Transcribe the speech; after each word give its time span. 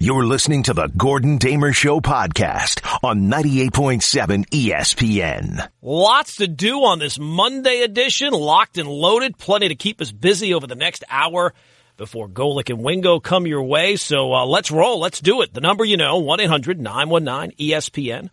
You're 0.00 0.26
listening 0.26 0.62
to 0.62 0.74
the 0.74 0.86
Gordon 0.96 1.38
Damer 1.38 1.72
Show 1.72 1.98
podcast 1.98 2.86
on 3.02 3.22
98.7 3.22 4.46
ESPN. 4.46 5.68
Lots 5.82 6.36
to 6.36 6.46
do 6.46 6.84
on 6.84 7.00
this 7.00 7.18
Monday 7.18 7.80
edition, 7.80 8.32
locked 8.32 8.78
and 8.78 8.88
loaded. 8.88 9.38
Plenty 9.38 9.66
to 9.66 9.74
keep 9.74 10.00
us 10.00 10.12
busy 10.12 10.54
over 10.54 10.68
the 10.68 10.76
next 10.76 11.02
hour 11.10 11.52
before 11.96 12.28
Golic 12.28 12.70
and 12.70 12.84
Wingo 12.84 13.18
come 13.18 13.44
your 13.44 13.64
way. 13.64 13.96
So 13.96 14.32
uh, 14.32 14.46
let's 14.46 14.70
roll. 14.70 15.00
Let's 15.00 15.20
do 15.20 15.42
it. 15.42 15.52
The 15.52 15.60
number 15.60 15.84
you 15.84 15.96
know, 15.96 16.22
1-800-919-ESPN. 16.22 18.30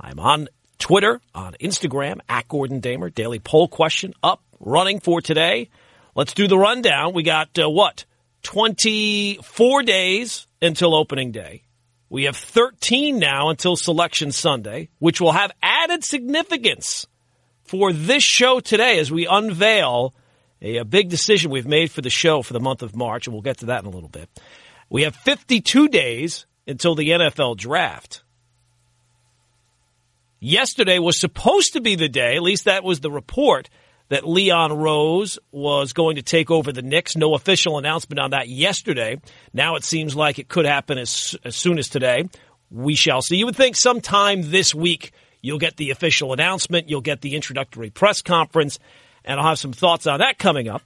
I'm 0.00 0.20
on 0.20 0.46
Twitter, 0.78 1.20
on 1.34 1.54
Instagram, 1.54 2.20
at 2.28 2.46
Gordon 2.46 2.78
Damer. 2.78 3.10
Daily 3.10 3.40
poll 3.40 3.66
question 3.66 4.14
up, 4.22 4.40
running 4.60 5.00
for 5.00 5.20
today. 5.20 5.68
Let's 6.14 6.32
do 6.32 6.46
the 6.46 6.58
rundown. 6.58 7.12
We 7.12 7.24
got, 7.24 7.58
uh, 7.58 7.68
what, 7.68 8.04
24 8.42 9.82
days 9.82 10.46
until 10.62 10.94
opening 10.94 11.32
day. 11.32 11.62
We 12.10 12.24
have 12.24 12.36
13 12.36 13.18
now 13.18 13.50
until 13.50 13.76
Selection 13.76 14.32
Sunday, 14.32 14.88
which 14.98 15.20
will 15.20 15.32
have 15.32 15.52
added 15.62 16.04
significance 16.04 17.06
for 17.64 17.92
this 17.92 18.22
show 18.22 18.60
today 18.60 18.98
as 18.98 19.12
we 19.12 19.26
unveil 19.26 20.14
a, 20.62 20.78
a, 20.78 20.84
big 20.84 21.10
decision 21.10 21.50
we've 21.50 21.66
made 21.66 21.90
for 21.90 22.00
the 22.00 22.10
show 22.10 22.42
for 22.42 22.54
the 22.54 22.60
month 22.60 22.82
of 22.82 22.96
March, 22.96 23.26
and 23.26 23.34
we'll 23.34 23.42
get 23.42 23.58
to 23.58 23.66
that 23.66 23.80
in 23.82 23.86
a 23.86 23.90
little 23.90 24.08
bit. 24.08 24.28
We 24.88 25.02
have 25.02 25.14
52 25.14 25.88
days 25.88 26.46
until 26.66 26.94
the 26.94 27.10
NFL 27.10 27.58
draft. 27.58 28.22
Yesterday 30.40 30.98
was 30.98 31.20
supposed 31.20 31.74
to 31.74 31.80
be 31.80 31.94
the 31.94 32.08
day, 32.08 32.36
at 32.36 32.42
least 32.42 32.64
that 32.64 32.84
was 32.84 33.00
the 33.00 33.10
report, 33.10 33.68
that 34.08 34.26
Leon 34.26 34.72
Rose 34.72 35.38
was 35.50 35.92
going 35.92 36.16
to 36.16 36.22
take 36.22 36.50
over 36.50 36.72
the 36.72 36.82
Knicks. 36.82 37.16
No 37.16 37.34
official 37.34 37.78
announcement 37.78 38.18
on 38.18 38.30
that 38.30 38.48
yesterday. 38.48 39.20
Now 39.52 39.76
it 39.76 39.84
seems 39.84 40.16
like 40.16 40.38
it 40.38 40.48
could 40.48 40.64
happen 40.64 40.98
as, 40.98 41.36
as 41.44 41.56
soon 41.56 41.78
as 41.78 41.88
today. 41.88 42.28
We 42.70 42.94
shall 42.94 43.22
see. 43.22 43.36
You 43.36 43.46
would 43.46 43.56
think 43.56 43.76
sometime 43.76 44.50
this 44.50 44.74
week 44.74 45.12
you'll 45.40 45.58
get 45.58 45.76
the 45.76 45.90
official 45.90 46.32
announcement, 46.32 46.88
you'll 46.88 47.00
get 47.00 47.20
the 47.20 47.34
introductory 47.34 47.90
press 47.90 48.22
conference, 48.22 48.78
and 49.24 49.38
I'll 49.38 49.46
have 49.46 49.58
some 49.58 49.72
thoughts 49.72 50.06
on 50.06 50.18
that 50.20 50.38
coming 50.38 50.68
up. 50.68 50.82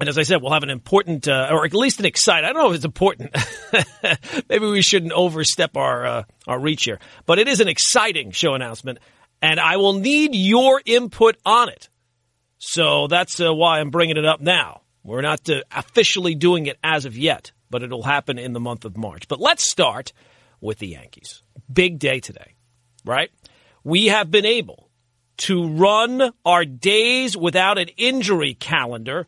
And 0.00 0.08
as 0.08 0.18
I 0.18 0.22
said, 0.22 0.42
we'll 0.42 0.52
have 0.52 0.64
an 0.64 0.70
important, 0.70 1.28
uh, 1.28 1.48
or 1.52 1.64
at 1.64 1.72
least 1.72 2.00
an 2.00 2.06
exciting. 2.06 2.48
I 2.48 2.52
don't 2.52 2.62
know 2.62 2.70
if 2.70 2.76
it's 2.76 2.84
important. 2.84 3.36
Maybe 4.48 4.66
we 4.66 4.82
shouldn't 4.82 5.12
overstep 5.12 5.76
our 5.76 6.06
uh, 6.06 6.22
our 6.48 6.58
reach 6.58 6.84
here, 6.84 6.98
but 7.26 7.38
it 7.38 7.46
is 7.46 7.60
an 7.60 7.68
exciting 7.68 8.32
show 8.32 8.54
announcement, 8.54 8.98
and 9.40 9.60
I 9.60 9.76
will 9.76 9.92
need 9.92 10.34
your 10.34 10.82
input 10.84 11.36
on 11.46 11.68
it. 11.68 11.88
So 12.66 13.08
that's 13.08 13.38
uh, 13.40 13.52
why 13.54 13.78
I'm 13.78 13.90
bringing 13.90 14.16
it 14.16 14.24
up 14.24 14.40
now. 14.40 14.80
We're 15.02 15.20
not 15.20 15.48
uh, 15.50 15.60
officially 15.70 16.34
doing 16.34 16.64
it 16.66 16.78
as 16.82 17.04
of 17.04 17.16
yet, 17.16 17.52
but 17.68 17.82
it'll 17.82 18.02
happen 18.02 18.38
in 18.38 18.54
the 18.54 18.60
month 18.60 18.86
of 18.86 18.96
March. 18.96 19.28
But 19.28 19.38
let's 19.38 19.70
start 19.70 20.14
with 20.62 20.78
the 20.78 20.88
Yankees. 20.88 21.42
Big 21.70 21.98
day 21.98 22.20
today, 22.20 22.54
right? 23.04 23.30
We 23.84 24.06
have 24.06 24.30
been 24.30 24.46
able 24.46 24.88
to 25.36 25.68
run 25.68 26.32
our 26.46 26.64
days 26.64 27.36
without 27.36 27.76
an 27.76 27.88
injury 27.98 28.54
calendar 28.54 29.26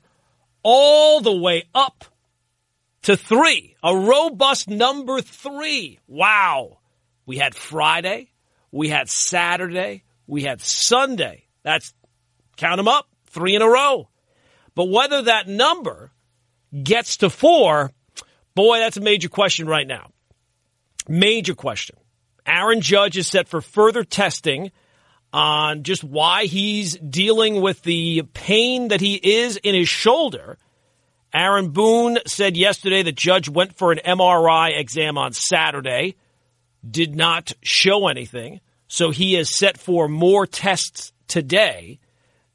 all 0.63 1.21
the 1.21 1.37
way 1.37 1.65
up 1.75 2.07
to 3.03 3.19
three, 3.19 3.77
a 3.83 3.95
robust 3.95 4.71
number 4.71 5.21
three. 5.21 5.99
Wow. 6.09 6.79
We 7.27 7.37
had 7.37 7.55
Friday, 7.55 8.31
we 8.73 8.89
had 8.89 9.11
Saturday, 9.11 10.05
we 10.27 10.43
had 10.43 10.63
Sunday. 10.63 11.45
That's 11.63 11.93
count 12.57 12.79
them 12.79 12.89
up 12.89 13.07
three 13.37 13.55
in 13.55 13.63
a 13.63 13.69
row. 13.69 14.09
But 14.75 14.89
whether 14.89 15.23
that 15.23 15.47
number 15.47 16.11
gets 16.83 17.19
to 17.19 17.31
four, 17.31 17.93
boy, 18.55 18.79
that's 18.79 18.97
a 18.97 19.03
major 19.03 19.29
question 19.29 19.69
right 19.69 19.87
now. 19.87 20.11
Major 21.07 21.55
question. 21.55 21.97
Aaron 22.47 22.81
Judge 22.81 23.17
is 23.17 23.29
set 23.29 23.47
for 23.47 23.61
further 23.61 24.05
testing 24.05 24.73
on 25.33 25.83
just 25.83 26.03
why 26.03 26.47
he's 26.47 26.97
dealing 26.97 27.61
with 27.61 27.83
the 27.83 28.23
pain 28.33 28.89
that 28.89 29.01
he 29.01 29.15
is 29.15 29.57
in 29.57 29.75
his 29.75 29.89
shoulder. 29.89 30.57
Aaron 31.35 31.71
Boone 31.71 32.19
said 32.27 32.57
yesterday 32.57 33.03
that 33.03 33.17
Judge 33.17 33.49
went 33.49 33.77
for 33.77 33.93
an 33.93 34.01
MRI 34.05 34.79
exam 34.79 35.19
on 35.19 35.35
Saturday, 35.35 36.17
did 36.89 37.15
not 37.15 37.53
show 37.63 38.09
anything. 38.09 38.61
So 38.89 39.11
he 39.11 39.37
is 39.37 39.55
set 39.55 39.79
for 39.79 40.09
more 40.09 40.47
tests 40.47 41.13
today. 41.29 41.99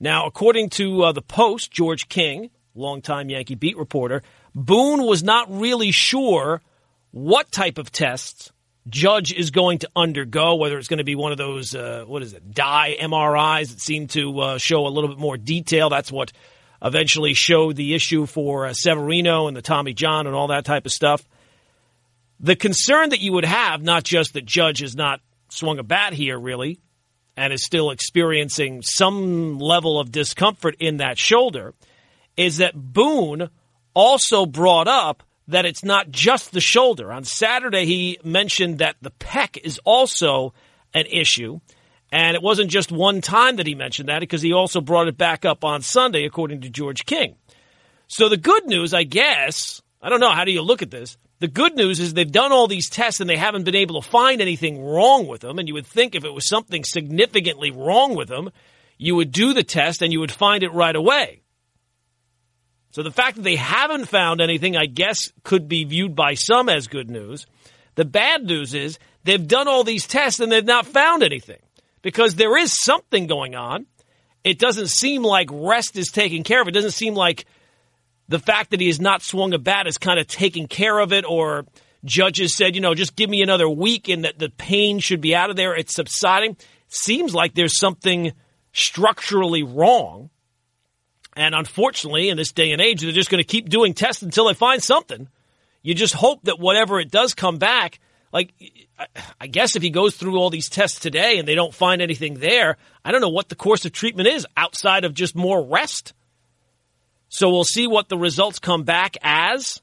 Now, 0.01 0.25
according 0.25 0.71
to 0.71 1.03
uh, 1.03 1.11
the 1.11 1.21
Post, 1.21 1.71
George 1.71 2.09
King, 2.09 2.49
longtime 2.73 3.29
Yankee 3.29 3.53
beat 3.53 3.77
reporter, 3.77 4.23
Boone 4.55 5.03
was 5.03 5.21
not 5.21 5.47
really 5.51 5.91
sure 5.91 6.63
what 7.11 7.51
type 7.51 7.77
of 7.77 7.91
tests 7.91 8.51
Judge 8.89 9.31
is 9.31 9.51
going 9.51 9.77
to 9.79 9.89
undergo, 9.95 10.55
whether 10.55 10.79
it's 10.79 10.87
going 10.87 10.97
to 10.97 11.03
be 11.03 11.13
one 11.13 11.31
of 11.31 11.37
those, 11.37 11.75
uh, 11.75 12.03
what 12.07 12.23
is 12.23 12.33
it, 12.33 12.51
dye 12.51 12.97
MRIs 12.99 13.69
that 13.69 13.79
seem 13.79 14.07
to 14.07 14.39
uh, 14.39 14.57
show 14.57 14.87
a 14.87 14.89
little 14.89 15.07
bit 15.07 15.19
more 15.19 15.37
detail. 15.37 15.91
That's 15.91 16.11
what 16.11 16.31
eventually 16.81 17.35
showed 17.35 17.75
the 17.75 17.93
issue 17.93 18.25
for 18.25 18.65
uh, 18.65 18.73
Severino 18.73 19.47
and 19.47 19.55
the 19.55 19.61
Tommy 19.61 19.93
John 19.93 20.25
and 20.25 20.35
all 20.35 20.47
that 20.47 20.65
type 20.65 20.87
of 20.87 20.91
stuff. 20.91 21.23
The 22.39 22.55
concern 22.55 23.09
that 23.09 23.19
you 23.19 23.33
would 23.33 23.45
have, 23.45 23.83
not 23.83 24.03
just 24.03 24.33
that 24.33 24.45
Judge 24.45 24.79
has 24.79 24.95
not 24.95 25.21
swung 25.49 25.77
a 25.77 25.83
bat 25.83 26.13
here, 26.13 26.39
really, 26.39 26.79
and 27.41 27.51
is 27.51 27.65
still 27.65 27.89
experiencing 27.89 28.83
some 28.83 29.57
level 29.57 29.99
of 29.99 30.11
discomfort 30.11 30.75
in 30.79 30.97
that 30.97 31.17
shoulder 31.17 31.73
is 32.37 32.57
that 32.57 32.75
Boone 32.75 33.49
also 33.95 34.45
brought 34.45 34.87
up 34.87 35.23
that 35.47 35.65
it's 35.65 35.83
not 35.83 36.11
just 36.11 36.51
the 36.51 36.61
shoulder. 36.61 37.11
On 37.11 37.23
Saturday, 37.23 37.85
he 37.85 38.19
mentioned 38.23 38.77
that 38.77 38.95
the 39.01 39.09
pec 39.09 39.57
is 39.57 39.79
also 39.83 40.53
an 40.93 41.07
issue. 41.07 41.59
And 42.11 42.35
it 42.35 42.43
wasn't 42.43 42.69
just 42.69 42.91
one 42.91 43.21
time 43.21 43.55
that 43.55 43.65
he 43.65 43.73
mentioned 43.73 44.09
that 44.09 44.19
because 44.19 44.43
he 44.43 44.53
also 44.53 44.79
brought 44.79 45.07
it 45.07 45.17
back 45.17 45.43
up 45.43 45.63
on 45.63 45.81
Sunday, 45.81 46.25
according 46.25 46.61
to 46.61 46.69
George 46.69 47.07
King. 47.07 47.37
So 48.07 48.29
the 48.29 48.37
good 48.37 48.67
news, 48.67 48.93
I 48.93 49.01
guess, 49.01 49.81
I 49.99 50.09
don't 50.09 50.19
know, 50.19 50.31
how 50.31 50.45
do 50.45 50.51
you 50.51 50.61
look 50.61 50.83
at 50.83 50.91
this? 50.91 51.17
The 51.41 51.47
good 51.47 51.75
news 51.75 51.99
is 51.99 52.13
they've 52.13 52.31
done 52.31 52.51
all 52.51 52.67
these 52.67 52.87
tests 52.87 53.19
and 53.19 53.27
they 53.27 53.35
haven't 53.35 53.63
been 53.63 53.73
able 53.73 53.99
to 53.99 54.07
find 54.07 54.41
anything 54.41 54.85
wrong 54.85 55.25
with 55.25 55.41
them. 55.41 55.57
And 55.57 55.67
you 55.67 55.73
would 55.73 55.87
think 55.87 56.13
if 56.13 56.23
it 56.23 56.31
was 56.31 56.47
something 56.47 56.83
significantly 56.83 57.71
wrong 57.71 58.15
with 58.15 58.27
them, 58.27 58.51
you 58.99 59.15
would 59.15 59.31
do 59.31 59.51
the 59.51 59.63
test 59.63 60.03
and 60.03 60.13
you 60.13 60.19
would 60.19 60.31
find 60.31 60.61
it 60.61 60.71
right 60.71 60.95
away. 60.95 61.41
So 62.91 63.01
the 63.01 63.09
fact 63.09 63.37
that 63.37 63.41
they 63.41 63.55
haven't 63.55 64.05
found 64.05 64.39
anything, 64.39 64.77
I 64.77 64.85
guess, 64.85 65.31
could 65.43 65.67
be 65.67 65.83
viewed 65.83 66.15
by 66.15 66.35
some 66.35 66.69
as 66.69 66.85
good 66.85 67.09
news. 67.09 67.47
The 67.95 68.05
bad 68.05 68.43
news 68.43 68.75
is 68.75 68.99
they've 69.23 69.47
done 69.47 69.67
all 69.67 69.83
these 69.83 70.05
tests 70.05 70.39
and 70.41 70.51
they've 70.51 70.63
not 70.63 70.85
found 70.85 71.23
anything 71.23 71.61
because 72.03 72.35
there 72.35 72.55
is 72.55 72.79
something 72.83 73.25
going 73.25 73.55
on. 73.55 73.87
It 74.43 74.59
doesn't 74.59 74.89
seem 74.89 75.23
like 75.23 75.49
rest 75.51 75.97
is 75.97 76.11
taken 76.11 76.43
care 76.43 76.61
of. 76.61 76.67
It 76.67 76.75
doesn't 76.75 76.91
seem 76.91 77.15
like 77.15 77.47
the 78.31 78.39
fact 78.39 78.71
that 78.71 78.79
he 78.79 78.87
has 78.87 79.01
not 79.01 79.21
swung 79.21 79.53
a 79.53 79.59
bat 79.59 79.87
is 79.87 79.97
kind 79.97 80.17
of 80.17 80.25
taking 80.25 80.67
care 80.67 80.97
of 80.97 81.11
it, 81.11 81.25
or 81.27 81.65
judges 82.05 82.55
said, 82.55 82.75
you 82.75 82.81
know, 82.81 82.95
just 82.95 83.15
give 83.17 83.29
me 83.29 83.41
another 83.41 83.69
week 83.69 84.07
and 84.07 84.23
that 84.23 84.39
the 84.39 84.49
pain 84.49 84.99
should 84.99 85.19
be 85.19 85.35
out 85.35 85.49
of 85.49 85.57
there. 85.57 85.75
It's 85.75 85.93
subsiding. 85.93 86.55
Seems 86.87 87.35
like 87.35 87.53
there's 87.53 87.77
something 87.77 88.31
structurally 88.71 89.63
wrong. 89.63 90.29
And 91.35 91.53
unfortunately, 91.53 92.29
in 92.29 92.37
this 92.37 92.53
day 92.53 92.71
and 92.71 92.81
age, 92.81 93.01
they're 93.01 93.11
just 93.11 93.29
going 93.29 93.43
to 93.43 93.47
keep 93.47 93.69
doing 93.69 93.93
tests 93.93 94.23
until 94.23 94.47
they 94.47 94.53
find 94.53 94.81
something. 94.81 95.27
You 95.81 95.93
just 95.93 96.13
hope 96.13 96.43
that 96.43 96.57
whatever 96.57 96.99
it 96.99 97.11
does 97.11 97.33
come 97.33 97.57
back, 97.57 97.99
like, 98.31 98.53
I 99.41 99.47
guess 99.47 99.75
if 99.75 99.83
he 99.83 99.89
goes 99.89 100.15
through 100.15 100.37
all 100.37 100.49
these 100.49 100.69
tests 100.69 100.99
today 100.99 101.37
and 101.37 101.45
they 101.45 101.55
don't 101.55 101.73
find 101.73 102.01
anything 102.01 102.35
there, 102.35 102.77
I 103.03 103.11
don't 103.11 103.21
know 103.21 103.29
what 103.29 103.49
the 103.49 103.55
course 103.55 103.83
of 103.83 103.91
treatment 103.91 104.29
is 104.29 104.47
outside 104.55 105.03
of 105.03 105.13
just 105.13 105.35
more 105.35 105.65
rest. 105.65 106.13
So 107.31 107.49
we'll 107.49 107.63
see 107.63 107.87
what 107.87 108.09
the 108.09 108.17
results 108.17 108.59
come 108.59 108.83
back 108.83 109.15
as. 109.21 109.81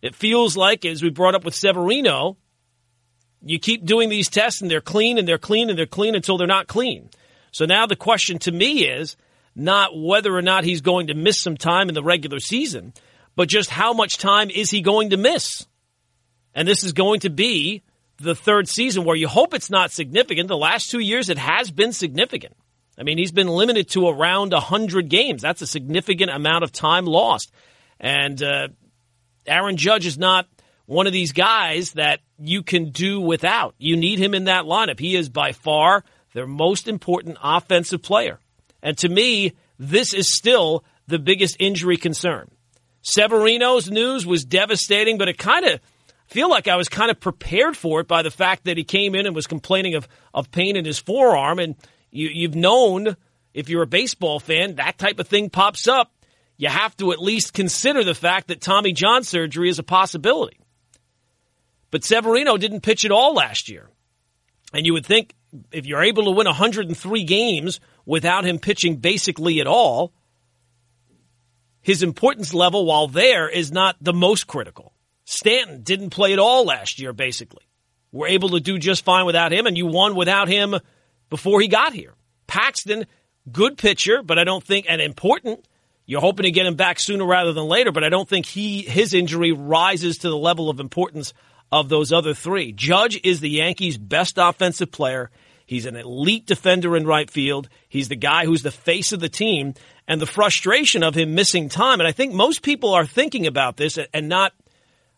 It 0.00 0.14
feels 0.14 0.56
like, 0.56 0.86
as 0.86 1.02
we 1.02 1.10
brought 1.10 1.34
up 1.34 1.44
with 1.44 1.54
Severino, 1.54 2.38
you 3.42 3.58
keep 3.58 3.84
doing 3.84 4.08
these 4.08 4.30
tests 4.30 4.62
and 4.62 4.70
they're 4.70 4.80
clean 4.80 5.18
and 5.18 5.28
they're 5.28 5.36
clean 5.36 5.68
and 5.68 5.78
they're 5.78 5.84
clean 5.84 6.14
until 6.14 6.38
they're 6.38 6.46
not 6.46 6.66
clean. 6.66 7.10
So 7.52 7.66
now 7.66 7.86
the 7.86 7.94
question 7.94 8.38
to 8.40 8.52
me 8.52 8.86
is 8.86 9.18
not 9.54 9.90
whether 9.94 10.34
or 10.34 10.40
not 10.40 10.64
he's 10.64 10.80
going 10.80 11.08
to 11.08 11.14
miss 11.14 11.42
some 11.42 11.58
time 11.58 11.90
in 11.90 11.94
the 11.94 12.02
regular 12.02 12.40
season, 12.40 12.94
but 13.36 13.48
just 13.48 13.68
how 13.68 13.92
much 13.92 14.16
time 14.16 14.48
is 14.48 14.70
he 14.70 14.80
going 14.80 15.10
to 15.10 15.18
miss? 15.18 15.66
And 16.54 16.66
this 16.66 16.82
is 16.84 16.94
going 16.94 17.20
to 17.20 17.30
be 17.30 17.82
the 18.16 18.34
third 18.34 18.66
season 18.66 19.04
where 19.04 19.16
you 19.16 19.28
hope 19.28 19.52
it's 19.52 19.70
not 19.70 19.90
significant. 19.90 20.48
The 20.48 20.56
last 20.56 20.90
two 20.90 21.00
years, 21.00 21.28
it 21.28 21.38
has 21.38 21.70
been 21.70 21.92
significant. 21.92 22.56
I 23.00 23.02
mean, 23.02 23.16
he's 23.16 23.32
been 23.32 23.48
limited 23.48 23.88
to 23.90 24.08
around 24.08 24.52
100 24.52 25.08
games. 25.08 25.40
That's 25.40 25.62
a 25.62 25.66
significant 25.66 26.30
amount 26.30 26.64
of 26.64 26.70
time 26.70 27.06
lost. 27.06 27.50
And 27.98 28.42
uh, 28.42 28.68
Aaron 29.46 29.78
Judge 29.78 30.04
is 30.04 30.18
not 30.18 30.46
one 30.84 31.06
of 31.06 31.12
these 31.14 31.32
guys 31.32 31.92
that 31.92 32.20
you 32.38 32.62
can 32.62 32.90
do 32.90 33.18
without. 33.18 33.74
You 33.78 33.96
need 33.96 34.18
him 34.18 34.34
in 34.34 34.44
that 34.44 34.64
lineup. 34.64 35.00
He 35.00 35.16
is 35.16 35.30
by 35.30 35.52
far 35.52 36.04
their 36.34 36.46
most 36.46 36.88
important 36.88 37.38
offensive 37.42 38.02
player. 38.02 38.38
And 38.82 38.98
to 38.98 39.08
me, 39.08 39.54
this 39.78 40.12
is 40.12 40.36
still 40.36 40.84
the 41.06 41.18
biggest 41.18 41.56
injury 41.58 41.96
concern. 41.96 42.50
Severino's 43.00 43.90
news 43.90 44.26
was 44.26 44.44
devastating, 44.44 45.16
but 45.16 45.28
it 45.28 45.38
kind 45.38 45.64
of 45.64 45.80
feel 46.26 46.50
like 46.50 46.68
I 46.68 46.76
was 46.76 46.90
kind 46.90 47.10
of 47.10 47.18
prepared 47.18 47.78
for 47.78 48.00
it 48.00 48.08
by 48.08 48.20
the 48.20 48.30
fact 48.30 48.64
that 48.64 48.76
he 48.76 48.84
came 48.84 49.14
in 49.14 49.26
and 49.26 49.34
was 49.34 49.46
complaining 49.46 49.94
of, 49.94 50.06
of 50.34 50.50
pain 50.50 50.76
in 50.76 50.84
his 50.84 50.98
forearm. 50.98 51.58
And 51.58 51.76
you, 52.10 52.28
you've 52.32 52.54
known, 52.54 53.16
if 53.54 53.68
you're 53.68 53.82
a 53.82 53.86
baseball 53.86 54.40
fan, 54.40 54.76
that 54.76 54.98
type 54.98 55.18
of 55.18 55.28
thing 55.28 55.50
pops 55.50 55.88
up. 55.88 56.12
You 56.56 56.68
have 56.68 56.96
to 56.98 57.12
at 57.12 57.20
least 57.20 57.54
consider 57.54 58.04
the 58.04 58.14
fact 58.14 58.48
that 58.48 58.60
Tommy 58.60 58.92
John 58.92 59.24
surgery 59.24 59.70
is 59.70 59.78
a 59.78 59.82
possibility. 59.82 60.60
But 61.90 62.04
Severino 62.04 62.56
didn't 62.56 62.82
pitch 62.82 63.04
at 63.04 63.10
all 63.10 63.34
last 63.34 63.70
year. 63.70 63.88
And 64.72 64.86
you 64.86 64.92
would 64.92 65.06
think 65.06 65.34
if 65.72 65.86
you're 65.86 66.02
able 66.02 66.24
to 66.24 66.30
win 66.30 66.46
103 66.46 67.24
games 67.24 67.80
without 68.04 68.44
him 68.44 68.58
pitching 68.58 68.96
basically 68.96 69.60
at 69.60 69.66
all, 69.66 70.12
his 71.80 72.02
importance 72.02 72.52
level 72.54 72.84
while 72.84 73.08
there 73.08 73.48
is 73.48 73.72
not 73.72 73.96
the 74.00 74.12
most 74.12 74.46
critical. 74.46 74.92
Stanton 75.24 75.82
didn't 75.82 76.10
play 76.10 76.32
at 76.32 76.38
all 76.38 76.64
last 76.66 77.00
year, 77.00 77.12
basically. 77.12 77.64
We're 78.12 78.28
able 78.28 78.50
to 78.50 78.60
do 78.60 78.78
just 78.78 79.04
fine 79.04 79.26
without 79.26 79.52
him, 79.52 79.66
and 79.66 79.76
you 79.76 79.86
won 79.86 80.14
without 80.14 80.48
him 80.48 80.74
before 81.30 81.60
he 81.60 81.68
got 81.68 81.94
here. 81.94 82.14
Paxton, 82.46 83.06
good 83.50 83.78
pitcher, 83.78 84.22
but 84.22 84.38
I 84.38 84.44
don't 84.44 84.62
think, 84.62 84.86
and 84.88 85.00
important. 85.00 85.66
You're 86.04 86.20
hoping 86.20 86.44
to 86.44 86.50
get 86.50 86.66
him 86.66 86.74
back 86.74 86.98
sooner 86.98 87.24
rather 87.24 87.52
than 87.52 87.66
later, 87.66 87.92
but 87.92 88.02
I 88.02 88.08
don't 88.08 88.28
think 88.28 88.44
he 88.44 88.82
his 88.82 89.14
injury 89.14 89.52
rises 89.52 90.18
to 90.18 90.28
the 90.28 90.36
level 90.36 90.68
of 90.68 90.80
importance 90.80 91.32
of 91.70 91.88
those 91.88 92.12
other 92.12 92.34
three. 92.34 92.72
Judge 92.72 93.20
is 93.22 93.40
the 93.40 93.48
Yankees' 93.48 93.96
best 93.96 94.34
offensive 94.36 94.90
player. 94.90 95.30
He's 95.66 95.86
an 95.86 95.94
elite 95.94 96.46
defender 96.46 96.96
in 96.96 97.06
right 97.06 97.30
field. 97.30 97.68
He's 97.88 98.08
the 98.08 98.16
guy 98.16 98.44
who's 98.44 98.62
the 98.62 98.72
face 98.72 99.12
of 99.12 99.20
the 99.20 99.28
team 99.28 99.74
and 100.08 100.20
the 100.20 100.26
frustration 100.26 101.04
of 101.04 101.14
him 101.14 101.36
missing 101.36 101.68
time. 101.68 102.00
And 102.00 102.08
I 102.08 102.12
think 102.12 102.34
most 102.34 102.62
people 102.62 102.92
are 102.92 103.06
thinking 103.06 103.46
about 103.46 103.76
this 103.76 103.96
and 104.12 104.28
not, 104.28 104.52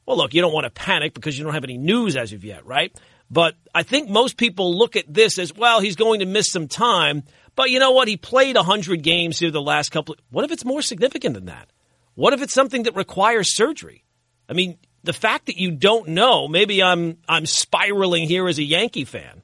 well, 0.04 0.18
look, 0.18 0.34
you 0.34 0.42
don't 0.42 0.52
want 0.52 0.64
to 0.64 0.70
panic 0.70 1.14
because 1.14 1.38
you 1.38 1.44
don't 1.44 1.54
have 1.54 1.64
any 1.64 1.78
news 1.78 2.18
as 2.18 2.34
of 2.34 2.44
yet, 2.44 2.66
right? 2.66 2.94
But 3.32 3.54
I 3.74 3.82
think 3.82 4.10
most 4.10 4.36
people 4.36 4.76
look 4.76 4.94
at 4.94 5.12
this 5.12 5.38
as, 5.38 5.54
well, 5.56 5.80
he's 5.80 5.96
going 5.96 6.20
to 6.20 6.26
miss 6.26 6.50
some 6.50 6.68
time. 6.68 7.22
But 7.56 7.70
you 7.70 7.78
know 7.78 7.92
what? 7.92 8.06
He 8.06 8.18
played 8.18 8.56
100 8.56 9.02
games 9.02 9.38
here 9.38 9.50
the 9.50 9.62
last 9.62 9.90
couple. 9.90 10.14
Of, 10.14 10.20
what 10.30 10.44
if 10.44 10.52
it's 10.52 10.66
more 10.66 10.82
significant 10.82 11.34
than 11.34 11.46
that? 11.46 11.70
What 12.14 12.34
if 12.34 12.42
it's 12.42 12.52
something 12.52 12.82
that 12.82 12.94
requires 12.94 13.56
surgery? 13.56 14.04
I 14.50 14.52
mean, 14.52 14.76
the 15.02 15.14
fact 15.14 15.46
that 15.46 15.56
you 15.56 15.70
don't 15.70 16.08
know, 16.08 16.46
maybe 16.46 16.82
I'm 16.82 17.16
I'm 17.26 17.46
spiraling 17.46 18.28
here 18.28 18.46
as 18.48 18.58
a 18.58 18.62
Yankee 18.62 19.06
fan. 19.06 19.42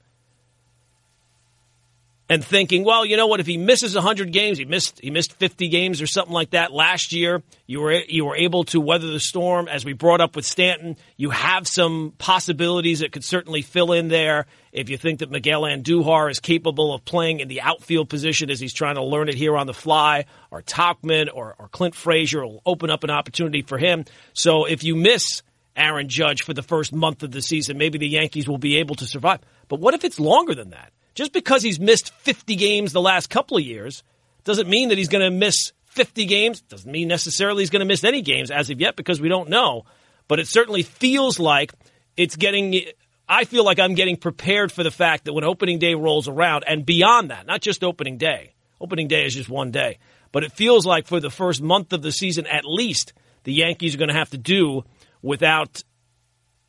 And 2.31 2.45
thinking, 2.45 2.85
well, 2.85 3.07
you 3.07 3.17
know 3.17 3.27
what? 3.27 3.41
If 3.41 3.47
he 3.47 3.57
misses 3.57 3.95
100 3.95 4.33
games, 4.33 4.59
he 4.59 4.67
missed 4.67 5.01
he 5.01 5.11
missed 5.11 5.33
50 5.33 5.69
games 5.69 6.03
or 6.03 6.07
something 6.07 6.33
like 6.33 6.51
that 6.51 6.73
last 6.73 7.13
year. 7.13 7.43
You 7.67 7.81
were 7.81 7.93
you 7.93 8.27
were 8.27 8.37
able 8.37 8.65
to 8.65 8.81
weather 8.81 9.07
the 9.07 9.19
storm, 9.19 9.67
as 9.67 9.83
we 9.83 9.95
brought 9.95 10.21
up 10.21 10.37
with 10.37 10.45
Stanton. 10.45 10.97
You 11.17 11.31
have 11.31 11.67
some 11.67 12.13
possibilities 12.19 13.01
that 13.01 13.13
could 13.13 13.25
certainly 13.25 13.63
fill 13.63 13.93
in 13.93 14.09
there. 14.09 14.45
If 14.73 14.91
you 14.91 14.99
think 14.99 15.21
that 15.21 15.31
Miguel 15.31 15.63
Andujar 15.63 16.31
is 16.31 16.39
capable 16.39 16.93
of 16.93 17.03
playing 17.07 17.41
in 17.41 17.49
the 17.49 17.63
outfield 17.63 18.11
position 18.11 18.51
as 18.51 18.61
he's 18.61 18.75
trying 18.75 18.97
to 18.97 19.03
learn 19.03 19.31
it 19.31 19.35
here 19.35 19.57
on 19.57 19.67
the 19.67 19.73
fly, 19.73 20.27
or 20.51 20.61
Tauchman 20.61 21.29
or, 21.33 21.55
or 21.59 21.69
Clint 21.69 21.95
Frazier 21.95 22.47
will 22.47 22.61
open 22.67 22.91
up 22.91 23.05
an 23.05 23.11
opportunity 23.11 23.63
for 23.63 23.79
him. 23.79 24.05
So 24.35 24.67
if 24.67 24.85
you 24.85 24.97
miss 24.97 25.43
Aaron 25.79 26.09
Judge 26.09 26.43
for 26.43 26.53
the 26.53 26.63
first 26.63 26.93
month 26.93 27.23
of 27.23 27.31
the 27.31 27.41
season. 27.41 27.79
Maybe 27.79 27.99
the 27.99 28.09
Yankees 28.09 28.49
will 28.49 28.59
be 28.59 28.79
able 28.79 28.97
to 28.97 29.07
survive. 29.07 29.41
But 29.69 29.81
what 29.81 29.95
if 29.95 30.05
it's 30.05 30.19
longer 30.19 30.55
than 30.55 30.71
that? 30.71 30.93
Just 31.19 31.33
because 31.33 31.65
he's 31.65 31.81
missed 31.81 32.15
50 32.15 32.55
games 32.55 32.93
the 32.93 33.01
last 33.01 33.29
couple 33.29 33.57
of 33.57 33.65
years 33.65 34.05
doesn't 34.45 34.69
mean 34.69 34.91
that 34.91 34.99
he's 34.99 35.09
going 35.09 35.25
to 35.25 35.37
miss 35.37 35.73
50 35.87 36.27
games. 36.27 36.61
Doesn't 36.61 36.89
mean 36.89 37.09
necessarily 37.09 37.63
he's 37.63 37.71
going 37.71 37.81
to 37.81 37.87
miss 37.87 38.05
any 38.05 38.23
games 38.23 38.53
as 38.53 38.71
of 38.71 38.81
yet 38.81 38.95
because 38.95 39.21
we 39.21 39.29
don't 39.29 39.49
know. 39.49 39.83
But 40.29 40.39
it 40.39 40.47
certainly 40.47 40.85
feels 40.85 41.41
like 41.41 41.73
it's 42.17 42.37
getting. 42.37 42.83
I 43.29 43.47
feel 43.47 43.65
like 43.65 43.81
I'm 43.81 43.95
getting 43.95 44.17
prepared 44.17 44.71
for 44.71 44.85
the 44.85 44.93
fact 44.93 45.25
that 45.25 45.33
when 45.33 45.43
opening 45.43 45.81
day 45.81 45.95
rolls 45.95 46.29
around 46.29 46.63
and 46.69 46.87
beyond 46.87 47.33
that, 47.33 47.49
not 47.49 47.63
just 47.63 47.83
opening 47.83 48.17
day, 48.17 48.55
opening 48.81 49.09
day 49.09 49.25
is 49.25 49.35
just 49.35 49.49
one 49.49 49.73
day, 49.73 49.99
but 50.31 50.45
it 50.45 50.53
feels 50.53 50.87
like 50.87 51.09
for 51.09 51.19
the 51.19 51.31
first 51.31 51.61
month 51.61 51.93
of 51.93 52.01
the 52.01 52.13
season 52.13 52.47
at 52.47 52.63
least, 52.65 53.13
the 53.43 53.53
Yankees 53.53 53.97
are 53.97 53.99
going 53.99 54.07
to 54.07 54.15
have 54.15 54.31
to 54.31 54.39
do 54.39 54.85
without 55.21 55.83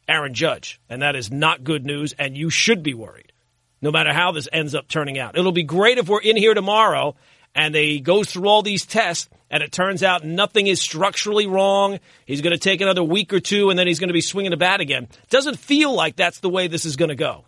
Aaron 0.07 0.34
Judge. 0.34 0.81
And 0.90 1.04
that 1.04 1.16
is 1.16 1.31
not 1.31 1.63
good 1.63 1.86
news, 1.86 2.16
and 2.18 2.36
you 2.36 2.50
should 2.50 2.81
be 2.81 2.96
worried, 2.96 3.28
no 3.81 3.91
matter 3.91 4.13
how 4.13 4.31
this 4.31 4.47
ends 4.51 4.75
up 4.75 4.87
turning 4.87 5.17
out. 5.17 5.37
It'll 5.37 5.51
be 5.51 5.63
great 5.63 5.97
if 5.97 6.09
we're 6.09 6.21
in 6.21 6.37
here 6.37 6.53
tomorrow 6.53 7.15
and 7.55 7.73
they 7.73 7.99
go 7.99 8.23
through 8.23 8.47
all 8.47 8.61
these 8.61 8.85
tests 8.85 9.29
and 9.49 9.63
it 9.63 9.71
turns 9.71 10.03
out 10.03 10.23
nothing 10.23 10.67
is 10.67 10.81
structurally 10.81 11.47
wrong. 11.47 11.99
He's 12.25 12.41
going 12.41 12.53
to 12.53 12.59
take 12.59 12.81
another 12.81 13.03
week 13.03 13.33
or 13.33 13.39
two 13.39 13.69
and 13.69 13.79
then 13.79 13.87
he's 13.87 13.99
going 13.99 14.09
to 14.09 14.13
be 14.13 14.21
swinging 14.21 14.51
the 14.51 14.57
bat 14.57 14.81
again. 14.81 15.07
Doesn't 15.29 15.57
feel 15.57 15.93
like 15.93 16.15
that's 16.15 16.39
the 16.39 16.49
way 16.49 16.67
this 16.67 16.85
is 16.85 16.95
going 16.95 17.09
to 17.09 17.15
go. 17.15 17.45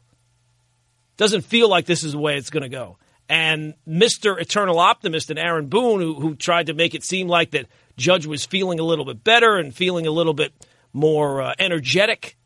Doesn't 1.17 1.41
feel 1.41 1.69
like 1.69 1.85
this 1.85 2.03
is 2.03 2.13
the 2.13 2.19
way 2.19 2.37
it's 2.37 2.49
going 2.49 2.63
to 2.63 2.69
go. 2.69 2.97
And 3.29 3.75
Mr. 3.87 4.39
Eternal 4.39 4.79
Optimist 4.79 5.29
and 5.29 5.39
Aaron 5.39 5.67
Boone, 5.67 6.01
who, 6.01 6.15
who 6.15 6.35
tried 6.35 6.65
to 6.65 6.73
make 6.73 6.95
it 6.95 7.03
seem 7.03 7.27
like 7.27 7.51
that 7.51 7.67
Judge 7.95 8.25
was 8.25 8.45
feeling 8.45 8.79
a 8.79 8.83
little 8.83 9.05
bit 9.05 9.23
better 9.23 9.57
and 9.57 9.73
feeling 9.73 10.07
a 10.07 10.11
little 10.11 10.33
bit 10.33 10.51
more 10.91 11.41
uh, 11.41 11.53
energetic 11.59 12.37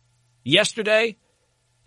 yesterday 0.44 1.18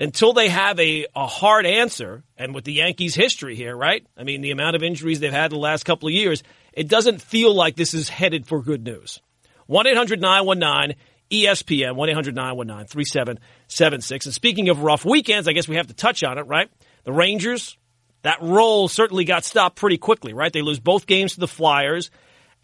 until 0.01 0.33
they 0.33 0.49
have 0.49 0.79
a, 0.79 1.07
a 1.15 1.27
hard 1.27 1.67
answer, 1.67 2.23
and 2.37 2.55
with 2.55 2.65
the 2.65 2.75
Yankees' 2.75 3.15
history 3.15 3.57
here, 3.57 3.77
right? 3.77 4.07
I 4.17 4.25
mean, 4.25 4.41
the 4.41 4.53
amount 4.53 4.77
of 4.77 4.83
injuries 4.83 5.21
they've 5.21 5.33
had 5.33 5.53
in 5.53 5.57
the 5.57 5.63
last 5.63 5.85
couple 5.85 6.09
of 6.09 6.15
years, 6.15 6.43
it 6.73 6.89
doesn't 6.89 7.21
feel 7.21 7.55
like 7.55 7.77
this 7.77 7.95
is 7.95 8.09
headed 8.09 8.47
for 8.47 8.63
good 8.63 8.85
news. 8.85 9.21
1 9.67 9.87
800 9.87 10.21
919 10.21 10.97
ESPN, 11.31 11.95
1 11.95 12.09
800 12.09 12.35
919 12.35 12.87
3776. 12.87 14.27
And 14.27 14.35
speaking 14.35 14.69
of 14.69 14.83
rough 14.83 15.05
weekends, 15.05 15.49
I 15.49 15.53
guess 15.53 15.69
we 15.69 15.77
have 15.77 15.89
to 15.89 15.95
touch 15.95 16.23
on 16.23 16.39
it, 16.39 16.47
right? 16.47 16.71
The 17.05 17.13
Rangers, 17.13 17.77
that 18.23 18.41
roll 18.41 18.89
certainly 18.89 19.25
got 19.25 19.45
stopped 19.45 19.77
pretty 19.77 19.99
quickly, 19.99 20.33
right? 20.33 20.53
They 20.53 20.63
lose 20.63 20.81
both 20.81 21.07
games 21.07 21.35
to 21.35 21.41
the 21.41 21.49
Flyers. 21.49 22.11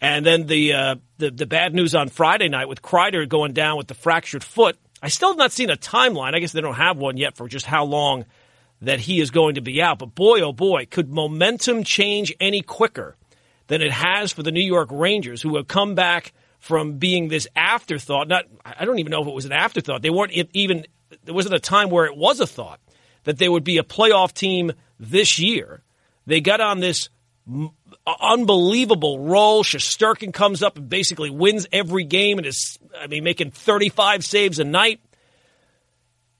And 0.01 0.25
then 0.25 0.45
the, 0.45 0.73
uh, 0.73 0.95
the 1.17 1.31
the 1.31 1.45
bad 1.45 1.73
news 1.73 1.95
on 1.95 2.09
Friday 2.09 2.49
night 2.49 2.67
with 2.67 2.81
Kreider 2.81 3.27
going 3.27 3.53
down 3.53 3.77
with 3.77 3.87
the 3.87 3.93
fractured 3.93 4.43
foot. 4.43 4.77
I 5.05 5.09
still 5.09 5.29
have 5.29 5.37
not 5.37 5.51
seen 5.51 5.69
a 5.69 5.75
timeline. 5.75 6.33
I 6.33 6.39
guess 6.39 6.51
they 6.51 6.61
don't 6.61 6.73
have 6.73 6.97
one 6.97 7.15
yet 7.15 7.37
for 7.37 7.47
just 7.47 7.67
how 7.67 7.85
long 7.85 8.25
that 8.81 8.99
he 8.99 9.21
is 9.21 9.29
going 9.29 9.53
to 9.53 9.61
be 9.61 9.79
out. 9.79 9.99
But 9.99 10.15
boy, 10.15 10.41
oh 10.41 10.51
boy, 10.51 10.87
could 10.87 11.13
momentum 11.13 11.83
change 11.83 12.33
any 12.39 12.63
quicker 12.63 13.15
than 13.67 13.83
it 13.83 13.91
has 13.91 14.31
for 14.31 14.41
the 14.41 14.51
New 14.51 14.65
York 14.65 14.89
Rangers, 14.91 15.43
who 15.43 15.57
have 15.57 15.67
come 15.67 15.93
back 15.93 16.33
from 16.57 16.93
being 16.93 17.27
this 17.27 17.47
afterthought. 17.55 18.27
Not, 18.27 18.45
I 18.65 18.83
don't 18.83 18.97
even 18.97 19.11
know 19.11 19.21
if 19.21 19.27
it 19.27 19.33
was 19.35 19.45
an 19.45 19.51
afterthought. 19.51 20.01
They 20.01 20.09
weren't 20.09 20.31
even. 20.53 20.87
There 21.23 21.35
wasn't 21.35 21.53
a 21.53 21.59
time 21.59 21.91
where 21.91 22.05
it 22.05 22.17
was 22.17 22.39
a 22.39 22.47
thought 22.47 22.79
that 23.25 23.37
they 23.37 23.47
would 23.47 23.63
be 23.63 23.77
a 23.77 23.83
playoff 23.83 24.33
team 24.33 24.71
this 24.99 25.37
year. 25.37 25.83
They 26.25 26.41
got 26.41 26.61
on 26.61 26.79
this 26.79 27.09
unbelievable 28.07 29.19
role. 29.19 29.63
Shesterkin 29.63 30.33
comes 30.33 30.61
up 30.61 30.77
and 30.77 30.89
basically 30.89 31.29
wins 31.29 31.67
every 31.71 32.03
game 32.03 32.37
and 32.37 32.45
is, 32.45 32.77
I 32.99 33.07
mean, 33.07 33.23
making 33.23 33.51
35 33.51 34.23
saves 34.23 34.59
a 34.59 34.63
night. 34.63 34.99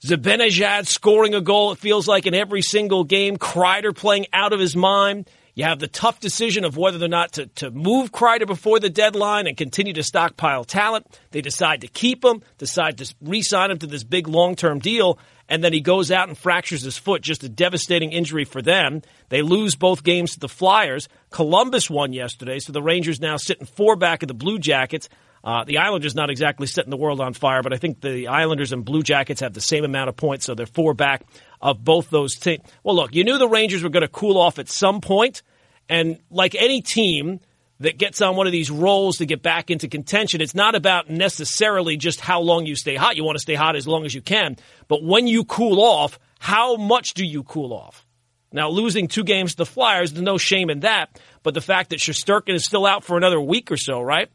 Zibanejad 0.06 0.88
scoring 0.88 1.34
a 1.34 1.42
goal, 1.42 1.72
it 1.72 1.80
feels 1.80 2.08
like, 2.08 2.28
in 2.28 2.36
every 2.36 2.62
single 2.62 3.04
game. 3.04 3.38
Kreider 3.38 3.96
playing 3.96 4.28
out 4.34 4.54
of 4.54 4.60
his 4.60 4.76
mind. 4.76 5.30
You 5.56 5.64
have 5.64 5.80
the 5.80 5.88
tough 5.88 6.20
decision 6.20 6.66
of 6.66 6.76
whether 6.76 7.04
or 7.04 7.08
not 7.08 7.34
to, 7.34 7.48
to 7.48 7.72
move 7.72 8.12
Kreider 8.12 8.46
before 8.46 8.80
the 8.80 8.90
deadline 8.90 9.48
and 9.48 9.56
continue 9.56 9.94
to 9.94 10.04
stockpile 10.04 10.66
talent. 10.66 11.20
They 11.32 11.42
decide 11.42 11.82
to 11.82 11.88
keep 11.88 12.26
him, 12.26 12.44
decide 12.58 12.98
to 12.98 13.16
re 13.22 13.42
sign 13.42 13.72
him 13.72 13.80
to 13.80 13.88
this 13.88 14.04
big 14.04 14.28
long 14.28 14.56
term 14.56 14.80
deal 14.80 15.18
and 15.48 15.64
then 15.64 15.74
he 15.74 15.82
goes 15.82 16.12
out 16.12 16.28
and 16.28 16.38
fractures 16.38 16.82
his 16.82 16.98
foot. 16.98 17.22
Just 17.22 17.44
a 17.44 17.50
devastating 17.50 18.12
injury 18.12 18.46
for 18.46 18.62
them. 18.62 19.02
They 19.30 19.42
lose 19.42 19.76
both 19.76 20.04
games 20.04 20.34
to 20.34 20.40
the 20.40 20.50
Flyers. 20.50 21.08
Columbus 21.30 21.90
won 21.90 22.14
yesterday, 22.14 22.60
so 22.60 22.72
the 22.72 22.82
Rangers 22.82 23.20
now 23.20 23.38
sitting 23.38 23.66
four 23.66 23.96
back 23.96 24.24
of 24.24 24.28
the 24.28 24.34
Blue 24.34 24.60
Jackets. 24.60 25.10
Uh, 25.44 25.64
the 25.64 25.78
Islanders 25.78 26.16
not 26.16 26.32
exactly 26.32 26.66
setting 26.66 26.90
the 26.90 26.98
world 26.98 27.22
on 27.22 27.34
fire, 27.34 27.62
but 27.62 27.72
I 27.72 27.78
think 27.78 28.02
the 28.02 28.28
Islanders 28.28 28.72
and 28.72 28.84
Blue 28.84 29.04
Jackets 29.04 29.42
have 29.42 29.54
the 29.54 29.62
same 29.62 29.84
amount 29.84 30.10
of 30.10 30.16
points, 30.16 30.46
so 30.46 30.56
they're 30.56 30.66
four 30.66 30.96
back 30.96 31.24
of 31.62 31.84
both 31.84 32.10
those 32.10 32.36
teams. 32.36 32.64
Well, 32.84 32.96
look, 32.96 33.14
you 33.14 33.24
knew 33.24 33.38
the 33.38 33.48
Rangers 33.48 33.84
were 33.84 33.90
going 33.90 34.02
to 34.02 34.08
cool 34.08 34.40
off 34.40 34.58
at 34.58 34.70
some 34.70 35.02
point, 35.02 35.44
and 35.88 36.20
like 36.30 36.56
any 36.56 36.82
team– 36.82 37.40
that 37.80 37.98
gets 37.98 38.22
on 38.22 38.36
one 38.36 38.48
of 38.48 38.54
these 38.54 38.72
rolls 38.72 39.18
to 39.18 39.26
get 39.26 39.42
back 39.42 39.70
into 39.70 39.88
contention. 39.88 40.42
It's 40.42 40.56
not 40.56 40.76
about 40.76 41.10
necessarily 41.10 41.98
just 41.98 42.22
how 42.22 42.42
long 42.42 42.66
you 42.66 42.76
stay 42.76 42.96
hot. 42.96 43.18
You 43.18 43.24
want 43.24 43.36
to 43.36 43.42
stay 43.42 43.56
hot 43.56 43.76
as 43.76 43.88
long 43.88 44.06
as 44.06 44.16
you 44.16 44.22
can. 44.22 44.58
But 44.88 45.04
when 45.04 45.28
you 45.28 45.44
cool 45.44 45.82
off, 45.82 46.18
how 46.40 46.78
much 46.78 47.14
do 47.14 47.26
you 47.26 47.44
cool 47.44 47.74
off? 47.74 48.06
Now, 48.52 48.70
losing 48.70 49.10
two 49.10 49.26
games 49.26 49.52
to 49.52 49.58
the 49.58 49.66
Flyers, 49.66 50.14
there's 50.14 50.24
no 50.24 50.38
shame 50.38 50.70
in 50.70 50.82
that. 50.82 51.20
But 51.44 51.54
the 51.54 51.62
fact 51.62 51.90
that 51.90 52.00
Shesterkin 52.00 52.54
is 52.54 52.66
still 52.66 52.86
out 52.86 53.04
for 53.04 53.18
another 53.18 53.42
week 53.42 53.72
or 53.72 53.78
so, 53.78 54.00
right? 54.00 54.30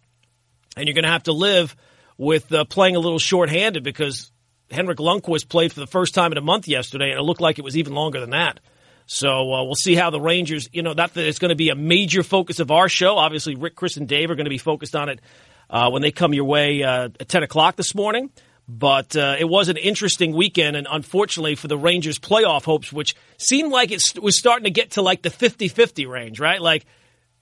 And 0.77 0.87
you're 0.87 0.95
going 0.95 1.05
to 1.05 1.11
have 1.11 1.23
to 1.23 1.33
live 1.33 1.75
with 2.19 2.53
uh, 2.53 2.65
playing 2.65 2.97
a 2.97 3.01
little 3.01 3.19
shorthanded 3.19 3.83
because 3.83 4.31
Henrik 4.71 4.99
Lundqvist 4.99 5.49
played 5.49 5.73
for 5.73 5.81
the 5.81 5.87
first 5.87 6.15
time 6.15 6.33
in 6.33 6.39
a 6.39 6.43
month 6.43 6.69
yesterday, 6.69 7.11
and 7.11 7.19
it 7.19 7.23
looked 7.23 7.41
like 7.41 7.59
it 7.59 7.65
was 7.65 7.79
even 7.79 7.95
longer 7.95 8.21
than 8.21 8.31
that. 8.31 8.61
So 9.13 9.53
uh, 9.53 9.65
we'll 9.65 9.75
see 9.75 9.97
how 9.97 10.11
the 10.11 10.21
Rangers, 10.21 10.69
you 10.73 10.83
know, 10.83 10.93
not 10.93 11.15
that 11.15 11.27
it's 11.27 11.41
going 11.41 11.49
to 11.49 11.57
be 11.57 11.71
a 11.71 11.75
major 11.75 12.23
focus 12.23 12.61
of 12.61 12.71
our 12.71 12.89
show. 12.89 13.17
Obviously, 13.17 13.57
Rick, 13.57 13.75
Chris, 13.75 13.97
and 13.97 14.07
Dave 14.07 14.31
are 14.31 14.37
going 14.37 14.45
to 14.45 14.51
be 14.51 14.57
focused 14.57 14.95
on 14.95 15.09
it 15.09 15.21
uh, 15.69 15.91
when 15.91 16.01
they 16.01 16.13
come 16.13 16.33
your 16.33 16.45
way 16.45 16.85
uh, 16.85 17.09
at 17.19 17.29
10 17.29 17.43
o'clock 17.43 17.75
this 17.75 17.93
morning. 17.93 18.31
But 18.69 19.17
uh, 19.17 19.35
it 19.37 19.47
was 19.47 19.69
an 19.69 19.79
interesting 19.79 20.33
weekend, 20.33 20.77
and 20.77 20.87
unfortunately 20.89 21.57
for 21.57 21.67
the 21.67 21.77
Rangers' 21.77 22.21
playoff 22.21 22.63
hopes, 22.63 22.93
which 22.93 23.17
seemed 23.37 23.73
like 23.73 23.91
it 23.91 24.01
was 24.23 24.39
starting 24.39 24.63
to 24.63 24.71
get 24.71 24.93
to 24.93 25.03
like 25.03 25.23
the 25.23 25.31
50-50 25.31 26.09
range, 26.09 26.39
right? 26.39 26.63
Like 26.63 26.87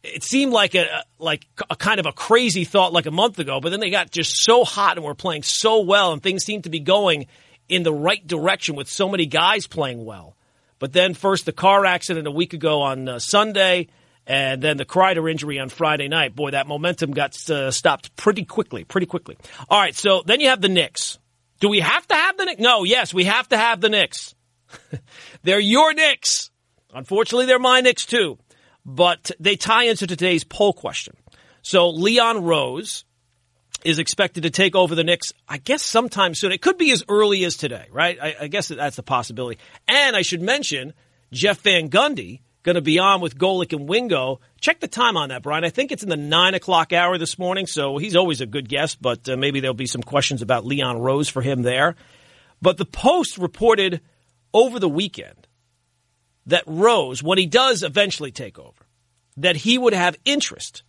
it 0.03 0.25
seemed 0.25 0.55
like 0.55 0.75
a 0.75 1.05
like 1.19 1.47
a 1.69 1.77
kind 1.77 2.01
of 2.01 2.07
a 2.07 2.13
crazy 2.13 2.65
thought 2.65 2.95
like 2.95 3.05
a 3.05 3.11
month 3.11 3.39
ago, 3.39 3.61
but 3.61 3.69
then 3.69 3.81
they 3.81 3.91
got 3.91 4.11
just 4.11 4.43
so 4.43 4.65
hot 4.65 4.97
and 4.97 5.05
were 5.05 5.15
playing 5.15 5.43
so 5.43 5.83
well, 5.83 6.15
and 6.15 6.23
things 6.23 6.45
seemed 6.45 6.65
to 6.65 6.71
be 6.71 6.81
going 6.81 7.27
in 7.69 7.83
the 7.83 7.93
right 7.93 8.27
direction 8.27 8.75
with 8.75 8.89
so 8.89 9.07
many 9.07 9.27
guys 9.27 9.67
playing 9.67 10.07
well. 10.07 10.35
But 10.79 10.93
then 10.93 11.15
first 11.15 11.47
the 11.47 11.53
car 11.53 11.85
accident 11.85 12.27
a 12.27 12.31
week 12.31 12.53
ago 12.53 12.83
on 12.83 13.09
uh, 13.09 13.19
Sunday, 13.19 13.89
and 14.27 14.63
then 14.63 14.77
the 14.77 14.85
Kreider 14.85 15.31
injury 15.31 15.59
on 15.59 15.69
Friday 15.71 16.09
night. 16.09 16.37
Boy, 16.37 16.51
that 16.51 16.67
momentum 16.67 17.13
got 17.13 17.35
uh, 17.51 17.71
stopped 17.71 18.15
pretty 18.17 18.45
quickly, 18.45 18.85
pretty 18.85 19.07
quickly. 19.07 19.37
All 19.69 19.81
right, 19.81 19.95
so 19.95 20.23
then 20.25 20.41
you 20.41 20.49
have 20.49 20.61
the 20.61 20.69
Knicks. 20.69 21.19
Do 21.61 21.69
we 21.69 21.81
have 21.81 22.07
to 22.09 22.15
have 22.15 22.37
the 22.37 22.45
Knicks? 22.45 22.61
No, 22.61 22.85
yes, 22.85 23.13
we 23.13 23.25
have 23.25 23.49
to 23.49 23.57
have 23.57 23.81
the 23.81 23.89
Knicks. 23.89 24.35
they're 25.43 25.59
your 25.59 25.95
Knicks. 25.95 26.51
Unfortunately, 26.95 27.47
they're 27.47 27.59
my 27.59 27.81
Knicks 27.81 28.07
too. 28.07 28.39
But 28.85 29.31
they 29.41 29.57
tie 29.57 29.85
into 29.85 30.07
today's 30.07 30.45
poll 30.45 30.73
question. 30.73 31.15
So 31.63 31.91
Leon 31.91 32.45
Rose 32.45 33.05
is 33.85 33.99
expected 33.99 34.43
to 34.43 34.51
take 34.51 34.75
over 34.75 34.95
the 34.95 35.05
Knicks, 35.05 35.33
I 35.49 35.59
guess, 35.59 35.85
sometime 35.85 36.35
soon. 36.35 36.53
It 36.53 36.63
could 36.63 36.79
be 36.79 36.91
as 36.91 37.05
early 37.09 37.45
as 37.45 37.57
today, 37.57 37.87
right? 37.93 38.19
I, 38.21 38.37
I 38.43 38.49
guess 38.49 38.69
that's 38.69 38.97
the 38.97 39.03
possibility. 39.03 39.59
And 39.87 40.17
I 40.17 40.23
should 40.23 40.43
mention 40.43 40.95
Jeff 41.33 41.61
Van 41.61 41.89
Gundy 41.89 42.41
going 42.65 42.75
to 42.75 42.83
be 42.83 42.99
on 42.99 43.21
with 43.21 43.39
Golic 43.39 43.73
and 43.73 43.89
Wingo. 43.89 44.41
Check 44.61 44.81
the 44.81 44.89
time 44.89 45.17
on 45.17 45.29
that, 45.29 45.43
Brian. 45.43 45.65
I 45.65 45.71
think 45.71 45.93
it's 45.93 46.03
in 46.03 46.09
the 46.09 46.17
nine 46.17 46.55
o'clock 46.55 46.93
hour 46.93 47.17
this 47.19 47.39
morning, 47.39 47.67
so 47.67 47.99
he's 47.99 48.17
always 48.17 48.41
a 48.41 48.47
good 48.47 48.69
guest. 48.69 49.01
But 49.01 49.29
uh, 49.29 49.37
maybe 49.37 49.61
there'll 49.61 49.75
be 49.75 49.87
some 49.87 50.03
questions 50.03 50.43
about 50.43 50.67
Leon 50.67 50.99
Rose 50.99 51.29
for 51.29 51.41
him 51.41 51.63
there. 51.63 51.95
But 52.61 52.77
the 52.77 52.85
Post 52.85 53.39
reported 53.39 54.01
over 54.53 54.79
the 54.79 54.89
weekend 54.89 55.47
that 56.47 56.65
Rose, 56.67 57.23
when 57.23 57.39
he 57.39 57.47
does 57.47 57.83
eventually 57.83 58.33
take 58.33 58.59
over, 58.59 58.87
that 59.37 59.57
he 59.57 59.79
would 59.79 59.93
have 59.93 60.17
interest 60.25 60.83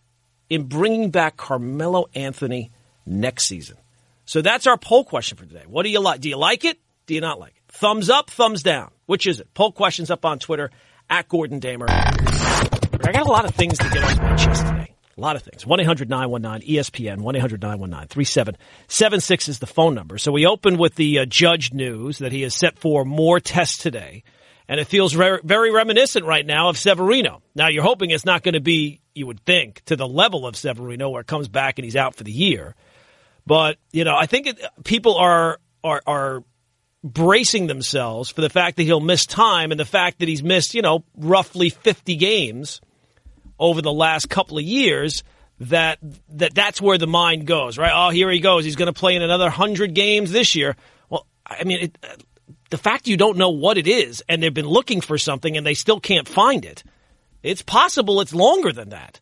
in 0.49 0.63
bringing 0.63 1.11
back 1.11 1.37
Carmelo 1.37 2.07
Anthony 2.15 2.71
next 3.09 3.47
season. 3.47 3.77
So 4.25 4.41
that's 4.41 4.67
our 4.67 4.77
poll 4.77 5.03
question 5.03 5.37
for 5.37 5.45
today. 5.45 5.63
What 5.67 5.83
do 5.83 5.89
you 5.89 5.99
like? 5.99 6.21
Do 6.21 6.29
you 6.29 6.37
like 6.37 6.63
it? 6.63 6.77
Do 7.07 7.15
you 7.15 7.21
not 7.21 7.39
like 7.39 7.53
it? 7.55 7.73
Thumbs 7.73 8.09
up, 8.09 8.29
thumbs 8.29 8.61
down. 8.63 8.91
Which 9.07 9.25
is 9.25 9.39
it? 9.39 9.53
Poll 9.53 9.71
questions 9.71 10.11
up 10.11 10.23
on 10.23 10.37
Twitter 10.37 10.69
at 11.09 11.27
Gordon 11.27 11.59
Damer. 11.59 11.87
I 11.89 13.11
got 13.11 13.25
a 13.25 13.31
lot 13.31 13.45
of 13.45 13.55
things 13.55 13.77
to 13.79 13.89
get 13.89 14.03
off 14.03 14.17
my 14.21 14.35
chest 14.35 14.67
today. 14.67 14.93
A 15.17 15.19
lot 15.19 15.35
of 15.35 15.41
things. 15.41 15.65
1 15.65 15.79
800 15.79 16.09
919 16.09 16.75
ESPN, 16.75 17.17
1 17.21 17.35
800 17.35 17.61
919 17.61 18.07
3776 18.07 19.49
is 19.49 19.59
the 19.59 19.67
phone 19.67 19.95
number. 19.95 20.17
So 20.17 20.31
we 20.31 20.45
opened 20.45 20.79
with 20.79 20.95
the 20.95 21.19
uh, 21.19 21.25
judge 21.25 21.73
news 21.73 22.19
that 22.19 22.31
he 22.31 22.43
has 22.43 22.55
set 22.55 22.79
for 22.79 23.03
more 23.03 23.39
tests 23.39 23.79
today. 23.79 24.23
And 24.67 24.79
it 24.79 24.85
feels 24.85 25.13
very, 25.13 25.39
very 25.43 25.71
reminiscent 25.71 26.25
right 26.25 26.45
now 26.45 26.69
of 26.69 26.77
Severino. 26.77 27.41
Now 27.55 27.67
you're 27.67 27.83
hoping 27.83 28.11
it's 28.11 28.25
not 28.25 28.43
going 28.43 28.53
to 28.53 28.61
be, 28.61 29.01
you 29.15 29.25
would 29.25 29.43
think, 29.43 29.83
to 29.85 29.95
the 29.95 30.07
level 30.07 30.45
of 30.45 30.55
Severino 30.55 31.09
where 31.09 31.21
it 31.21 31.27
comes 31.27 31.47
back 31.47 31.79
and 31.79 31.85
he's 31.85 31.95
out 31.95 32.13
for 32.15 32.23
the 32.23 32.31
year. 32.31 32.75
But 33.49 33.77
you 33.91 34.03
know, 34.03 34.15
I 34.15 34.27
think 34.27 34.45
it, 34.45 34.63
people 34.83 35.15
are 35.15 35.57
are 35.83 36.03
are 36.05 36.43
bracing 37.03 37.65
themselves 37.65 38.29
for 38.29 38.41
the 38.41 38.49
fact 38.49 38.77
that 38.77 38.83
he'll 38.83 38.99
miss 38.99 39.25
time 39.25 39.71
and 39.71 39.79
the 39.79 39.85
fact 39.85 40.19
that 40.19 40.27
he's 40.27 40.43
missed, 40.43 40.75
you 40.75 40.83
know, 40.83 41.03
roughly 41.17 41.71
50 41.71 42.15
games 42.17 42.79
over 43.57 43.81
the 43.81 43.91
last 43.91 44.29
couple 44.29 44.59
of 44.59 44.63
years 44.63 45.23
that 45.61 45.97
that 46.29 46.53
that's 46.53 46.79
where 46.79 46.99
the 46.99 47.07
mind 47.07 47.47
goes, 47.47 47.79
right? 47.79 47.91
Oh, 47.91 48.11
here 48.11 48.29
he 48.29 48.39
goes. 48.39 48.65
He's 48.65 48.75
going 48.75 48.93
to 48.93 48.99
play 48.99 49.15
in 49.15 49.23
another 49.23 49.45
100 49.45 49.95
games 49.95 50.31
this 50.31 50.53
year. 50.53 50.75
Well, 51.09 51.25
I 51.43 51.63
mean, 51.63 51.85
it, 51.85 51.97
the 52.69 52.77
fact 52.77 53.07
you 53.07 53.17
don't 53.17 53.37
know 53.37 53.49
what 53.49 53.79
it 53.79 53.87
is 53.87 54.23
and 54.29 54.43
they've 54.43 54.53
been 54.53 54.67
looking 54.67 55.01
for 55.01 55.17
something 55.17 55.57
and 55.57 55.65
they 55.65 55.73
still 55.73 55.99
can't 55.99 56.27
find 56.27 56.65
it. 56.65 56.83
It's 57.41 57.63
possible 57.63 58.21
it's 58.21 58.35
longer 58.35 58.71
than 58.71 58.89
that. 58.89 59.19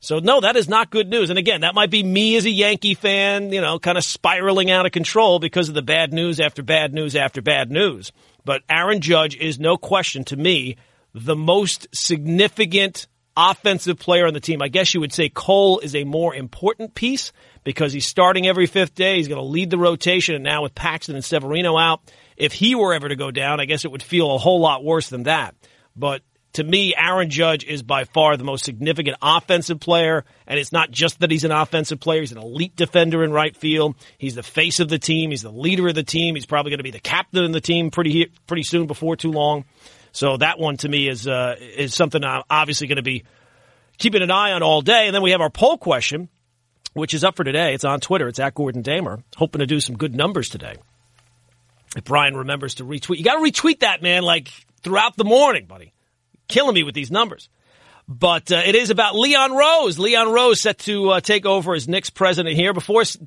So 0.00 0.20
no, 0.20 0.40
that 0.40 0.56
is 0.56 0.68
not 0.68 0.90
good 0.90 1.08
news. 1.08 1.30
And 1.30 1.38
again, 1.38 1.62
that 1.62 1.74
might 1.74 1.90
be 1.90 2.02
me 2.02 2.36
as 2.36 2.46
a 2.46 2.50
Yankee 2.50 2.94
fan, 2.94 3.52
you 3.52 3.60
know, 3.60 3.78
kind 3.78 3.98
of 3.98 4.04
spiraling 4.04 4.70
out 4.70 4.86
of 4.86 4.92
control 4.92 5.38
because 5.40 5.68
of 5.68 5.74
the 5.74 5.82
bad 5.82 6.12
news 6.12 6.38
after 6.38 6.62
bad 6.62 6.94
news 6.94 7.16
after 7.16 7.42
bad 7.42 7.70
news. 7.70 8.12
But 8.44 8.62
Aaron 8.70 9.00
Judge 9.00 9.36
is 9.36 9.58
no 9.58 9.76
question 9.76 10.24
to 10.26 10.36
me 10.36 10.76
the 11.14 11.36
most 11.36 11.88
significant 11.92 13.08
offensive 13.36 13.98
player 13.98 14.26
on 14.26 14.34
the 14.34 14.40
team. 14.40 14.62
I 14.62 14.68
guess 14.68 14.94
you 14.94 15.00
would 15.00 15.12
say 15.12 15.28
Cole 15.28 15.78
is 15.80 15.94
a 15.94 16.04
more 16.04 16.34
important 16.34 16.94
piece 16.94 17.32
because 17.62 17.92
he's 17.92 18.06
starting 18.06 18.46
every 18.46 18.66
fifth 18.66 18.94
day. 18.94 19.16
He's 19.16 19.28
going 19.28 19.40
to 19.40 19.44
lead 19.44 19.70
the 19.70 19.78
rotation. 19.78 20.34
And 20.34 20.44
now 20.44 20.62
with 20.62 20.74
Paxton 20.74 21.14
and 21.14 21.24
Severino 21.24 21.76
out, 21.76 22.00
if 22.36 22.52
he 22.52 22.74
were 22.74 22.94
ever 22.94 23.08
to 23.08 23.16
go 23.16 23.30
down, 23.30 23.60
I 23.60 23.64
guess 23.64 23.84
it 23.84 23.92
would 23.92 24.02
feel 24.02 24.34
a 24.34 24.38
whole 24.38 24.60
lot 24.60 24.84
worse 24.84 25.08
than 25.08 25.24
that. 25.24 25.54
But 25.94 26.22
to 26.58 26.64
me, 26.64 26.92
Aaron 26.96 27.30
Judge 27.30 27.64
is 27.64 27.84
by 27.84 28.02
far 28.02 28.36
the 28.36 28.42
most 28.42 28.64
significant 28.64 29.16
offensive 29.22 29.78
player. 29.78 30.24
And 30.44 30.58
it's 30.58 30.72
not 30.72 30.90
just 30.90 31.20
that 31.20 31.30
he's 31.30 31.44
an 31.44 31.52
offensive 31.52 32.00
player. 32.00 32.18
He's 32.18 32.32
an 32.32 32.38
elite 32.38 32.74
defender 32.74 33.22
in 33.22 33.30
right 33.30 33.56
field. 33.56 33.94
He's 34.18 34.34
the 34.34 34.42
face 34.42 34.80
of 34.80 34.88
the 34.88 34.98
team. 34.98 35.30
He's 35.30 35.42
the 35.42 35.52
leader 35.52 35.86
of 35.86 35.94
the 35.94 36.02
team. 36.02 36.34
He's 36.34 36.46
probably 36.46 36.70
going 36.70 36.80
to 36.80 36.84
be 36.84 36.90
the 36.90 36.98
captain 36.98 37.44
of 37.44 37.52
the 37.52 37.60
team 37.60 37.92
pretty, 37.92 38.32
pretty 38.48 38.64
soon 38.64 38.88
before 38.88 39.14
too 39.14 39.30
long. 39.30 39.66
So 40.10 40.36
that 40.38 40.58
one 40.58 40.76
to 40.78 40.88
me 40.88 41.08
is, 41.08 41.28
uh, 41.28 41.54
is 41.60 41.94
something 41.94 42.24
I'm 42.24 42.42
obviously 42.50 42.88
going 42.88 42.96
to 42.96 43.02
be 43.02 43.22
keeping 43.96 44.22
an 44.22 44.32
eye 44.32 44.50
on 44.50 44.64
all 44.64 44.82
day. 44.82 45.06
And 45.06 45.14
then 45.14 45.22
we 45.22 45.30
have 45.30 45.40
our 45.40 45.50
poll 45.50 45.78
question, 45.78 46.28
which 46.92 47.14
is 47.14 47.22
up 47.22 47.36
for 47.36 47.44
today. 47.44 47.72
It's 47.72 47.84
on 47.84 48.00
Twitter. 48.00 48.26
It's 48.26 48.40
at 48.40 48.56
Gordon 48.56 48.82
Damer. 48.82 49.22
Hoping 49.36 49.60
to 49.60 49.66
do 49.66 49.78
some 49.78 49.96
good 49.96 50.16
numbers 50.16 50.48
today. 50.48 50.74
If 51.96 52.02
Brian 52.02 52.36
remembers 52.36 52.74
to 52.76 52.84
retweet, 52.84 53.18
you 53.18 53.24
got 53.24 53.36
to 53.36 53.48
retweet 53.48 53.80
that, 53.80 54.02
man, 54.02 54.24
like 54.24 54.48
throughout 54.82 55.16
the 55.16 55.24
morning, 55.24 55.66
buddy 55.66 55.92
killing 56.48 56.74
me 56.74 56.82
with 56.82 56.94
these 56.94 57.10
numbers. 57.10 57.48
But 58.08 58.50
uh, 58.50 58.62
it 58.64 58.74
is 58.74 58.88
about 58.88 59.14
Leon 59.14 59.52
Rose. 59.52 59.98
Leon 59.98 60.32
Rose 60.32 60.62
set 60.62 60.78
to 60.80 61.10
uh, 61.10 61.20
take 61.20 61.44
over 61.44 61.74
as 61.74 61.86
Knicks 61.86 62.08
president 62.08 62.56
here. 62.56 62.72
Before 62.72 63.02
it's 63.02 63.18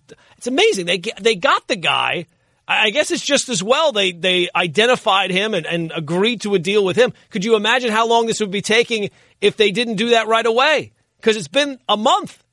amazing 0.48 0.88
they 0.88 1.02
they 1.20 1.36
got 1.36 1.68
the 1.68 1.76
guy. 1.76 2.26
I 2.68 2.90
guess 2.90 3.12
it's 3.12 3.26
just 3.26 3.50
as 3.50 3.62
well 3.62 3.92
they 3.92 4.12
they 4.12 4.50
identified 4.56 5.30
him 5.30 5.54
and, 5.54 5.66
and 5.66 5.92
agreed 5.94 6.42
to 6.42 6.56
a 6.56 6.60
deal 6.60 6.84
with 6.84 6.96
him. 6.96 7.14
Could 7.30 7.46
you 7.46 7.56
imagine 7.56 7.92
how 7.92 8.08
long 8.08 8.26
this 8.26 8.40
would 8.40 8.52
be 8.52 8.62
taking 8.62 9.12
if 9.40 9.56
they 9.58 9.72
didn't 9.72 9.96
do 9.96 10.10
that 10.10 10.28
right 10.28 10.46
away? 10.46 10.94
Because 11.18 11.38
it's 11.38 11.48
been 11.48 11.80
a 11.88 11.98
month. 11.98 12.44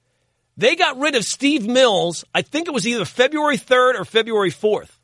They 0.59 0.75
got 0.75 0.99
rid 0.99 1.15
of 1.15 1.25
Steve 1.25 1.67
Mills. 1.67 2.25
I 2.35 2.43
think 2.43 2.67
it 2.67 2.75
was 2.75 2.87
either 2.87 3.05
February 3.05 3.57
third 3.57 3.97
or 3.97 4.05
February 4.05 4.51
fourth. 4.51 4.98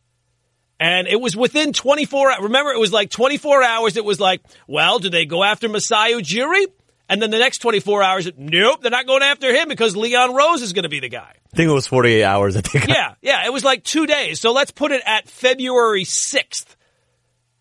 And 0.84 1.08
it 1.08 1.18
was 1.18 1.34
within 1.34 1.72
24 1.72 2.30
hours. 2.30 2.42
Remember, 2.42 2.70
it 2.70 2.78
was 2.78 2.92
like 2.92 3.08
24 3.08 3.62
hours. 3.62 3.96
It 3.96 4.04
was 4.04 4.20
like, 4.20 4.42
well, 4.68 4.98
do 4.98 5.08
they 5.08 5.24
go 5.24 5.42
after 5.42 5.66
Masai 5.66 6.12
Ujiri? 6.12 6.66
And 7.08 7.22
then 7.22 7.30
the 7.30 7.38
next 7.38 7.60
24 7.60 8.02
hours, 8.02 8.30
nope, 8.36 8.82
they're 8.82 8.90
not 8.90 9.06
going 9.06 9.22
after 9.22 9.50
him 9.50 9.68
because 9.68 9.96
Leon 9.96 10.34
Rose 10.34 10.60
is 10.60 10.74
going 10.74 10.82
to 10.82 10.90
be 10.90 11.00
the 11.00 11.08
guy. 11.08 11.36
I 11.54 11.56
think 11.56 11.70
it 11.70 11.72
was 11.72 11.86
48 11.86 12.22
hours. 12.22 12.54
I 12.54 12.60
think. 12.60 12.86
Yeah, 12.86 13.14
yeah, 13.22 13.46
it 13.46 13.52
was 13.52 13.64
like 13.64 13.82
two 13.82 14.06
days. 14.06 14.42
So 14.42 14.52
let's 14.52 14.72
put 14.72 14.92
it 14.92 15.02
at 15.06 15.26
February 15.26 16.04
6th. 16.04 16.76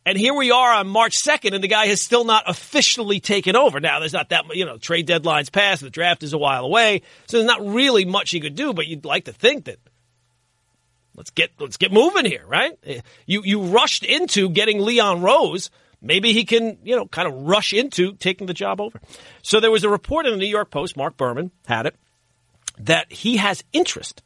And 0.05 0.17
here 0.17 0.33
we 0.33 0.51
are 0.51 0.73
on 0.73 0.89
March 0.89 1.13
2nd, 1.25 1.55
and 1.55 1.63
the 1.63 1.69
guy 1.69 1.85
has 1.85 2.03
still 2.03 2.25
not 2.25 2.43
officially 2.45 3.21
taken 3.21 3.55
over. 3.55 3.79
Now, 3.79 3.99
there's 3.99 4.11
not 4.11 4.29
that, 4.29 4.53
you 4.53 4.65
know, 4.65 4.77
trade 4.77 5.07
deadlines 5.07 5.49
passed, 5.49 5.81
the 5.81 5.89
draft 5.89 6.23
is 6.23 6.33
a 6.33 6.37
while 6.37 6.65
away, 6.65 7.03
so 7.27 7.37
there's 7.37 7.47
not 7.47 7.65
really 7.65 8.03
much 8.03 8.31
he 8.31 8.41
could 8.41 8.55
do, 8.55 8.73
but 8.73 8.85
you'd 8.85 9.05
like 9.05 9.25
to 9.25 9.31
think 9.31 9.63
that 9.65 9.77
Let's 11.15 11.29
get 11.29 11.51
let's 11.59 11.77
get 11.77 11.91
moving 11.91 12.25
here, 12.25 12.45
right? 12.47 12.77
Eh, 12.83 13.01
you 13.25 13.43
you 13.43 13.61
rushed 13.61 14.03
into 14.03 14.49
getting 14.49 14.79
Leon 14.79 15.21
Rose. 15.21 15.69
Maybe 16.01 16.33
he 16.33 16.43
can, 16.43 16.77
you 16.83 16.97
know, 16.97 17.05
kind 17.05 17.27
of 17.27 17.33
rush 17.43 17.71
into 17.71 18.13
taking 18.13 18.47
the 18.47 18.53
job 18.53 18.81
over. 18.81 18.99
So 19.41 19.59
there 19.59 19.71
was 19.71 19.85
a 19.85 19.89
report 19.89 20.25
in 20.25 20.33
the 20.33 20.37
New 20.37 20.47
York 20.47 20.69
Post, 20.69 20.97
Marc 20.97 21.15
Berman 21.15 21.51
had 21.65 21.85
it, 21.85 21.95
that 22.79 23.11
he 23.11 23.37
has 23.37 23.63
interest 23.71 24.21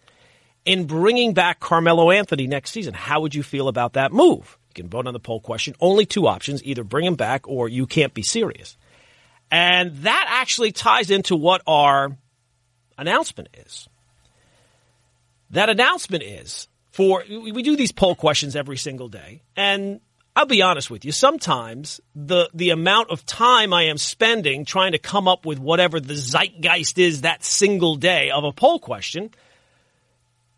in 0.66 0.86
bringing 0.86 1.34
back 1.34 1.60
Carmelo 1.60 2.10
Anthony 2.10 2.48
next 2.48 2.72
season. 2.72 2.96
How 2.96 3.22
would 3.22 3.36
you 3.36 3.44
feel 3.44 3.68
about 3.68 3.94
that 3.94 4.12
move? 4.12 4.58
You 4.70 4.84
can 4.84 4.90
vote 4.90 5.06
on 5.06 5.14
the 5.14 5.20
poll 5.20 5.40
question. 5.40 5.76
Only 5.80 6.06
two 6.06 6.28
options, 6.28 6.64
either 6.64 6.84
bring 6.84 7.06
him 7.06 7.16
back 7.16 7.48
or 7.48 7.70
you 7.70 7.86
can't 7.86 8.14
be 8.14 8.24
serious. 8.24 8.76
And 9.52 9.98
that 9.98 10.26
actually 10.30 10.72
ties 10.72 11.12
into 11.12 11.36
what 11.36 11.62
our 11.68 12.18
announcement 12.98 13.50
is. 13.54 13.88
That 15.52 15.70
announcement 15.70 16.24
is 16.24 16.68
for 16.98 17.24
we 17.30 17.62
do 17.62 17.76
these 17.76 17.92
poll 17.92 18.16
questions 18.16 18.56
every 18.56 18.76
single 18.76 19.08
day 19.08 19.44
and 19.56 20.02
I'll 20.36 20.48
be 20.48 20.64
honest 20.64 20.90
with 20.90 21.06
you 21.06 21.12
sometimes 21.12 22.02
the 22.16 22.50
the 22.56 22.72
amount 22.72 23.12
of 23.12 23.24
time 23.24 23.72
I 23.72 23.84
am 23.84 24.00
spending 24.00 24.66
trying 24.66 24.94
to 24.94 24.98
come 24.98 25.28
up 25.28 25.46
with 25.46 25.60
whatever 25.60 26.00
the 26.00 26.16
zeitgeist 26.16 26.98
is 26.98 27.22
that 27.22 27.46
single 27.46 27.98
day 27.98 28.32
of 28.32 28.44
a 28.44 28.52
poll 28.52 28.80
question 28.80 29.30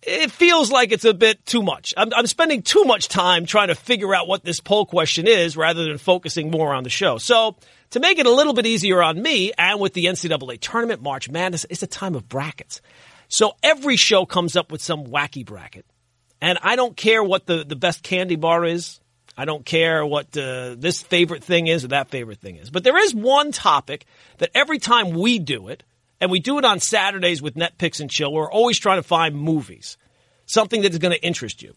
it 0.02 0.32
feels 0.32 0.72
like 0.72 0.94
it's 0.94 1.04
a 1.04 1.14
bit 1.14 1.46
too 1.46 1.62
much. 1.62 1.94
I'm, 1.98 2.14
I'm, 2.16 2.26
spending 2.26 2.62
too 2.62 2.86
much 2.86 3.10
time 3.10 3.46
trying 3.46 3.68
to 3.68 3.76
figure 3.76 4.16
out 4.16 4.30
what 4.30 4.46
this 4.46 4.62
poll 4.62 4.86
question 4.86 5.28
is 5.28 5.58
rather 5.58 5.84
than 5.84 5.98
focusing 5.98 6.50
more 6.50 6.74
on 6.74 6.86
the 6.86 6.90
show. 6.90 7.18
So, 7.18 7.58
to 7.90 8.00
make 8.00 8.18
it 8.18 8.26
a 8.26 8.32
little 8.32 8.54
bit 8.54 8.66
easier 8.66 9.04
on 9.04 9.22
me 9.22 9.52
and 9.58 9.78
with 9.78 9.92
the 9.92 10.06
NCAA 10.06 10.62
tournament, 10.62 11.02
March 11.02 11.30
Madness, 11.30 11.66
it's 11.70 11.84
a 11.84 11.88
time 11.88 12.16
of 12.16 12.30
brackets. 12.30 12.80
So, 13.28 13.58
every 13.62 13.98
show 13.98 14.26
comes 14.26 14.56
up 14.56 14.72
with 14.72 14.82
some 14.82 15.04
wacky 15.04 15.46
bracket. 15.46 15.86
And 16.42 16.58
I 16.62 16.76
don't 16.76 16.96
care 16.96 17.24
what 17.24 17.46
the, 17.46 17.64
the 17.64 17.76
best 17.76 18.04
candy 18.04 18.36
bar 18.36 18.66
is. 18.66 19.00
I 19.38 19.46
don't 19.46 19.66
care 19.66 20.06
what 20.06 20.36
uh, 20.38 20.76
this 20.78 21.02
favorite 21.02 21.44
thing 21.44 21.68
is 21.68 21.86
or 21.86 21.90
that 21.90 22.10
favorite 22.10 22.40
thing 22.40 22.58
is. 22.58 22.70
But 22.70 22.84
there 22.84 22.98
is 22.98 23.16
one 23.16 23.52
topic 23.52 24.06
that 24.40 24.52
every 24.54 24.80
time 24.80 25.12
we 25.12 25.40
do 25.40 25.70
it, 25.70 25.84
and 26.22 26.30
we 26.30 26.40
do 26.40 26.58
it 26.58 26.66
on 26.66 26.80
Saturdays 26.80 27.42
with 27.42 27.56
Net 27.56 27.78
Picks 27.78 28.02
and 28.02 28.10
Chill, 28.10 28.34
we're 28.34 28.52
always 28.52 28.78
trying 28.78 28.98
to 28.98 29.08
find 29.08 29.36
movies, 29.36 29.98
something 30.46 30.82
that 30.82 30.92
is 30.92 30.98
going 30.98 31.14
to 31.14 31.26
interest 31.26 31.62
you. 31.62 31.74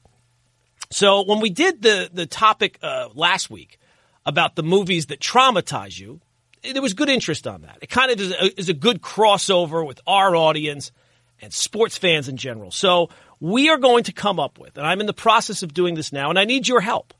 So 0.90 1.22
when 1.22 1.40
we 1.40 1.50
did 1.50 1.82
the 1.82 2.10
the 2.12 2.26
topic 2.26 2.78
uh, 2.82 3.08
last 3.14 3.50
week 3.50 3.78
about 4.26 4.56
the 4.56 4.62
movies 4.62 5.06
that 5.06 5.20
traumatize 5.20 5.98
you, 5.98 6.20
there 6.62 6.82
was 6.82 6.92
good 6.92 7.08
interest 7.08 7.46
on 7.46 7.62
that. 7.62 7.78
It 7.80 7.88
kind 7.88 8.10
of 8.10 8.20
is 8.20 8.32
a, 8.32 8.60
is 8.60 8.68
a 8.68 8.74
good 8.74 9.00
crossover 9.00 9.86
with 9.86 10.00
our 10.06 10.36
audience 10.36 10.92
and 11.40 11.52
sports 11.52 11.96
fans 11.96 12.28
in 12.28 12.36
general. 12.36 12.70
So 12.70 13.08
we 13.42 13.70
are 13.70 13.76
going 13.76 14.04
to 14.04 14.12
come 14.12 14.38
up 14.38 14.56
with, 14.60 14.78
and 14.78 14.86
I'm 14.86 15.00
in 15.00 15.06
the 15.06 15.12
process 15.12 15.64
of 15.64 15.74
doing 15.74 15.96
this 15.96 16.12
now, 16.12 16.30
and 16.30 16.38
I 16.38 16.44
need 16.44 16.68
your 16.68 16.80
help 16.80 17.12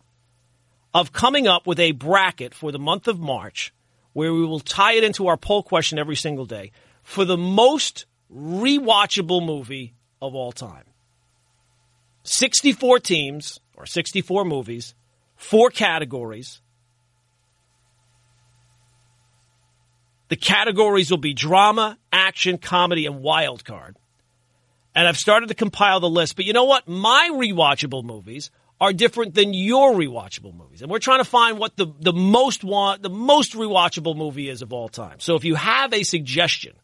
of 0.94 1.12
coming 1.12 1.48
up 1.48 1.66
with 1.66 1.80
a 1.80 1.90
bracket 1.90 2.54
for 2.54 2.70
the 2.70 2.78
month 2.78 3.08
of 3.08 3.18
March 3.18 3.74
where 4.12 4.32
we 4.32 4.46
will 4.46 4.60
tie 4.60 4.92
it 4.92 5.02
into 5.02 5.26
our 5.26 5.36
poll 5.36 5.64
question 5.64 5.98
every 5.98 6.14
single 6.14 6.46
day 6.46 6.70
for 7.02 7.24
the 7.24 7.36
most 7.36 8.06
rewatchable 8.32 9.44
movie 9.44 9.94
of 10.20 10.36
all 10.36 10.52
time. 10.52 10.84
64 12.22 13.00
teams 13.00 13.58
or 13.74 13.84
64 13.84 14.44
movies, 14.44 14.94
four 15.34 15.70
categories. 15.70 16.60
The 20.28 20.36
categories 20.36 21.10
will 21.10 21.18
be 21.18 21.34
drama, 21.34 21.98
action, 22.12 22.58
comedy, 22.58 23.06
and 23.06 23.22
wild 23.22 23.64
card. 23.64 23.96
And 24.94 25.08
I've 25.08 25.16
started 25.16 25.48
to 25.48 25.54
compile 25.54 26.00
the 26.00 26.10
list. 26.10 26.36
But 26.36 26.44
you 26.44 26.52
know 26.52 26.64
what? 26.64 26.86
My 26.86 27.30
rewatchable 27.32 28.04
movies 28.04 28.50
are 28.80 28.92
different 28.92 29.34
than 29.34 29.54
your 29.54 29.92
rewatchable 29.92 30.54
movies. 30.54 30.82
And 30.82 30.90
we're 30.90 30.98
trying 30.98 31.20
to 31.20 31.24
find 31.24 31.58
what 31.58 31.76
the, 31.76 31.86
the 32.00 32.12
most 32.12 32.64
want, 32.64 33.02
the 33.02 33.10
most 33.10 33.52
rewatchable 33.52 34.16
movie 34.16 34.48
is 34.48 34.60
of 34.60 34.72
all 34.72 34.88
time. 34.88 35.20
So 35.20 35.36
if 35.36 35.44
you 35.44 35.54
have 35.54 35.92
a 35.94 36.02
suggestion, 36.02 36.74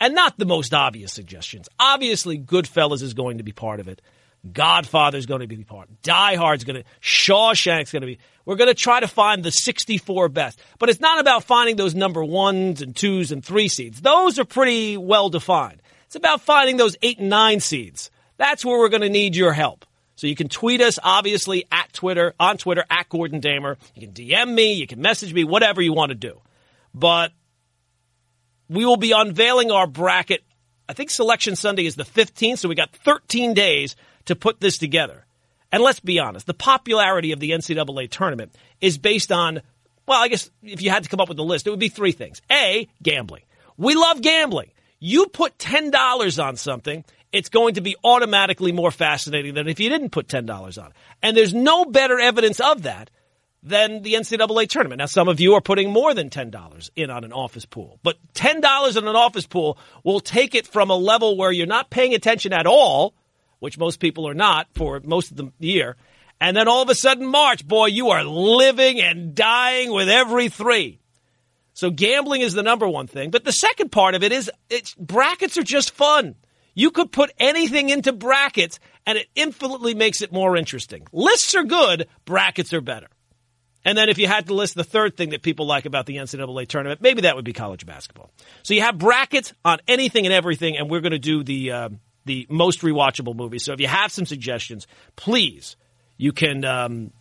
and 0.00 0.14
not 0.14 0.38
the 0.38 0.44
most 0.44 0.74
obvious 0.74 1.12
suggestions, 1.12 1.68
obviously 1.80 2.38
Goodfellas 2.38 3.02
is 3.02 3.14
going 3.14 3.38
to 3.38 3.44
be 3.44 3.52
part 3.52 3.80
of 3.80 3.88
it. 3.88 4.00
Godfather's 4.52 5.26
going 5.26 5.40
to 5.40 5.46
be 5.46 5.64
part. 5.64 5.88
Die 6.02 6.36
Hard's 6.36 6.64
going 6.64 6.82
to. 6.82 6.88
Shawshank's 7.00 7.90
going 7.90 8.02
to 8.02 8.06
be. 8.06 8.18
We're 8.44 8.56
going 8.56 8.68
to 8.68 8.74
try 8.74 9.00
to 9.00 9.08
find 9.08 9.42
the 9.42 9.50
64 9.50 10.28
best. 10.28 10.60
But 10.78 10.90
it's 10.90 11.00
not 11.00 11.18
about 11.18 11.44
finding 11.44 11.76
those 11.76 11.94
number 11.94 12.24
ones 12.24 12.80
and 12.80 12.94
twos 12.94 13.32
and 13.32 13.44
three 13.44 13.68
seeds. 13.68 14.00
Those 14.00 14.38
are 14.38 14.44
pretty 14.44 14.96
well 14.96 15.28
defined. 15.28 15.77
It's 16.08 16.16
about 16.16 16.40
finding 16.40 16.78
those 16.78 16.96
eight 17.02 17.18
and 17.18 17.28
nine 17.28 17.60
seeds. 17.60 18.10
That's 18.38 18.64
where 18.64 18.78
we're 18.78 18.88
going 18.88 19.02
to 19.02 19.10
need 19.10 19.36
your 19.36 19.52
help. 19.52 19.84
So 20.16 20.26
you 20.26 20.34
can 20.34 20.48
tweet 20.48 20.80
us, 20.80 20.98
obviously, 21.02 21.66
at 21.70 21.92
Twitter, 21.92 22.34
on 22.40 22.56
Twitter, 22.56 22.82
at 22.88 23.10
Gordon 23.10 23.40
Damer. 23.40 23.76
You 23.94 24.06
can 24.06 24.14
DM 24.14 24.54
me, 24.54 24.72
you 24.72 24.86
can 24.86 25.02
message 25.02 25.34
me, 25.34 25.44
whatever 25.44 25.82
you 25.82 25.92
want 25.92 26.08
to 26.08 26.14
do. 26.14 26.40
But 26.94 27.32
we 28.70 28.86
will 28.86 28.96
be 28.96 29.12
unveiling 29.12 29.70
our 29.70 29.86
bracket. 29.86 30.44
I 30.88 30.94
think 30.94 31.10
Selection 31.10 31.56
Sunday 31.56 31.84
is 31.84 31.94
the 31.94 32.04
15th, 32.04 32.60
so 32.60 32.70
we 32.70 32.74
got 32.74 32.90
13 32.90 33.52
days 33.52 33.94
to 34.24 34.34
put 34.34 34.60
this 34.60 34.78
together. 34.78 35.26
And 35.70 35.82
let's 35.82 36.00
be 36.00 36.18
honest, 36.18 36.46
the 36.46 36.54
popularity 36.54 37.32
of 37.32 37.40
the 37.40 37.50
NCAA 37.50 38.10
tournament 38.10 38.54
is 38.80 38.96
based 38.96 39.30
on, 39.30 39.60
well, 40.06 40.22
I 40.22 40.28
guess 40.28 40.50
if 40.62 40.80
you 40.80 40.88
had 40.88 41.02
to 41.02 41.10
come 41.10 41.20
up 41.20 41.28
with 41.28 41.38
a 41.38 41.42
list, 41.42 41.66
it 41.66 41.70
would 41.70 41.78
be 41.78 41.90
three 41.90 42.12
things. 42.12 42.40
A, 42.50 42.88
gambling. 43.02 43.42
We 43.76 43.94
love 43.94 44.22
gambling. 44.22 44.70
You 45.00 45.26
put 45.26 45.58
$10 45.58 46.44
on 46.44 46.56
something, 46.56 47.04
it's 47.32 47.48
going 47.48 47.74
to 47.74 47.80
be 47.80 47.96
automatically 48.02 48.72
more 48.72 48.90
fascinating 48.90 49.54
than 49.54 49.68
if 49.68 49.80
you 49.80 49.88
didn't 49.88 50.10
put 50.10 50.28
$10 50.28 50.82
on 50.82 50.90
it. 50.90 50.92
And 51.22 51.36
there's 51.36 51.54
no 51.54 51.84
better 51.84 52.18
evidence 52.18 52.60
of 52.60 52.82
that 52.82 53.10
than 53.62 54.02
the 54.02 54.14
NCAA 54.14 54.68
tournament. 54.68 55.00
Now, 55.00 55.06
some 55.06 55.28
of 55.28 55.40
you 55.40 55.54
are 55.54 55.60
putting 55.60 55.90
more 55.90 56.14
than 56.14 56.30
$10 56.30 56.90
in 56.96 57.10
on 57.10 57.24
an 57.24 57.32
office 57.32 57.64
pool, 57.64 57.98
but 58.02 58.16
$10 58.34 58.96
on 58.96 59.08
an 59.08 59.16
office 59.16 59.46
pool 59.46 59.78
will 60.04 60.20
take 60.20 60.54
it 60.54 60.66
from 60.66 60.90
a 60.90 60.96
level 60.96 61.36
where 61.36 61.52
you're 61.52 61.66
not 61.66 61.90
paying 61.90 62.14
attention 62.14 62.52
at 62.52 62.66
all, 62.66 63.14
which 63.58 63.78
most 63.78 64.00
people 64.00 64.28
are 64.28 64.34
not 64.34 64.68
for 64.74 65.00
most 65.04 65.32
of 65.32 65.36
the 65.36 65.52
year. 65.58 65.96
And 66.40 66.56
then 66.56 66.68
all 66.68 66.82
of 66.82 66.88
a 66.88 66.94
sudden, 66.94 67.26
March, 67.26 67.66
boy, 67.66 67.86
you 67.86 68.10
are 68.10 68.24
living 68.24 69.00
and 69.00 69.34
dying 69.34 69.92
with 69.92 70.08
every 70.08 70.48
three. 70.48 71.00
So 71.78 71.92
gambling 71.92 72.40
is 72.40 72.54
the 72.54 72.64
number 72.64 72.88
one 72.88 73.06
thing. 73.06 73.30
But 73.30 73.44
the 73.44 73.52
second 73.52 73.92
part 73.92 74.16
of 74.16 74.24
it 74.24 74.32
is 74.32 74.50
it's 74.68 74.96
brackets 74.96 75.56
are 75.56 75.62
just 75.62 75.92
fun. 75.92 76.34
You 76.74 76.90
could 76.90 77.12
put 77.12 77.30
anything 77.38 77.90
into 77.90 78.12
brackets 78.12 78.80
and 79.06 79.16
it 79.16 79.28
infinitely 79.36 79.94
makes 79.94 80.20
it 80.20 80.32
more 80.32 80.56
interesting. 80.56 81.06
Lists 81.12 81.54
are 81.54 81.62
good, 81.62 82.08
brackets 82.24 82.72
are 82.72 82.80
better. 82.80 83.06
And 83.84 83.96
then 83.96 84.08
if 84.08 84.18
you 84.18 84.26
had 84.26 84.48
to 84.48 84.54
list 84.54 84.74
the 84.74 84.82
third 84.82 85.16
thing 85.16 85.30
that 85.30 85.42
people 85.42 85.68
like 85.68 85.86
about 85.86 86.06
the 86.06 86.16
NCAA 86.16 86.66
tournament, 86.66 87.00
maybe 87.00 87.20
that 87.20 87.36
would 87.36 87.44
be 87.44 87.52
college 87.52 87.86
basketball. 87.86 88.32
So 88.64 88.74
you 88.74 88.82
have 88.82 88.98
brackets 88.98 89.54
on 89.64 89.78
anything 89.86 90.26
and 90.26 90.34
everything, 90.34 90.76
and 90.76 90.90
we're 90.90 91.00
going 91.00 91.12
to 91.12 91.20
do 91.20 91.44
the 91.44 91.70
uh, 91.70 91.88
the 92.24 92.48
most 92.50 92.80
rewatchable 92.80 93.36
movies. 93.36 93.64
So 93.64 93.72
if 93.72 93.80
you 93.80 93.86
have 93.86 94.10
some 94.10 94.26
suggestions, 94.26 94.88
please 95.14 95.76
you 96.16 96.32
can 96.32 96.64
um, 96.64 97.12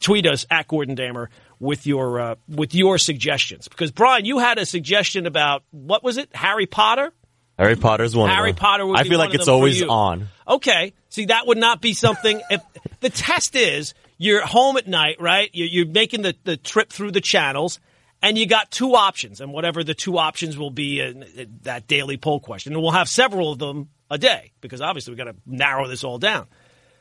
tweet 0.00 0.26
us 0.26 0.46
at 0.50 0.66
Gordon 0.66 0.94
Damer 0.94 1.28
with 1.60 1.86
your 1.86 2.20
uh, 2.20 2.34
with 2.48 2.74
your 2.74 2.98
suggestions. 2.98 3.68
Because 3.68 3.92
Brian, 3.92 4.24
you 4.24 4.38
had 4.38 4.58
a 4.58 4.66
suggestion 4.66 5.26
about 5.26 5.62
what 5.70 6.02
was 6.02 6.16
it? 6.16 6.34
Harry 6.34 6.66
Potter. 6.66 7.12
Harry 7.58 7.76
Potter's 7.76 8.16
one. 8.16 8.30
Harry 8.30 8.54
Potter 8.54 8.86
would 8.86 8.98
I 8.98 9.02
be 9.02 9.10
feel 9.10 9.18
like 9.18 9.28
of 9.28 9.34
it's 9.36 9.48
always 9.48 9.82
on. 9.82 10.28
Okay, 10.48 10.94
see 11.10 11.26
that 11.26 11.46
would 11.46 11.58
not 11.58 11.80
be 11.80 11.92
something. 11.92 12.40
if 12.50 12.62
the 13.00 13.10
test 13.10 13.54
is 13.54 13.94
you're 14.16 14.44
home 14.44 14.76
at 14.76 14.86
night, 14.86 15.16
right? 15.18 15.48
You're, 15.54 15.68
you're 15.68 15.86
making 15.86 16.20
the, 16.22 16.34
the 16.44 16.58
trip 16.58 16.90
through 16.90 17.12
the 17.12 17.22
channels, 17.22 17.80
and 18.22 18.36
you 18.36 18.46
got 18.46 18.70
two 18.70 18.94
options, 18.94 19.40
and 19.40 19.52
whatever 19.52 19.82
the 19.82 19.94
two 19.94 20.18
options 20.18 20.58
will 20.58 20.70
be 20.70 21.00
in, 21.00 21.22
in 21.22 21.58
that 21.62 21.86
daily 21.86 22.18
poll 22.18 22.40
question, 22.40 22.74
and 22.74 22.82
we'll 22.82 22.92
have 22.92 23.08
several 23.08 23.52
of 23.52 23.58
them 23.58 23.88
a 24.10 24.18
day 24.18 24.52
because 24.60 24.80
obviously 24.80 25.12
we 25.12 25.16
got 25.16 25.24
to 25.24 25.36
narrow 25.46 25.88
this 25.88 26.04
all 26.04 26.18
down. 26.18 26.46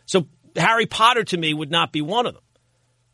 So 0.06 0.28
Harry 0.56 0.86
Potter 0.86 1.24
to 1.26 1.38
me 1.38 1.54
would 1.54 1.72
not 1.72 1.92
be 1.92 2.02
one 2.02 2.26
of 2.26 2.36
them, 2.36 2.44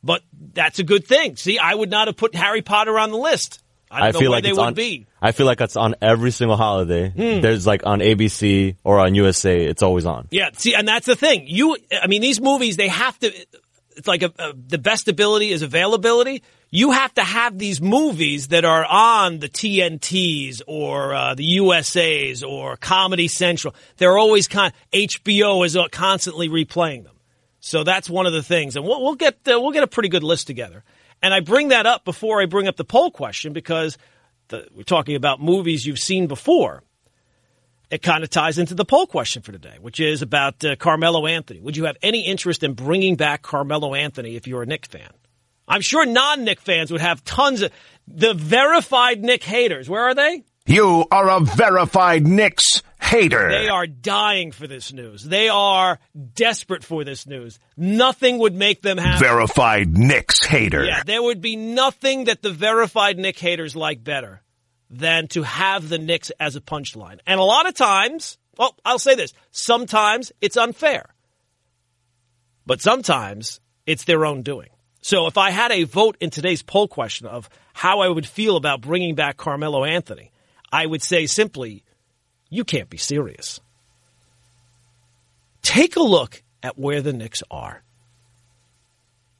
but 0.05 0.21
that's 0.53 0.79
a 0.79 0.83
good 0.83 1.05
thing. 1.07 1.35
See, 1.35 1.57
I 1.57 1.73
would 1.73 1.89
not 1.89 2.07
have 2.07 2.15
put 2.15 2.35
Harry 2.35 2.61
Potter 2.61 2.97
on 2.99 3.11
the 3.11 3.17
list. 3.17 3.61
I 3.89 3.99
don't 3.99 4.07
I 4.07 4.11
know 4.11 4.19
feel 4.19 4.31
like 4.31 4.43
they 4.43 4.53
would 4.53 4.59
on. 4.59 4.73
be. 4.73 4.99
Hmm. 4.99 5.25
I 5.25 5.31
feel 5.31 5.45
like 5.45 5.61
it's 5.61 5.75
on 5.75 5.95
every 6.01 6.31
single 6.31 6.57
holiday. 6.57 7.11
There's 7.15 7.65
like 7.65 7.85
on 7.85 7.99
ABC 7.99 8.75
or 8.83 8.99
on 8.99 9.15
USA. 9.15 9.65
It's 9.65 9.81
always 9.81 10.05
on. 10.05 10.27
Yeah, 10.31 10.49
see, 10.53 10.75
and 10.75 10.87
that's 10.87 11.07
the 11.07 11.15
thing. 11.15 11.45
You, 11.47 11.77
I 12.01 12.07
mean, 12.07 12.21
these 12.21 12.39
movies 12.39 12.77
they 12.77 12.87
have 12.87 13.17
to. 13.19 13.33
It's 13.97 14.07
like 14.07 14.23
a, 14.23 14.31
a, 14.37 14.53
the 14.53 14.77
best 14.77 15.07
ability 15.07 15.51
is 15.51 15.61
availability. 15.61 16.43
You 16.69 16.91
have 16.91 17.13
to 17.13 17.23
have 17.23 17.57
these 17.57 17.79
movies 17.79 18.49
that 18.49 18.65
are 18.65 18.85
on 18.85 19.39
the 19.39 19.47
TNTs 19.47 20.61
or 20.67 21.13
uh, 21.13 21.35
the 21.35 21.45
USA's 21.45 22.43
or 22.43 22.75
Comedy 22.75 23.29
Central. 23.29 23.73
They're 23.97 24.17
always 24.17 24.47
con. 24.49 24.73
HBO 24.91 25.65
is 25.65 25.77
uh, 25.77 25.87
constantly 25.89 26.49
replaying 26.49 27.05
them. 27.05 27.14
So 27.65 27.84
that's 27.84 28.08
one 28.08 28.28
of 28.28 28.34
the 28.34 28.43
things, 28.43 28.75
and 28.75 28.86
we'll, 28.86 29.01
we'll 29.01 29.15
get 29.15 29.39
uh, 29.47 29.60
we'll 29.60 29.71
get 29.71 29.82
a 29.82 29.88
pretty 29.88 30.10
good 30.10 30.23
list 30.23 30.45
together. 30.45 30.84
And 31.23 31.34
I 31.34 31.39
bring 31.39 31.69
that 31.69 31.88
up 31.88 32.06
before 32.06 32.39
I 32.39 32.45
bring 32.45 32.67
up 32.67 32.75
the 32.75 32.84
poll 32.84 33.10
question 33.10 33.54
because 33.54 33.97
the, 34.49 34.67
we're 34.75 34.84
talking 34.84 35.15
about 35.15 35.41
movies 35.41 35.84
you've 35.84 35.97
seen 35.97 36.28
before 36.28 36.84
it 37.89 38.04
kind 38.04 38.23
of 38.23 38.30
ties 38.30 38.60
into 38.60 38.75
the 38.75 38.86
poll 38.86 39.08
question 39.08 39.41
for 39.41 39.51
today, 39.51 39.78
which 39.82 39.99
is 39.99 40.21
about 40.21 40.63
uh, 40.63 40.75
Carmelo 40.75 41.25
Anthony. 41.25 41.60
Would 41.60 41.75
you 41.75 41.86
have 41.86 41.97
any 42.04 42.28
interest 42.28 42.62
in 42.62 42.73
bringing 42.73 43.15
back 43.15 43.41
Carmelo 43.41 43.95
Anthony 43.95 44.36
if 44.36 44.45
you're 44.45 44.62
a 44.62 44.67
Knick 44.67 44.86
fan? 44.86 45.10
I'm 45.67 45.82
sure 45.82 46.06
non-Knick 46.06 46.62
fans 46.62 46.91
would 46.91 47.01
have 47.01 47.23
tons 47.23 47.63
of 47.63 47.71
the 48.08 48.36
verified 48.36 49.23
Knick 49.23 49.43
haters. 49.43 49.89
Where 49.89 50.04
are 50.04 50.13
they? 50.13 50.43
You 50.65 51.06
are 51.12 51.30
a 51.30 51.41
verified 51.41 52.25
Knicks 52.25 52.82
hater. 52.99 53.49
They 53.49 53.69
are 53.69 53.86
dying 53.86 54.51
for 54.51 54.65
this 54.65 54.91
news. 54.91 55.23
They 55.23 55.47
are 55.47 55.99
desperate 56.34 56.84
for 56.84 57.04
this 57.04 57.28
news. 57.28 57.60
Nothing 57.78 58.39
would 58.39 58.56
make 58.56 58.82
them 58.82 58.97
happy. 58.97 59.23
verified 59.23 59.95
Knicks 59.95 60.43
hater. 60.43 60.84
Yeah, 60.84 61.04
there 61.06 61.21
would 61.21 61.39
be 61.39 61.56
nothing 61.56 62.25
that 62.25 62.41
the 62.41 62.51
verified 62.51 63.19
Knick 63.19 63.38
haters 63.38 63.75
like 63.75 64.04
better 64.04 64.41
than 64.89 65.28
to 65.30 65.43
have 65.43 65.88
the 65.88 65.99
Knicks 65.99 66.32
as 66.39 66.56
a 66.56 66.62
punchline. 66.62 67.19
And 67.28 67.39
a 67.39 67.43
lot 67.43 67.67
of 67.67 67.75
times, 67.75 68.39
well, 68.58 68.75
I'll 68.84 68.97
say 68.97 69.13
this, 69.13 69.34
sometimes 69.51 70.32
it's 70.41 70.58
unfair. 70.58 71.13
But 72.65 72.82
sometimes 72.82 73.60
it's 73.86 74.06
their 74.06 74.25
own 74.25 74.41
doing. 74.41 74.69
So 75.01 75.28
if 75.28 75.38
I 75.38 75.51
had 75.51 75.71
a 75.71 75.84
vote 75.84 76.17
in 76.19 76.32
today's 76.32 76.63
poll 76.63 76.88
question 76.88 77.28
of 77.28 77.49
how 77.73 77.99
I 77.99 78.08
would 78.08 78.25
feel 78.25 78.58
about 78.58 78.82
bringing 78.82 79.13
back 79.13 79.38
Carmelo 79.38 79.86
Anthony, 79.86 80.32
I 80.75 80.85
would 80.85 81.01
say 81.01 81.25
simply, 81.25 81.85
you 82.49 82.65
can't 82.65 82.89
be 82.89 82.97
serious. 82.97 83.61
Take 85.61 85.95
a 85.95 86.01
look 86.01 86.43
at 86.61 86.77
where 86.77 87.01
the 87.01 87.13
Knicks 87.13 87.41
are. 87.49 87.81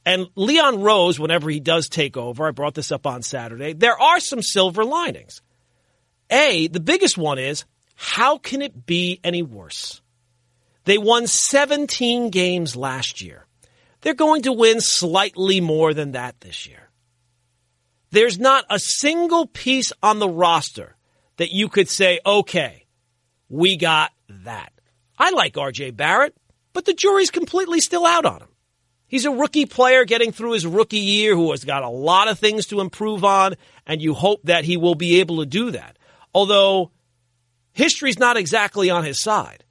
And 0.06 0.28
Leon 0.36 0.82
Rose, 0.82 1.20
whenever 1.20 1.50
he 1.50 1.60
does 1.60 1.90
take 1.90 2.16
over, 2.16 2.48
I 2.48 2.52
brought 2.52 2.74
this 2.74 2.90
up 2.90 3.06
on 3.06 3.22
Saturday, 3.22 3.74
there 3.74 4.02
are 4.02 4.22
some 4.22 4.42
silver 4.42 4.86
linings. 4.86 5.42
A, 6.30 6.68
the 6.70 6.80
biggest 6.80 7.18
one 7.18 7.38
is 7.38 7.66
how 7.96 8.38
can 8.38 8.62
it 8.62 8.86
be 8.86 9.20
any 9.22 9.44
worse? 9.44 10.02
They 10.86 10.98
won 10.98 11.28
17 11.28 12.30
games 12.30 12.78
last 12.78 13.22
year. 13.22 13.46
They're 14.00 14.14
going 14.14 14.44
to 14.44 14.54
win 14.54 14.80
slightly 14.80 15.60
more 15.60 15.94
than 15.94 16.14
that 16.14 16.40
this 16.40 16.66
year. 16.66 16.90
There's 18.12 18.40
not 18.40 18.64
a 18.70 18.80
single 18.80 19.48
piece 19.48 19.92
on 20.02 20.20
the 20.20 20.30
roster 20.30 20.96
that 21.38 21.52
you 21.52 21.70
could 21.70 21.90
say, 21.90 22.20
okay, 22.26 22.86
we 23.50 23.78
got 23.78 24.12
that. 24.30 24.72
I 25.18 25.32
like 25.32 25.54
RJ 25.54 25.96
Barrett, 25.96 26.36
but 26.74 26.86
the 26.86 26.94
jury's 26.94 27.32
completely 27.32 27.80
still 27.80 28.06
out 28.06 28.26
on 28.26 28.42
him. 28.42 28.50
He's 29.08 29.26
a 29.26 29.32
rookie 29.32 29.66
player 29.66 30.04
getting 30.04 30.32
through 30.32 30.54
his 30.54 30.66
rookie 30.66 30.98
year 30.98 31.36
who 31.36 31.52
has 31.52 31.64
got 31.64 31.84
a 31.84 31.90
lot 31.90 32.28
of 32.28 32.40
things 32.40 32.66
to 32.68 32.82
improve 32.82 33.24
on, 33.24 33.56
and 33.86 34.02
you 34.02 34.14
hope 34.14 34.42
that 34.44 34.66
he 34.66 34.78
will 34.78 34.96
be 34.96 35.20
able 35.20 35.38
to 35.38 35.46
do 35.46 35.72
that. 35.72 35.98
Although 36.34 36.92
history's 37.72 38.20
not 38.20 38.36
exactly 38.36 38.90
on 38.90 39.04
his 39.04 39.22
side 39.22 39.64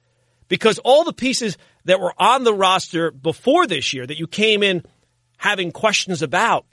because 0.47 0.79
all 0.79 1.03
the 1.03 1.13
pieces 1.13 1.57
that 1.83 1.99
were 1.99 2.13
on 2.17 2.43
the 2.43 2.53
roster 2.53 3.11
before 3.11 3.67
this 3.67 3.93
year 3.93 4.05
that 4.07 4.17
you 4.17 4.27
came 4.27 4.63
in 4.63 4.83
having 5.37 5.71
questions 5.71 6.21
about, 6.21 6.65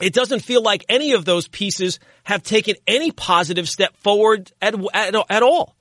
it 0.00 0.12
doesn't 0.12 0.40
feel 0.40 0.62
like 0.62 0.84
any 0.88 1.12
of 1.12 1.24
those 1.24 1.48
pieces 1.48 1.98
have 2.24 2.42
taken 2.42 2.76
any 2.86 3.12
positive 3.12 3.68
step 3.68 3.96
forward 3.98 4.52
at, 4.60 4.74
at, 4.94 5.14
at 5.28 5.42
all. 5.42 5.76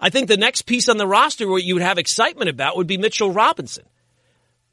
I 0.00 0.10
think 0.10 0.28
the 0.28 0.36
next 0.36 0.62
piece 0.62 0.88
on 0.88 0.96
the 0.96 1.06
roster 1.06 1.48
where 1.48 1.58
you 1.58 1.74
would 1.74 1.82
have 1.82 1.98
excitement 1.98 2.50
about 2.50 2.76
would 2.76 2.86
be 2.86 2.98
Mitchell 2.98 3.30
Robinson. 3.30 3.84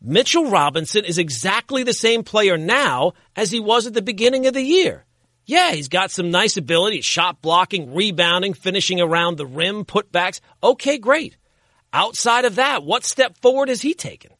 Mitchell 0.01 0.49
Robinson 0.49 1.05
is 1.05 1.17
exactly 1.17 1.83
the 1.83 1.93
same 1.93 2.23
player 2.23 2.57
now 2.57 3.13
as 3.35 3.51
he 3.51 3.59
was 3.59 3.87
at 3.87 3.93
the 3.93 4.01
beginning 4.01 4.47
of 4.47 4.53
the 4.53 4.61
year. 4.61 5.05
Yeah, 5.45 5.71
he's 5.71 5.87
got 5.87 6.11
some 6.11 6.31
nice 6.31 6.57
ability, 6.57 7.01
shot 7.01 7.41
blocking, 7.41 7.93
rebounding, 7.93 8.53
finishing 8.53 9.01
around 9.01 9.37
the 9.37 9.45
rim, 9.45 9.85
putbacks. 9.85 10.39
Okay, 10.61 10.97
great. 10.97 11.37
Outside 11.91 12.45
of 12.45 12.55
that, 12.55 12.83
what 12.83 13.05
step 13.05 13.37
forward 13.37 13.69
has 13.69 13.81
he 13.81 13.93
taken? 13.93 14.31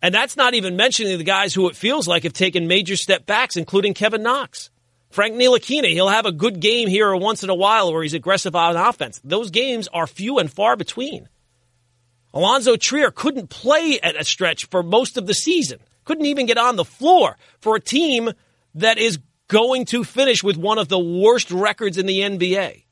And 0.00 0.14
that's 0.14 0.36
not 0.36 0.54
even 0.54 0.76
mentioning 0.76 1.18
the 1.18 1.24
guys 1.24 1.54
who 1.54 1.68
it 1.68 1.76
feels 1.76 2.06
like 2.06 2.22
have 2.22 2.32
taken 2.32 2.68
major 2.68 2.96
step 2.96 3.26
backs, 3.26 3.56
including 3.56 3.94
Kevin 3.94 4.22
Knox. 4.22 4.70
Frank 5.10 5.34
Ntilikina, 5.34 5.90
he'll 5.90 6.08
have 6.08 6.26
a 6.26 6.32
good 6.32 6.60
game 6.60 6.88
here 6.88 7.14
once 7.16 7.42
in 7.42 7.50
a 7.50 7.54
while 7.54 7.92
where 7.92 8.02
he's 8.02 8.14
aggressive 8.14 8.54
on 8.54 8.76
offense. 8.76 9.20
Those 9.24 9.50
games 9.50 9.88
are 9.88 10.06
few 10.06 10.38
and 10.38 10.52
far 10.52 10.76
between. 10.76 11.28
Alonzo 12.34 12.76
Trier 12.76 13.10
couldn't 13.10 13.48
play 13.48 13.98
at 14.02 14.20
a 14.20 14.24
stretch 14.24 14.66
for 14.66 14.82
most 14.82 15.16
of 15.16 15.26
the 15.26 15.34
season. 15.34 15.80
Couldn't 16.04 16.26
even 16.26 16.46
get 16.46 16.58
on 16.58 16.76
the 16.76 16.84
floor 16.84 17.36
for 17.60 17.76
a 17.76 17.80
team 17.80 18.30
that 18.74 18.98
is 18.98 19.18
going 19.48 19.86
to 19.86 20.04
finish 20.04 20.44
with 20.44 20.58
one 20.58 20.78
of 20.78 20.88
the 20.88 20.98
worst 20.98 21.50
records 21.50 21.96
in 21.96 22.06
the 22.06 22.20
NBA. 22.20 22.84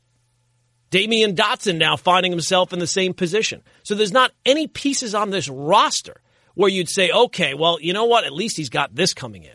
Damyean 0.91 1.35
Dotson 1.35 1.77
now 1.77 1.97
finding 1.97 2.33
himself 2.33 2.73
in 2.73 2.79
the 2.79 2.87
same 2.87 3.13
position. 3.13 3.63
So 3.83 3.95
there's 3.95 4.13
not 4.13 4.33
any 4.47 4.67
pieces 4.67 5.15
on 5.15 5.31
this 5.31 5.49
roster 5.49 6.21
where 6.57 6.71
you'd 6.71 6.89
say, 6.89 7.11
okay, 7.11 7.55
well, 7.55 7.79
you 7.81 7.93
know 7.93 8.07
what? 8.07 8.25
At 8.25 8.33
least 8.33 8.57
he's 8.57 8.71
got 8.71 8.95
this 8.95 9.15
coming 9.15 9.45
in. 9.45 9.53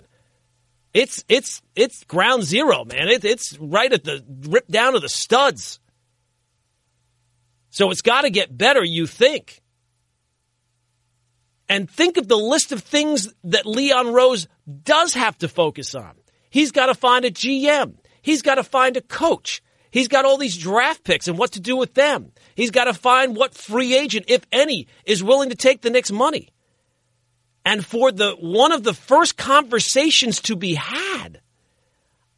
It's 0.94 1.24
it's 1.28 1.62
it's 1.76 2.04
ground 2.04 2.44
zero, 2.44 2.86
man. 2.86 3.10
It, 3.10 3.26
it's 3.26 3.58
right 3.60 3.92
at 3.92 4.04
the 4.04 4.24
rip 4.48 4.68
down 4.68 4.94
to 4.94 5.00
the 5.00 5.10
studs. 5.10 5.80
So 7.72 7.90
it's 7.90 8.02
got 8.02 8.22
to 8.22 8.30
get 8.30 8.56
better, 8.56 8.84
you 8.84 9.08
think. 9.08 9.62
And 11.68 11.90
think 11.90 12.18
of 12.18 12.28
the 12.28 12.38
list 12.38 12.72
of 12.72 12.84
things 12.84 13.30
that 13.46 13.66
Leon 13.66 14.14
Rose 14.14 14.48
does 14.84 15.14
have 15.14 15.38
to 15.40 15.48
focus 15.48 15.96
on. 15.96 16.12
He's 16.50 16.72
got 16.72 16.88
to 16.88 16.94
find 16.94 17.24
a 17.26 17.32
GM. 17.32 17.96
He's 18.22 18.42
got 18.42 18.56
to 18.56 18.64
find 18.64 18.98
a 18.98 19.02
coach. 19.02 19.64
He's 19.90 20.10
got 20.10 20.26
all 20.26 20.38
these 20.38 20.58
draft 20.58 21.06
picks 21.06 21.30
and 21.30 21.38
what 21.38 21.54
to 21.54 21.62
do 21.62 21.78
with 21.78 21.94
them. 21.94 22.34
He's 22.56 22.72
got 22.72 22.86
to 22.86 22.94
find 22.94 23.36
what 23.36 23.56
free 23.56 23.98
agent, 23.98 24.26
if 24.28 24.46
any, 24.52 24.88
is 25.06 25.24
willing 25.24 25.50
to 25.50 25.56
take 25.56 25.82
the 25.82 25.90
Knicks 25.90 26.12
money. 26.12 26.50
And 27.64 27.86
for 27.86 28.12
the 28.12 28.32
one 28.40 28.72
of 28.72 28.84
the 28.84 28.94
first 28.94 29.38
conversations 29.38 30.42
to 30.42 30.56
be 30.56 30.74
had 30.74 31.42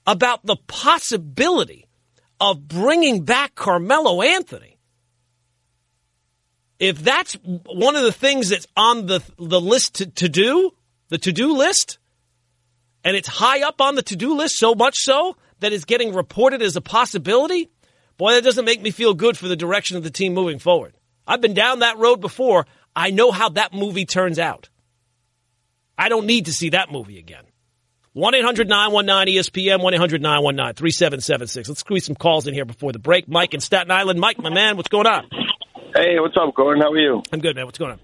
about 0.06 0.46
the 0.46 0.58
possibility 0.68 1.88
of 2.40 2.68
bringing 2.68 3.24
back 3.24 3.56
Carmelo 3.56 4.22
Anthony. 4.22 4.78
If 6.78 7.02
that's 7.02 7.36
one 7.36 7.96
of 7.96 8.04
the 8.04 8.12
things 8.12 8.50
that's 8.50 8.68
on 8.76 9.06
the 9.06 9.22
the 9.38 9.62
list 9.62 9.96
to, 9.96 10.08
to 10.08 10.28
do, 10.28 10.72
the 11.08 11.18
to-do 11.18 11.56
list, 11.56 12.00
and 13.06 13.16
it's 13.16 13.28
high 13.28 13.66
up 13.66 13.80
on 13.80 13.96
the 13.96 14.02
to-do 14.02 14.36
list 14.36 14.58
so 14.58 14.76
much 14.76 14.96
so 14.98 15.38
that 15.60 15.72
it's 15.72 15.86
getting 15.86 16.14
reported 16.14 16.62
as 16.62 16.76
a 16.76 16.82
possibility, 16.82 17.70
boy, 18.18 18.34
that 18.34 18.44
doesn't 18.44 18.66
make 18.66 18.82
me 18.82 18.92
feel 18.92 19.14
good 19.14 19.38
for 19.38 19.48
the 19.48 19.56
direction 19.56 19.96
of 19.96 20.04
the 20.04 20.12
team 20.12 20.34
moving 20.34 20.60
forward. 20.60 20.94
I've 21.26 21.40
been 21.40 21.54
down 21.54 21.80
that 21.80 21.98
road 21.98 22.20
before. 22.20 22.66
I 22.96 23.12
know 23.12 23.32
how 23.32 23.50
that 23.50 23.74
movie 23.74 24.06
turns 24.06 24.38
out. 24.38 24.70
I 25.98 26.10
don't 26.10 26.26
need 26.26 26.46
to 26.46 26.54
see 26.54 26.70
that 26.70 26.92
movie 26.92 27.20
again. 27.20 27.44
1 28.14 28.36
800 28.36 28.70
919 28.70 29.36
ESPN, 29.36 29.82
1 29.82 29.94
800 29.96 30.22
919 30.22 30.76
3776. 30.76 31.70
Let's 31.70 31.80
squeeze 31.80 32.06
some 32.06 32.16
calls 32.16 32.46
in 32.48 32.54
here 32.54 32.66
before 32.66 32.92
the 32.92 33.00
break. 33.00 33.28
Mike 33.28 33.54
in 33.54 33.60
Staten 33.60 33.90
Island. 33.90 34.20
Mike, 34.20 34.38
my 34.38 34.52
man, 34.52 34.78
what's 34.78 34.90
going 34.90 35.08
on? 35.08 35.28
Hey, 35.96 36.20
what's 36.20 36.36
up, 36.38 36.54
Gordon? 36.56 36.82
How 36.82 36.92
are 36.92 36.98
you? 37.00 37.24
I'm 37.32 37.40
good, 37.40 37.56
man. 37.56 37.66
What's 37.66 37.80
going 37.80 37.94
on? 37.94 38.00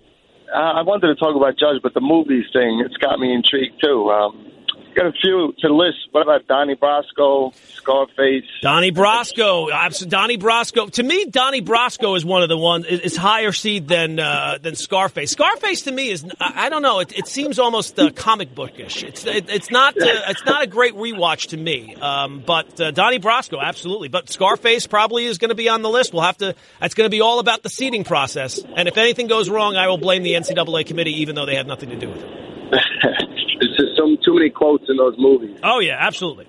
Uh, 0.52 0.80
I 0.80 0.82
wanted 0.82 1.08
to 1.08 1.16
talk 1.16 1.36
about 1.36 1.60
Judge, 1.60 1.82
but 1.84 1.94
the 1.94 2.02
movies 2.02 2.46
thing, 2.52 2.82
it's 2.84 2.98
got 2.98 3.20
me 3.20 3.34
intrigued, 3.34 3.82
too. 3.84 4.10
Um, 4.10 4.52
got 4.96 5.08
a 5.08 5.12
few 5.12 5.54
to 5.60 5.74
list. 5.74 5.98
What 6.12 6.22
about 6.22 6.48
Donnie 6.48 6.76
Brasco, 6.76 7.54
Scarface? 7.74 8.46
Donnie 8.62 8.92
Brasco, 8.92 9.70
Donnie 10.10 10.38
Brasco. 10.38 10.92
To 10.92 11.04
me, 11.04 11.26
Donnie 11.26 11.62
Brasco 11.62 12.16
is 12.18 12.26
one 12.26 12.44
of 12.44 12.50
the 12.50 12.58
ones. 12.58 12.86
Is 12.86 13.16
higher 13.16 13.52
seed 13.52 13.88
than 13.88 14.20
uh, 14.20 14.58
than 14.62 14.76
Scarface. 14.76 15.32
Scarface 15.32 15.84
to 15.84 15.92
me 15.92 16.10
is 16.10 16.26
I 16.40 16.70
don't 16.70 16.82
know. 16.82 17.00
It, 17.00 17.18
it 17.18 17.28
seems 17.28 17.60
almost 17.60 18.00
uh, 18.00 18.12
comic 18.12 18.54
bookish. 18.54 19.04
It's 19.04 19.26
it, 19.26 19.50
it's 19.50 19.72
not 19.72 19.96
uh, 19.96 20.06
it's 20.28 20.46
not 20.46 20.64
a 20.64 20.68
great 20.68 20.96
rewatch 20.96 21.50
to 21.50 21.58
me. 21.58 21.96
Um, 21.96 22.44
but 22.46 22.80
uh, 22.80 22.92
Donnie 22.92 23.20
Brasco, 23.20 23.62
absolutely. 23.62 24.08
But 24.08 24.30
Scarface 24.30 24.88
probably 24.88 25.26
is 25.26 25.38
going 25.38 25.50
to 25.50 25.56
be 25.56 25.70
on 25.70 25.82
the 25.82 25.90
list. 25.90 26.14
We'll 26.14 26.24
have 26.24 26.38
to. 26.38 26.56
It's 26.82 26.96
going 26.96 27.06
to 27.06 27.12
be 27.16 27.22
all 27.22 27.40
about 27.40 27.64
the 27.64 27.70
seeding 27.70 28.04
process. 28.04 28.60
And 28.76 28.88
if 28.88 28.98
anything 28.98 29.28
goes 29.28 29.50
wrong, 29.50 29.76
I 29.76 29.88
will 29.88 29.98
blame 29.98 30.24
the 30.24 30.34
NCAA 30.34 30.86
committee, 30.86 31.22
even 31.22 31.36
though 31.36 31.46
they 31.46 31.56
have 31.56 31.68
nothing 31.68 31.90
to 31.90 31.96
do 31.96 32.10
with 32.10 32.24
it. 32.24 33.30
There's 33.60 33.76
just 33.76 33.98
some 33.98 34.18
too 34.24 34.36
many 34.36 34.50
quotes 34.50 34.86
in 34.88 34.98
those 34.98 35.16
movies. 35.18 35.60
Oh 35.64 35.80
yeah, 35.80 35.98
absolutely. 36.00 36.48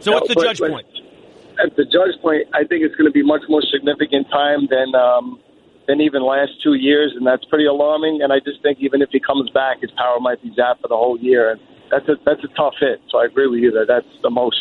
So 0.00 0.10
no, 0.10 0.16
what's 0.18 0.28
the 0.28 0.34
but, 0.34 0.44
judge 0.44 0.58
but 0.58 0.70
point? 0.70 0.86
At 1.62 1.76
the 1.76 1.84
judge 1.84 2.14
point, 2.22 2.48
I 2.54 2.64
think 2.64 2.82
it's 2.82 2.94
going 2.96 3.10
to 3.10 3.12
be 3.12 3.22
much 3.22 3.42
more 3.48 3.62
significant 3.70 4.30
time 4.30 4.66
than 4.70 4.94
um, 4.94 5.40
than 5.86 6.00
even 6.00 6.22
last 6.22 6.52
two 6.62 6.74
years, 6.74 7.12
and 7.16 7.26
that's 7.26 7.44
pretty 7.46 7.66
alarming. 7.66 8.22
And 8.22 8.32
I 8.32 8.38
just 8.38 8.62
think 8.62 8.78
even 8.80 9.02
if 9.02 9.10
he 9.10 9.20
comes 9.20 9.50
back, 9.50 9.80
his 9.80 9.90
power 9.92 10.18
might 10.20 10.42
be 10.42 10.50
zapped 10.50 10.80
for 10.80 10.88
the 10.88 10.96
whole 10.96 11.18
year, 11.18 11.50
and 11.52 11.60
that's 11.90 12.08
a 12.08 12.14
that's 12.24 12.42
a 12.44 12.48
tough 12.56 12.74
hit. 12.80 13.00
So 13.10 13.18
I 13.18 13.26
agree 13.26 13.48
with 13.48 13.60
you 13.60 13.70
that 13.72 13.86
that's 13.88 14.10
the 14.22 14.30
most 14.30 14.58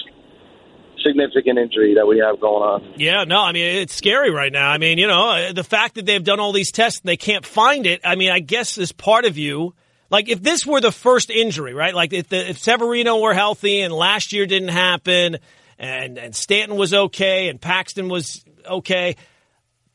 significant 1.03 1.57
injury 1.57 1.95
that 1.95 2.05
we 2.05 2.19
have 2.19 2.39
going 2.39 2.63
on. 2.63 2.93
Yeah, 2.97 3.23
no, 3.23 3.41
I 3.41 3.51
mean 3.51 3.81
it's 3.81 3.93
scary 3.93 4.31
right 4.31 4.51
now. 4.51 4.69
I 4.69 4.77
mean, 4.77 4.97
you 4.97 5.07
know, 5.07 5.51
the 5.53 5.63
fact 5.63 5.95
that 5.95 6.05
they've 6.05 6.23
done 6.23 6.39
all 6.39 6.51
these 6.51 6.71
tests 6.71 7.01
and 7.01 7.09
they 7.09 7.17
can't 7.17 7.45
find 7.45 7.85
it. 7.85 8.01
I 8.03 8.15
mean, 8.15 8.31
I 8.31 8.39
guess 8.39 8.77
as 8.77 8.91
part 8.91 9.25
of 9.25 9.37
you 9.37 9.73
like 10.11 10.29
if 10.29 10.43
this 10.43 10.65
were 10.65 10.81
the 10.81 10.91
first 10.91 11.31
injury, 11.31 11.73
right? 11.73 11.95
Like 11.95 12.13
if 12.13 12.27
the, 12.27 12.49
if 12.49 12.59
Severino 12.59 13.19
were 13.19 13.33
healthy 13.33 13.81
and 13.81 13.93
last 13.93 14.33
year 14.33 14.45
didn't 14.45 14.69
happen, 14.69 15.37
and 15.79 16.17
and 16.19 16.35
Stanton 16.35 16.77
was 16.77 16.93
okay 16.93 17.47
and 17.47 17.59
Paxton 17.59 18.09
was 18.09 18.43
okay, 18.69 19.15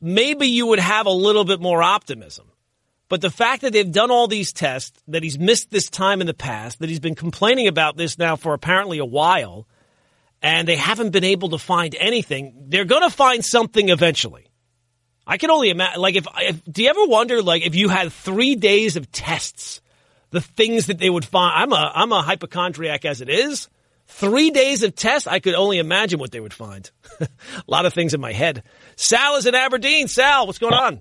maybe 0.00 0.46
you 0.46 0.66
would 0.66 0.81
have 0.81 1.07
a 1.07 1.11
little 1.11 1.44
bit 1.44 1.61
more 1.61 1.83
optimism. 1.83 2.50
But 3.09 3.20
the 3.20 3.31
fact 3.31 3.62
that 3.62 3.72
they've 3.72 3.92
done 3.92 4.11
all 4.11 4.26
these 4.26 4.52
tests, 4.52 5.00
that 5.07 5.22
he's 5.22 5.38
missed 5.38 5.70
this 5.70 5.88
time 5.88 6.20
in 6.20 6.26
the 6.26 6.35
past, 6.35 6.81
that 6.81 6.88
he's 6.88 6.98
been 6.98 7.14
complaining 7.14 7.68
about 7.68 7.96
this 7.96 8.18
now 8.18 8.35
for 8.35 8.52
apparently 8.52 8.98
a 8.98 9.05
while, 9.05 9.68
and 10.42 10.66
they 10.66 10.74
haven't 10.74 11.11
been 11.11 11.22
able 11.22 11.50
to 11.50 11.59
find 11.59 11.94
anything, 12.00 12.64
they're 12.68 12.85
going 12.85 13.02
to 13.02 13.14
find 13.14 13.44
something 13.44 13.90
eventually. 13.90 14.48
I 15.24 15.37
can 15.38 15.50
only 15.50 15.70
imagine. 15.70 16.00
Like, 16.00 16.16
if, 16.16 16.26
if 16.38 16.64
do 16.64 16.83
you 16.83 16.88
ever 16.88 17.05
wonder, 17.07 17.42
like, 17.42 17.64
if 17.64 17.76
you 17.76 17.88
had 17.88 18.12
three 18.12 18.57
days 18.57 18.96
of 18.96 19.12
tests 19.12 19.81
the 20.37 20.42
things 20.42 20.88
that 20.88 20.99
they 20.99 21.09
would 21.09 21.25
find. 21.25 21.62
I'm 21.62 21.72
a 21.72 21.90
I'm 21.94 22.12
a 22.12 22.20
hypochondriac 22.20 23.07
as 23.07 23.22
it 23.22 23.31
is. 23.31 23.70
Three 24.07 24.51
days 24.51 24.83
of 24.83 24.94
tests, 24.94 25.27
I 25.27 25.40
could 25.40 25.55
only 25.55 25.79
imagine 25.79 26.20
what 26.20 26.31
they 26.31 26.40
would 26.40 26.53
find. 26.53 26.90
a 27.20 27.29
lot 27.66 27.87
of 27.87 27.94
things 27.94 28.12
in 28.12 28.20
my 28.20 28.33
head. 28.33 28.62
Sal 28.96 29.37
is 29.37 29.46
in 29.46 29.55
Aberdeen. 29.55 30.09
Sal, 30.09 30.46
what's 30.46 30.59
going 30.59 30.75
on? 30.75 31.01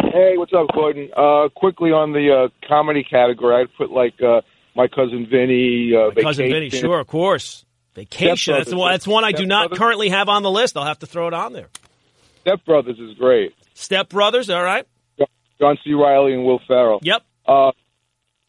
Hey, 0.00 0.36
what's 0.36 0.52
up, 0.52 0.66
Gordon? 0.74 1.08
Uh, 1.16 1.48
quickly 1.54 1.92
on 1.92 2.12
the 2.12 2.48
uh, 2.50 2.68
comedy 2.68 3.04
category, 3.04 3.62
I'd 3.62 3.72
put 3.78 3.92
like 3.92 4.20
uh, 4.20 4.40
my 4.74 4.88
cousin 4.88 5.28
Vinny. 5.30 5.92
Uh, 5.94 6.10
my 6.16 6.22
cousin 6.22 6.50
Vinny, 6.50 6.68
sure, 6.70 6.98
of 6.98 7.06
course. 7.06 7.64
Vacation. 7.94 8.54
That's 8.54 8.70
the 8.70 8.76
one. 8.76 8.90
That's 8.90 9.06
one 9.06 9.24
I 9.24 9.30
do 9.30 9.46
not 9.46 9.70
currently 9.70 10.08
have 10.08 10.28
on 10.28 10.42
the 10.42 10.50
list. 10.50 10.76
I'll 10.76 10.84
have 10.84 10.98
to 10.98 11.06
throw 11.06 11.28
it 11.28 11.34
on 11.34 11.52
there. 11.52 11.68
Step 12.40 12.64
Brothers 12.64 12.98
is 12.98 13.16
great. 13.16 13.54
Step 13.74 14.08
Brothers, 14.08 14.50
all 14.50 14.64
right. 14.64 14.84
John 15.60 15.78
C. 15.84 15.94
Reilly 15.94 16.34
and 16.34 16.44
Will 16.44 16.60
Ferrell. 16.66 16.98
Yep. 17.02 17.22
Uh, 17.46 17.70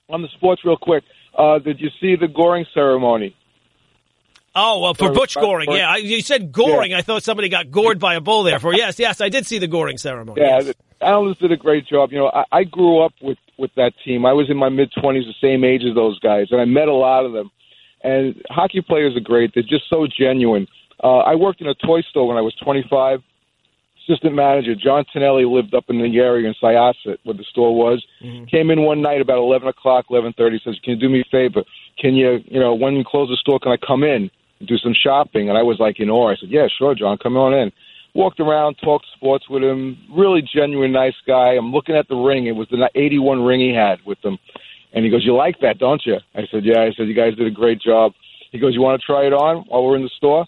on 0.09 0.21
the 0.21 0.27
sports 0.29 0.63
real 0.63 0.77
quick. 0.77 1.03
Uh, 1.37 1.59
did 1.59 1.79
you 1.79 1.89
see 1.99 2.15
the 2.15 2.27
goring 2.27 2.65
ceremony? 2.73 3.35
Oh, 4.59 4.79
well, 4.79 4.95
for 4.95 5.11
Butch 5.11 5.35
Goring, 5.35 5.71
yeah. 5.71 5.97
You 5.97 6.19
said 6.21 6.51
goring. 6.51 6.89
Yeah. 6.89 6.97
I 6.97 7.01
thought 7.03 7.21
somebody 7.21 7.47
got 7.47 7.69
gored 7.69 7.99
by 7.99 8.15
a 8.15 8.21
bull 8.21 8.41
there. 8.41 8.57
For 8.59 8.73
yes, 8.73 8.97
yes, 8.97 9.21
I 9.21 9.29
did 9.29 9.45
see 9.45 9.59
the 9.59 9.67
goring 9.67 9.99
ceremony. 9.99 10.41
Yeah, 10.41 10.61
yes. 10.61 10.73
Islanders 10.99 11.37
did 11.37 11.51
a 11.51 11.57
great 11.57 11.85
job. 11.85 12.11
You 12.11 12.17
know, 12.17 12.31
I, 12.33 12.45
I 12.51 12.63
grew 12.63 13.05
up 13.05 13.13
with 13.21 13.37
with 13.59 13.69
that 13.75 13.93
team. 14.03 14.25
I 14.25 14.33
was 14.33 14.49
in 14.49 14.57
my 14.57 14.69
mid 14.69 14.91
twenties, 14.99 15.25
the 15.25 15.47
same 15.47 15.63
age 15.63 15.83
as 15.87 15.93
those 15.93 16.17
guys, 16.21 16.47
and 16.49 16.59
I 16.59 16.65
met 16.65 16.87
a 16.87 16.93
lot 16.93 17.23
of 17.23 17.33
them. 17.33 17.51
And 18.03 18.41
hockey 18.49 18.81
players 18.81 19.15
are 19.15 19.19
great. 19.19 19.51
They're 19.53 19.61
just 19.61 19.83
so 19.91 20.07
genuine. 20.07 20.65
Uh, 21.03 21.17
I 21.17 21.35
worked 21.35 21.61
in 21.61 21.67
a 21.67 21.75
toy 21.75 22.01
store 22.01 22.27
when 22.27 22.37
I 22.37 22.41
was 22.41 22.55
25. 22.63 23.21
Assistant 24.07 24.35
manager 24.35 24.73
John 24.75 25.05
Tonelli 25.11 25.45
lived 25.45 25.73
up 25.73 25.85
in 25.89 25.97
the 25.97 26.17
area 26.17 26.47
in 26.47 26.55
Syosset, 26.61 27.17
where 27.23 27.35
the 27.35 27.43
store 27.43 27.75
was. 27.75 28.05
Mm-hmm. 28.23 28.45
Came 28.45 28.71
in 28.71 28.83
one 28.83 29.01
night 29.01 29.21
about 29.21 29.37
11 29.37 29.67
o'clock, 29.67 30.05
11:30. 30.09 30.63
Says, 30.63 30.79
"Can 30.83 30.93
you 30.93 30.99
do 30.99 31.09
me 31.09 31.21
a 31.21 31.29
favor? 31.29 31.63
Can 31.99 32.15
you, 32.15 32.39
you 32.45 32.59
know, 32.59 32.73
when 32.73 32.93
you 32.93 33.03
close 33.03 33.29
the 33.29 33.35
store, 33.37 33.59
can 33.59 33.71
I 33.71 33.77
come 33.77 34.03
in 34.03 34.29
and 34.59 34.67
do 34.67 34.77
some 34.77 34.93
shopping?" 34.93 35.49
And 35.49 35.57
I 35.57 35.63
was 35.63 35.79
like 35.79 35.99
in 35.99 36.09
awe. 36.09 36.31
I 36.31 36.35
said, 36.35 36.49
"Yeah, 36.49 36.67
sure, 36.77 36.95
John, 36.95 37.17
come 37.17 37.35
on 37.35 37.53
in." 37.53 37.71
Walked 38.13 38.39
around, 38.39 38.75
talked 38.83 39.05
sports 39.15 39.49
with 39.49 39.63
him. 39.63 39.97
Really 40.11 40.41
genuine, 40.41 40.91
nice 40.91 41.15
guy. 41.27 41.53
I'm 41.53 41.71
looking 41.71 41.95
at 41.95 42.07
the 42.07 42.15
ring. 42.15 42.47
It 42.47 42.55
was 42.55 42.67
the 42.69 42.89
81 42.95 43.43
ring 43.43 43.59
he 43.59 43.73
had 43.73 43.99
with 44.05 44.23
him. 44.23 44.39
And 44.93 45.03
he 45.03 45.11
goes, 45.11 45.25
"You 45.25 45.35
like 45.35 45.59
that, 45.59 45.79
don't 45.79 46.05
you?" 46.05 46.17
I 46.33 46.47
said, 46.49 46.63
"Yeah." 46.63 46.81
I 46.81 46.93
said, 46.93 47.07
"You 47.07 47.13
guys 47.13 47.35
did 47.35 47.47
a 47.47 47.51
great 47.51 47.79
job." 47.79 48.13
He 48.51 48.59
goes, 48.59 48.73
"You 48.73 48.81
want 48.81 48.99
to 48.99 49.05
try 49.05 49.25
it 49.25 49.33
on 49.33 49.65
while 49.67 49.83
we're 49.83 49.97
in 49.97 50.03
the 50.03 50.09
store?" 50.09 50.45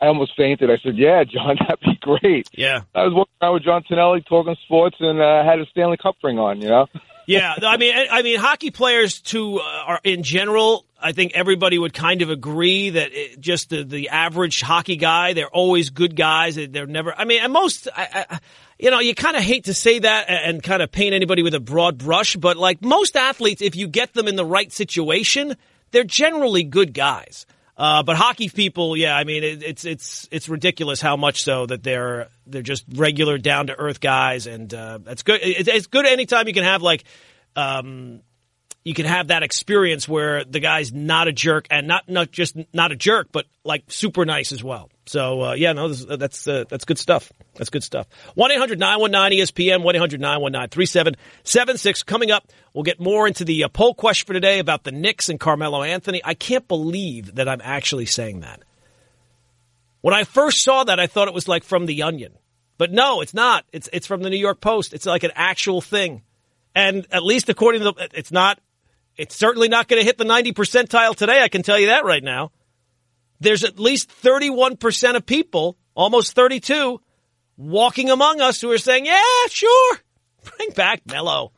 I 0.00 0.06
almost 0.06 0.36
fainted. 0.36 0.70
I 0.70 0.78
said, 0.78 0.96
"Yeah, 0.96 1.24
John, 1.24 1.56
that'd 1.60 1.80
be 1.80 1.98
great." 2.00 2.48
Yeah. 2.52 2.82
I 2.94 3.04
was 3.04 3.14
walking 3.14 3.34
around 3.42 3.54
with 3.54 3.64
John 3.64 3.82
Tonelli 3.84 4.22
talking 4.22 4.56
sports 4.64 4.96
and 5.00 5.20
uh, 5.20 5.44
had 5.44 5.60
a 5.60 5.66
Stanley 5.66 5.96
Cup 5.96 6.16
ring 6.22 6.38
on. 6.38 6.60
You 6.60 6.68
know. 6.68 6.86
yeah, 7.26 7.54
I 7.62 7.76
mean, 7.76 7.94
I 8.10 8.22
mean, 8.22 8.38
hockey 8.38 8.70
players 8.70 9.20
too 9.20 9.60
uh, 9.60 9.62
are 9.86 10.00
in 10.04 10.22
general. 10.22 10.84
I 11.00 11.12
think 11.12 11.32
everybody 11.34 11.78
would 11.78 11.94
kind 11.94 12.22
of 12.22 12.30
agree 12.30 12.90
that 12.90 13.10
it, 13.12 13.40
just 13.40 13.70
the, 13.70 13.84
the 13.84 14.08
average 14.08 14.60
hockey 14.62 14.96
guy, 14.96 15.32
they're 15.32 15.46
always 15.46 15.90
good 15.90 16.16
guys. 16.16 16.56
They're 16.56 16.86
never. 16.86 17.14
I 17.14 17.24
mean, 17.24 17.42
and 17.42 17.52
most. 17.52 17.88
I, 17.94 18.26
I, 18.30 18.40
you 18.80 18.92
know, 18.92 19.00
you 19.00 19.12
kind 19.14 19.36
of 19.36 19.42
hate 19.42 19.64
to 19.64 19.74
say 19.74 19.98
that 19.98 20.26
and 20.28 20.62
kind 20.62 20.82
of 20.82 20.92
paint 20.92 21.12
anybody 21.12 21.42
with 21.42 21.52
a 21.52 21.60
broad 21.60 21.98
brush, 21.98 22.36
but 22.36 22.56
like 22.56 22.80
most 22.80 23.16
athletes, 23.16 23.60
if 23.60 23.74
you 23.74 23.88
get 23.88 24.14
them 24.14 24.28
in 24.28 24.36
the 24.36 24.44
right 24.44 24.72
situation, 24.72 25.56
they're 25.90 26.04
generally 26.04 26.62
good 26.62 26.94
guys. 26.94 27.44
Uh, 27.78 28.02
but 28.02 28.16
hockey 28.16 28.48
people, 28.48 28.96
yeah, 28.96 29.16
I 29.16 29.22
mean, 29.22 29.44
it, 29.44 29.62
it's 29.62 29.84
it's 29.84 30.28
it's 30.32 30.48
ridiculous 30.48 31.00
how 31.00 31.16
much 31.16 31.42
so 31.42 31.64
that 31.66 31.84
they're 31.84 32.28
they're 32.44 32.60
just 32.60 32.84
regular, 32.92 33.38
down 33.38 33.68
to 33.68 33.78
earth 33.78 34.00
guys, 34.00 34.48
and 34.48 34.72
uh, 34.74 34.98
that's 35.00 35.22
good. 35.22 35.40
It, 35.40 35.68
it's 35.68 35.86
good 35.86 36.04
anytime 36.04 36.48
you 36.48 36.54
can 36.54 36.64
have 36.64 36.82
like. 36.82 37.04
Um, 37.54 38.20
you 38.84 38.94
can 38.94 39.04
have 39.04 39.28
that 39.28 39.42
experience 39.42 40.08
where 40.08 40.44
the 40.44 40.60
guy's 40.60 40.94
not 40.94 41.28
a 41.28 41.32
jerk 41.32 41.66
and 41.70 41.86
not 41.86 42.08
not 42.08 42.30
just 42.30 42.56
not 42.72 42.90
a 42.90 42.96
jerk, 42.96 43.28
but 43.32 43.44
like 43.62 43.84
super 43.88 44.24
nice 44.24 44.50
as 44.50 44.64
well. 44.64 44.88
So 45.08 45.42
uh, 45.42 45.52
yeah, 45.54 45.72
no, 45.72 45.88
this, 45.88 46.04
that's 46.04 46.46
uh, 46.46 46.64
that's 46.68 46.84
good 46.84 46.98
stuff. 46.98 47.32
That's 47.54 47.70
good 47.70 47.82
stuff. 47.82 48.06
One 48.34 48.50
919 48.50 49.40
ESPN 49.40 49.82
one 49.82 49.94
919 49.94 50.68
3776 50.68 52.02
Coming 52.02 52.30
up, 52.30 52.46
we'll 52.74 52.84
get 52.84 53.00
more 53.00 53.26
into 53.26 53.44
the 53.44 53.64
uh, 53.64 53.68
poll 53.68 53.94
question 53.94 54.26
for 54.26 54.34
today 54.34 54.58
about 54.58 54.84
the 54.84 54.92
Knicks 54.92 55.28
and 55.28 55.40
Carmelo 55.40 55.82
Anthony. 55.82 56.20
I 56.24 56.34
can't 56.34 56.68
believe 56.68 57.36
that 57.36 57.48
I'm 57.48 57.62
actually 57.64 58.06
saying 58.06 58.40
that. 58.40 58.62
When 60.02 60.14
I 60.14 60.24
first 60.24 60.62
saw 60.62 60.84
that, 60.84 61.00
I 61.00 61.06
thought 61.06 61.28
it 61.28 61.34
was 61.34 61.48
like 61.48 61.64
from 61.64 61.86
The 61.86 62.02
Onion, 62.02 62.34
but 62.76 62.92
no, 62.92 63.22
it's 63.22 63.34
not. 63.34 63.64
It's 63.72 63.88
it's 63.92 64.06
from 64.06 64.22
the 64.22 64.30
New 64.30 64.36
York 64.36 64.60
Post. 64.60 64.92
It's 64.92 65.06
like 65.06 65.24
an 65.24 65.32
actual 65.34 65.80
thing, 65.80 66.22
and 66.74 67.06
at 67.10 67.24
least 67.24 67.48
according 67.48 67.80
to 67.80 67.92
the, 67.92 68.08
it's 68.12 68.30
not 68.30 68.60
it's 69.16 69.34
certainly 69.34 69.68
not 69.68 69.88
going 69.88 70.00
to 70.00 70.06
hit 70.06 70.16
the 70.16 70.24
90 70.24 70.52
percentile 70.52 71.16
today, 71.16 71.42
I 71.42 71.48
can 71.48 71.62
tell 71.62 71.78
you 71.78 71.88
that 71.88 72.04
right 72.04 72.22
now. 72.22 72.52
There's 73.40 73.64
at 73.64 73.78
least 73.78 74.10
31% 74.10 75.16
of 75.16 75.26
people, 75.26 75.76
almost 75.94 76.32
32, 76.32 77.00
walking 77.56 78.10
among 78.10 78.40
us 78.40 78.60
who 78.60 78.70
are 78.72 78.78
saying, 78.78 79.06
yeah, 79.06 79.22
sure, 79.48 79.98
bring 80.56 80.70
back 80.70 81.02
Melo. 81.06 81.52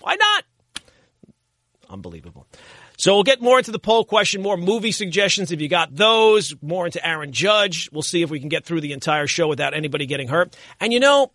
Why 0.00 0.16
not? 0.16 0.44
Unbelievable. 1.88 2.46
So 2.98 3.14
we'll 3.14 3.22
get 3.22 3.40
more 3.40 3.58
into 3.58 3.70
the 3.70 3.78
poll 3.78 4.04
question, 4.04 4.42
more 4.42 4.56
movie 4.56 4.90
suggestions 4.90 5.52
if 5.52 5.60
you 5.60 5.68
got 5.68 5.94
those, 5.94 6.54
more 6.60 6.84
into 6.84 7.06
Aaron 7.06 7.32
Judge. 7.32 7.88
We'll 7.92 8.02
see 8.02 8.22
if 8.22 8.30
we 8.30 8.40
can 8.40 8.48
get 8.48 8.64
through 8.64 8.80
the 8.80 8.92
entire 8.92 9.28
show 9.28 9.46
without 9.46 9.72
anybody 9.72 10.06
getting 10.06 10.26
hurt. 10.26 10.56
And 10.80 10.92
you 10.92 10.98
know, 10.98 11.30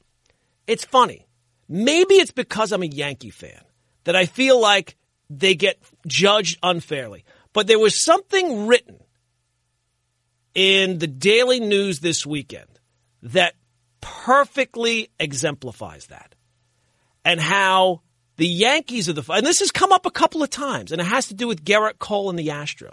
it's 0.68 0.84
funny. 0.84 1.26
Maybe 1.70 2.16
it's 2.16 2.32
because 2.32 2.74
I'm 2.74 2.84
a 2.84 2.88
Yankee 2.88 3.30
fan 3.30 3.62
that 4.04 4.16
I 4.16 4.26
feel 4.26 4.60
like 4.60 4.98
they 5.30 5.56
get 5.56 5.80
judged 6.06 6.60
unfairly. 6.62 7.24
But 7.54 7.68
there 7.68 7.80
was 7.80 8.04
something 8.04 8.68
written 8.68 9.03
in 10.56 11.00
the 11.00 11.08
Daily 11.08 11.60
News 11.60 12.00
this 12.00 12.26
weekend 12.26 12.80
that 13.24 13.56
perfectly 14.02 15.10
exemplifies 15.20 16.08
that. 16.08 16.36
And 17.26 17.40
how 17.40 18.02
the 18.36 18.48
Yankees 18.48 19.08
are 19.08 19.14
the 19.14 19.24
and 19.32 19.46
this 19.46 19.60
has 19.60 19.72
come 19.72 19.92
up 19.92 20.06
a 20.06 20.12
couple 20.12 20.44
of 20.44 20.50
times, 20.50 20.92
and 20.92 21.00
it 21.00 21.06
has 21.06 21.28
to 21.28 21.34
do 21.34 21.48
with 21.48 21.64
Gerrit 21.64 22.00
Cole 22.00 22.30
and 22.30 22.38
the 22.38 22.48
Astros. 22.50 22.92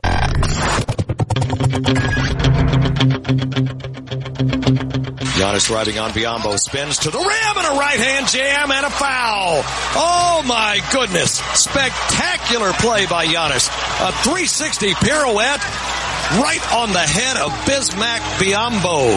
Giannis 5.41 5.67
driving 5.67 5.99
on 5.99 6.11
Biyombo 6.11 6.59
spins 6.59 6.99
to 6.99 7.11
the 7.11 7.19
rim 7.19 7.57
and 7.57 7.67
a 7.67 7.81
right 7.81 7.99
hand 7.99 8.29
jam 8.29 8.71
and 8.71 8.85
a 8.85 8.91
foul. 8.91 9.63
Oh 9.97 10.43
my 10.47 10.81
goodness. 10.93 11.39
Spectacular 11.55 12.73
play 12.75 13.07
by 13.07 13.27
Giannis. 13.27 13.69
A 14.07 14.13
360 14.23 14.95
pirouette 14.95 16.00
right 16.39 16.73
on 16.75 16.93
the 16.93 16.99
head 16.99 17.37
of 17.37 17.51
Bismack 17.67 18.21
Biyombo. 18.39 19.15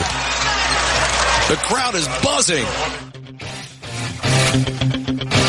The 1.50 1.58
crowd 1.58 1.96
is 1.96 2.08
buzzing. 2.24 2.66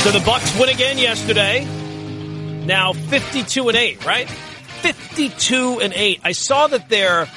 So 0.03 0.11
the 0.11 0.23
Bucks 0.25 0.59
win 0.59 0.69
again 0.69 0.99
yesterday. 0.99 1.65
Now 2.65 2.93
52 2.93 3.69
and 3.69 3.77
8, 3.77 4.05
right? 4.05 4.29
52 4.29 5.81
and 5.81 5.93
8. 5.95 6.21
I 6.25 6.33
saw 6.33 6.67
that 6.67 6.89
their 6.89 7.29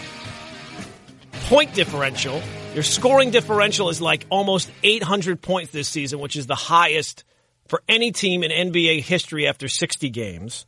point 1.49 1.73
differential 1.73 2.41
their 2.77 2.83
scoring 2.83 3.31
differential 3.31 3.89
is 3.89 4.01
like 4.01 4.27
almost 4.29 4.69
800 4.83 5.41
points 5.41 5.71
this 5.71 5.89
season, 5.89 6.19
which 6.19 6.35
is 6.35 6.45
the 6.45 6.53
highest 6.53 7.23
for 7.69 7.81
any 7.89 8.11
team 8.11 8.43
in 8.43 8.51
NBA 8.51 9.01
history 9.01 9.47
after 9.47 9.67
60 9.67 10.11
games. 10.11 10.67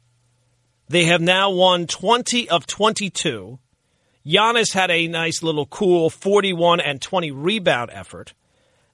They 0.90 1.06
have 1.06 1.22
now 1.22 1.52
won 1.52 1.86
20 1.86 2.50
of 2.50 2.66
22. 2.66 3.60
Giannis 4.26 4.74
had 4.74 4.90
a 4.90 5.08
nice 5.08 5.44
little 5.44 5.68
cool 5.68 6.10
41 6.10 6.82
and 6.82 7.00
20 7.00 7.32
rebound 7.32 7.92
effort. 7.94 8.34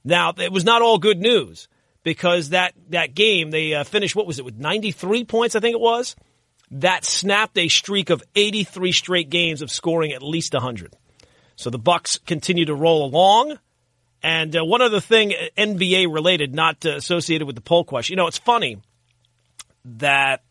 Now, 0.03 0.33
it 0.37 0.51
was 0.51 0.65
not 0.65 0.81
all 0.81 0.97
good 0.97 1.19
news 1.19 1.69
because 2.03 2.49
that, 2.49 2.73
that 2.89 3.15
game, 3.15 3.49
they 3.49 3.73
uh, 3.73 3.85
finished, 3.85 4.15
what 4.15 4.27
was 4.27 4.39
it, 4.39 4.45
with 4.45 4.57
93 4.57 5.23
points, 5.23 5.55
I 5.55 5.61
think 5.61 5.73
it 5.73 5.81
was? 5.81 6.15
That 6.69 7.05
snapped 7.05 7.57
a 7.57 7.69
streak 7.69 8.09
of 8.09 8.21
83 8.35 8.91
straight 8.91 9.29
games 9.29 9.61
of 9.61 9.71
scoring 9.71 10.11
at 10.11 10.21
least 10.21 10.53
100. 10.53 10.93
So 11.55 11.69
the 11.69 11.79
Bucks 11.79 12.17
continue 12.19 12.65
to 12.65 12.75
roll 12.75 13.05
along. 13.05 13.57
And 14.21 14.55
uh, 14.55 14.65
one 14.65 14.81
other 14.81 14.99
thing, 14.99 15.33
NBA 15.57 16.13
related, 16.13 16.53
not 16.53 16.85
uh, 16.85 16.95
associated 16.95 17.45
with 17.47 17.55
the 17.55 17.61
poll 17.61 17.85
question. 17.85 18.13
You 18.13 18.17
know, 18.17 18.27
it's 18.27 18.37
funny 18.37 18.79
that 19.85 20.43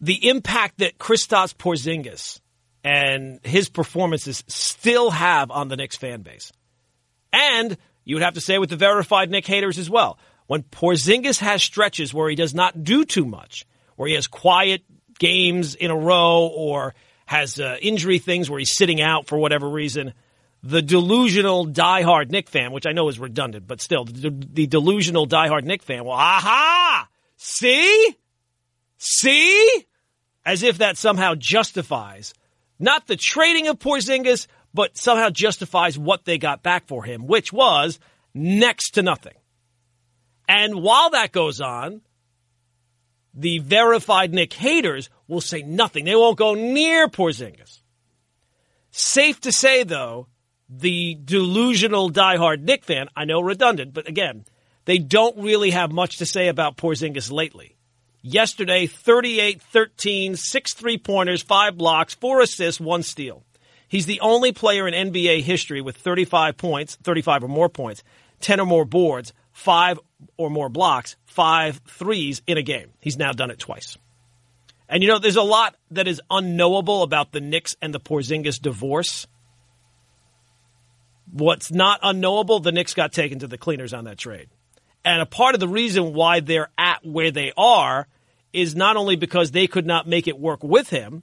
the 0.00 0.28
impact 0.28 0.78
that 0.78 0.98
Kristaps 0.98 1.54
Porzingis 1.54 2.40
and 2.84 3.40
his 3.44 3.68
performances 3.68 4.44
still 4.46 5.10
have 5.10 5.50
on 5.50 5.68
the 5.68 5.76
Knicks 5.76 5.96
fan 5.96 6.22
base. 6.22 6.52
And 7.32 7.76
you 8.04 8.16
would 8.16 8.22
have 8.22 8.34
to 8.34 8.40
say 8.40 8.58
with 8.58 8.70
the 8.70 8.76
verified 8.76 9.30
Knick 9.30 9.46
haters 9.46 9.78
as 9.78 9.90
well. 9.90 10.18
When 10.46 10.62
Porzingis 10.62 11.40
has 11.40 11.62
stretches 11.62 12.14
where 12.14 12.30
he 12.30 12.36
does 12.36 12.54
not 12.54 12.82
do 12.82 13.04
too 13.04 13.26
much, 13.26 13.66
where 13.96 14.08
he 14.08 14.14
has 14.14 14.26
quiet 14.26 14.82
games 15.18 15.74
in 15.74 15.90
a 15.90 15.96
row 15.96 16.46
or– 16.46 16.94
has 17.28 17.60
uh, 17.60 17.76
injury 17.82 18.18
things 18.18 18.48
where 18.48 18.58
he's 18.58 18.74
sitting 18.74 19.02
out 19.02 19.26
for 19.26 19.36
whatever 19.36 19.68
reason. 19.68 20.14
The 20.62 20.80
delusional 20.80 21.66
diehard 21.66 22.30
Knick 22.30 22.48
fan, 22.48 22.72
which 22.72 22.86
I 22.86 22.92
know 22.92 23.08
is 23.10 23.20
redundant, 23.20 23.66
but 23.66 23.82
still, 23.82 24.06
the, 24.06 24.30
the 24.30 24.66
delusional 24.66 25.26
diehard 25.26 25.64
Knick 25.64 25.82
fan, 25.82 26.04
well, 26.04 26.16
aha! 26.16 27.06
See? 27.36 28.16
See? 28.98 29.86
As 30.44 30.62
if 30.62 30.78
that 30.78 30.96
somehow 30.96 31.34
justifies 31.34 32.34
not 32.78 33.06
the 33.06 33.16
trading 33.16 33.66
of 33.68 33.78
Porzingis, 33.78 34.46
but 34.72 34.96
somehow 34.96 35.30
justifies 35.30 35.98
what 35.98 36.24
they 36.24 36.38
got 36.38 36.62
back 36.62 36.86
for 36.86 37.04
him, 37.04 37.26
which 37.26 37.52
was 37.52 37.98
next 38.34 38.92
to 38.92 39.02
nothing. 39.02 39.34
And 40.48 40.82
while 40.82 41.10
that 41.10 41.32
goes 41.32 41.60
on, 41.60 42.02
the 43.34 43.58
verified 43.58 44.32
Knick 44.32 44.52
haters 44.52 45.10
will 45.26 45.40
say 45.40 45.62
nothing. 45.62 46.04
They 46.04 46.16
won't 46.16 46.38
go 46.38 46.54
near 46.54 47.08
Porzingis. 47.08 47.80
Safe 48.90 49.40
to 49.40 49.52
say, 49.52 49.82
though, 49.82 50.28
the 50.68 51.16
delusional 51.22 52.10
diehard 52.10 52.62
Knick 52.62 52.84
fan, 52.84 53.08
I 53.16 53.24
know 53.24 53.40
redundant, 53.40 53.92
but 53.94 54.08
again, 54.08 54.44
they 54.86 54.98
don't 54.98 55.38
really 55.38 55.70
have 55.70 55.92
much 55.92 56.18
to 56.18 56.26
say 56.26 56.48
about 56.48 56.76
Porzingis 56.76 57.30
lately. 57.30 57.76
Yesterday, 58.22 58.86
38 58.86 59.62
13, 59.62 60.36
six 60.36 60.74
three 60.74 60.98
pointers, 60.98 61.42
five 61.42 61.76
blocks, 61.76 62.14
four 62.14 62.40
assists, 62.40 62.80
one 62.80 63.02
steal. 63.02 63.44
He's 63.86 64.06
the 64.06 64.20
only 64.20 64.52
player 64.52 64.86
in 64.86 65.12
NBA 65.12 65.42
history 65.42 65.80
with 65.80 65.96
35 65.96 66.56
points, 66.56 66.96
35 66.96 67.44
or 67.44 67.48
more 67.48 67.68
points, 67.68 68.02
10 68.40 68.60
or 68.60 68.66
more 68.66 68.84
boards, 68.84 69.32
five 69.52 69.98
or 70.36 70.50
more 70.50 70.68
blocks, 70.68 71.16
five 71.24 71.80
threes 71.86 72.42
in 72.46 72.58
a 72.58 72.62
game. 72.62 72.90
He's 73.00 73.16
now 73.16 73.32
done 73.32 73.50
it 73.50 73.58
twice. 73.58 73.96
And 74.88 75.02
you 75.02 75.08
know, 75.08 75.18
there's 75.18 75.36
a 75.36 75.42
lot 75.42 75.76
that 75.90 76.08
is 76.08 76.20
unknowable 76.30 77.02
about 77.02 77.32
the 77.32 77.40
Knicks 77.40 77.76
and 77.80 77.94
the 77.94 78.00
Porzingis 78.00 78.60
divorce. 78.60 79.26
What's 81.30 81.70
not 81.70 82.00
unknowable, 82.02 82.60
the 82.60 82.72
Knicks 82.72 82.94
got 82.94 83.12
taken 83.12 83.38
to 83.40 83.46
the 83.46 83.58
cleaners 83.58 83.92
on 83.92 84.04
that 84.04 84.18
trade. 84.18 84.48
And 85.08 85.22
a 85.22 85.26
part 85.26 85.54
of 85.54 85.60
the 85.60 85.68
reason 85.68 86.12
why 86.12 86.40
they're 86.40 86.68
at 86.76 86.98
where 87.02 87.30
they 87.30 87.50
are 87.56 88.06
is 88.52 88.76
not 88.76 88.98
only 88.98 89.16
because 89.16 89.50
they 89.50 89.66
could 89.66 89.86
not 89.86 90.06
make 90.06 90.28
it 90.28 90.38
work 90.38 90.62
with 90.62 90.90
him, 90.90 91.22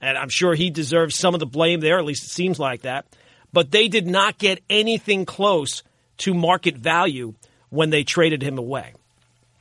and 0.00 0.18
I'm 0.18 0.30
sure 0.30 0.56
he 0.56 0.70
deserves 0.70 1.16
some 1.16 1.32
of 1.34 1.38
the 1.38 1.46
blame 1.46 1.78
there, 1.78 2.00
at 2.00 2.04
least 2.04 2.24
it 2.24 2.30
seems 2.30 2.58
like 2.58 2.82
that, 2.82 3.06
but 3.52 3.70
they 3.70 3.86
did 3.86 4.08
not 4.08 4.36
get 4.36 4.64
anything 4.68 5.26
close 5.26 5.84
to 6.18 6.34
market 6.34 6.76
value 6.76 7.34
when 7.68 7.90
they 7.90 8.02
traded 8.02 8.42
him 8.42 8.58
away. 8.58 8.94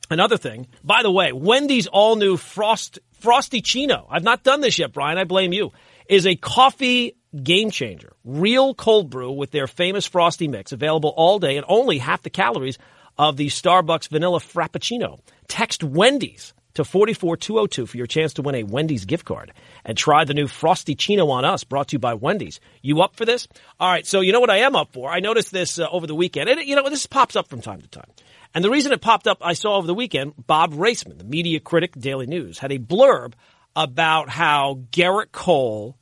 Another 0.10 0.38
thing, 0.38 0.66
by 0.84 1.04
the 1.04 1.12
way, 1.12 1.32
Wendy's 1.32 1.86
all 1.86 2.16
new 2.16 2.38
Frost 2.38 2.98
Frosty-ccino. 3.20 4.08
I've 4.10 4.24
not 4.24 4.42
done 4.42 4.62
this 4.62 4.80
yet, 4.80 4.94
Brian. 4.94 5.20
I 5.20 5.26
blame 5.26 5.54
you. 5.54 5.74
Is 6.08 6.26
a 6.26 6.36
coffee 6.36 7.18
game 7.44 7.70
changer. 7.70 8.14
Real 8.26 8.74
cold 8.74 9.12
brew 9.12 9.32
with 9.32 9.52
their 9.52 9.68
famous 9.68 10.08
Frosty 10.08 10.48
mix, 10.48 10.72
available 10.72 11.14
all 11.16 11.38
day 11.38 11.58
and 11.58 11.66
only 11.70 12.00
half 12.00 12.24
the 12.24 12.32
calories 12.32 12.80
of 13.20 13.36
the 13.36 13.48
Starbucks 13.48 14.08
vanilla 14.08 14.40
frappuccino. 14.40 15.20
Text 15.50 15.84
Wendy's 15.84 16.54
to 16.76 16.86
44202 16.86 17.86
for 17.86 17.98
your 17.98 18.08
chance 18.08 18.34
to 18.36 18.42
win 18.42 18.56
a 18.56 18.64
Wendy's 18.64 19.04
gift 19.04 19.26
card 19.26 19.52
and 19.84 19.98
try 19.98 20.24
the 20.24 20.34
new 20.34 20.48
Frosty-ccino 20.48 21.30
on 21.30 21.44
us 21.44 21.66
brought 21.66 21.90
to 21.90 21.96
you 21.96 22.00
by 22.00 22.14
Wendy's. 22.14 22.62
You 22.82 23.02
up 23.02 23.18
for 23.18 23.26
this? 23.26 23.50
All 23.78 23.92
right. 23.92 24.08
So 24.08 24.22
you 24.22 24.32
know 24.32 24.40
what 24.40 24.50
I 24.50 24.60
am 24.60 24.74
up 24.74 24.94
for? 24.94 25.12
I 25.12 25.20
noticed 25.20 25.52
this 25.52 25.78
uh, 25.78 25.88
over 25.92 26.08
the 26.08 26.16
weekend 26.16 26.48
and 26.48 26.62
it, 26.62 26.68
you 26.68 26.78
know, 26.78 26.88
this 26.88 27.06
pops 27.08 27.36
up 27.36 27.50
from 27.50 27.62
time 27.62 27.82
to 27.82 27.88
time. 27.90 28.10
And 28.56 28.64
the 28.64 28.70
reason 28.70 28.94
it 28.94 29.02
popped 29.02 29.28
up, 29.28 29.40
I 29.42 29.52
saw 29.52 29.76
over 29.76 29.86
the 29.86 29.94
weekend, 29.94 30.34
Bob 30.48 30.74
Raissman, 30.74 31.18
the 31.18 31.26
media 31.26 31.60
critic, 31.60 32.00
Daily 32.00 32.26
News, 32.26 32.58
had 32.58 32.72
a 32.72 32.80
blurb 32.80 33.34
about 33.76 34.30
how 34.30 34.80
Gerrit 34.92 35.34
Cole 35.34 35.99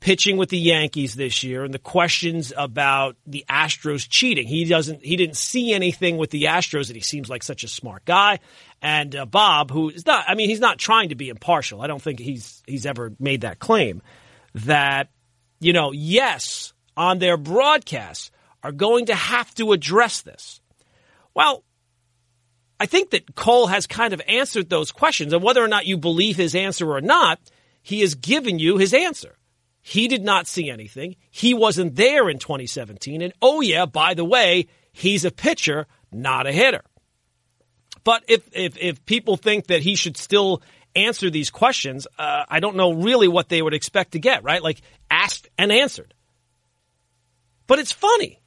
pitching 0.00 0.36
with 0.36 0.48
the 0.48 0.58
Yankees 0.58 1.14
this 1.14 1.42
year 1.42 1.64
and 1.64 1.74
the 1.74 1.78
questions 1.78 2.52
about 2.56 3.16
the 3.26 3.44
Astros 3.50 4.06
cheating. 4.08 4.46
He 4.46 4.64
doesn't, 4.64 5.04
he 5.04 5.16
didn't 5.16 5.36
see 5.36 5.72
anything 5.72 6.16
with 6.16 6.30
the 6.30 6.44
Astros 6.44 6.88
and 6.88 6.96
he 6.96 7.02
seems 7.02 7.28
like 7.28 7.42
such 7.42 7.64
a 7.64 7.68
smart 7.68 8.04
guy. 8.04 8.38
And 8.80 9.14
uh, 9.16 9.26
Bob, 9.26 9.70
who 9.70 9.90
is 9.90 10.06
not, 10.06 10.24
I 10.28 10.34
mean, 10.34 10.48
he's 10.48 10.60
not 10.60 10.78
trying 10.78 11.08
to 11.08 11.14
be 11.14 11.28
impartial. 11.28 11.82
I 11.82 11.88
don't 11.88 12.02
think 12.02 12.20
he's, 12.20 12.62
he's 12.66 12.86
ever 12.86 13.12
made 13.18 13.40
that 13.40 13.58
claim 13.58 14.02
that, 14.54 15.08
you 15.60 15.72
know, 15.72 15.92
yes, 15.92 16.72
on 16.96 17.18
their 17.18 17.36
broadcasts 17.36 18.30
are 18.62 18.72
going 18.72 19.06
to 19.06 19.14
have 19.14 19.52
to 19.54 19.72
address 19.72 20.22
this. 20.22 20.60
Well, 21.34 21.64
I 22.80 22.86
think 22.86 23.10
that 23.10 23.34
Cole 23.34 23.66
has 23.66 23.86
kind 23.86 24.12
of 24.12 24.22
answered 24.28 24.68
those 24.68 24.92
questions, 24.92 25.32
and 25.32 25.42
whether 25.42 25.62
or 25.62 25.68
not 25.68 25.86
you 25.86 25.96
believe 25.96 26.36
his 26.36 26.54
answer 26.54 26.90
or 26.90 27.00
not, 27.00 27.40
he 27.82 28.00
has 28.00 28.14
given 28.14 28.58
you 28.58 28.76
his 28.76 28.94
answer. 28.94 29.37
He 29.88 30.06
did 30.06 30.22
not 30.22 30.46
see 30.46 30.68
anything. 30.68 31.16
He 31.30 31.54
wasn't 31.54 31.96
there 31.96 32.28
in 32.28 32.38
2017. 32.38 33.22
And 33.22 33.32
oh, 33.40 33.62
yeah, 33.62 33.86
by 33.86 34.12
the 34.12 34.24
way, 34.24 34.66
he's 34.92 35.24
a 35.24 35.30
pitcher, 35.30 35.86
not 36.12 36.46
a 36.46 36.52
hitter. 36.52 36.82
But 38.04 38.22
if, 38.28 38.46
if, 38.52 38.76
if 38.76 39.06
people 39.06 39.38
think 39.38 39.68
that 39.68 39.80
he 39.80 39.96
should 39.96 40.18
still 40.18 40.62
answer 40.94 41.30
these 41.30 41.48
questions, 41.48 42.06
uh, 42.18 42.44
I 42.46 42.60
don't 42.60 42.76
know 42.76 42.92
really 42.92 43.28
what 43.28 43.48
they 43.48 43.62
would 43.62 43.72
expect 43.72 44.12
to 44.12 44.18
get, 44.18 44.44
right? 44.44 44.62
Like 44.62 44.82
asked 45.10 45.48
and 45.56 45.72
answered. 45.72 46.12
But 47.66 47.78
it's 47.78 47.92
funny. 47.92 48.42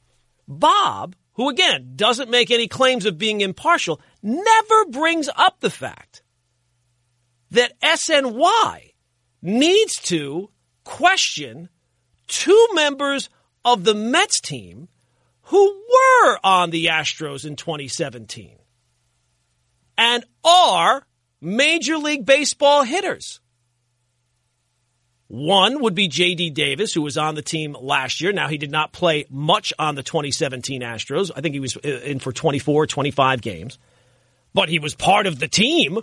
Bob 0.46 1.16
who 1.32 1.48
again 1.48 1.94
doesn't 1.96 2.30
make 2.30 2.52
any 2.52 2.68
claims 2.68 3.04
of 3.04 3.18
being 3.18 3.40
impartial, 3.40 4.00
never 4.22 4.84
brings 4.90 5.28
up 5.34 5.58
the 5.58 5.70
fact 5.70 6.22
that 7.50 7.72
SNY 7.80 8.92
needs 9.42 9.96
to 10.02 10.50
question 10.84 11.68
two 12.26 12.68
members 12.74 13.28
of 13.64 13.84
the 13.84 13.94
Mets 13.94 14.40
team 14.40 14.88
who 15.42 15.66
were 15.66 16.38
on 16.42 16.70
the 16.70 16.86
Astros 16.86 17.44
in 17.44 17.56
2017 17.56 18.56
and 19.98 20.24
are 20.44 21.06
Major 21.40 21.98
League 21.98 22.24
Baseball 22.24 22.84
hitters. 22.84 23.40
One 25.28 25.80
would 25.80 25.94
be 25.94 26.08
J.D. 26.08 26.50
Davis, 26.50 26.92
who 26.92 27.02
was 27.02 27.16
on 27.16 27.34
the 27.34 27.42
team 27.42 27.74
last 27.80 28.20
year. 28.20 28.32
Now, 28.32 28.48
he 28.48 28.58
did 28.58 28.70
not 28.70 28.92
play 28.92 29.24
much 29.30 29.72
on 29.78 29.94
the 29.94 30.02
2017 30.02 30.82
Astros. 30.82 31.30
I 31.34 31.40
think 31.40 31.54
he 31.54 31.60
was 31.60 31.76
uh, 31.76 31.88
in 31.88 32.18
for 32.18 32.32
24, 32.32 32.86
25 32.86 33.40
games. 33.40 33.78
But 34.52 34.68
he 34.68 34.78
was 34.78 34.94
part 34.94 35.26
of 35.26 35.38
the 35.38 35.48
team. 35.48 36.00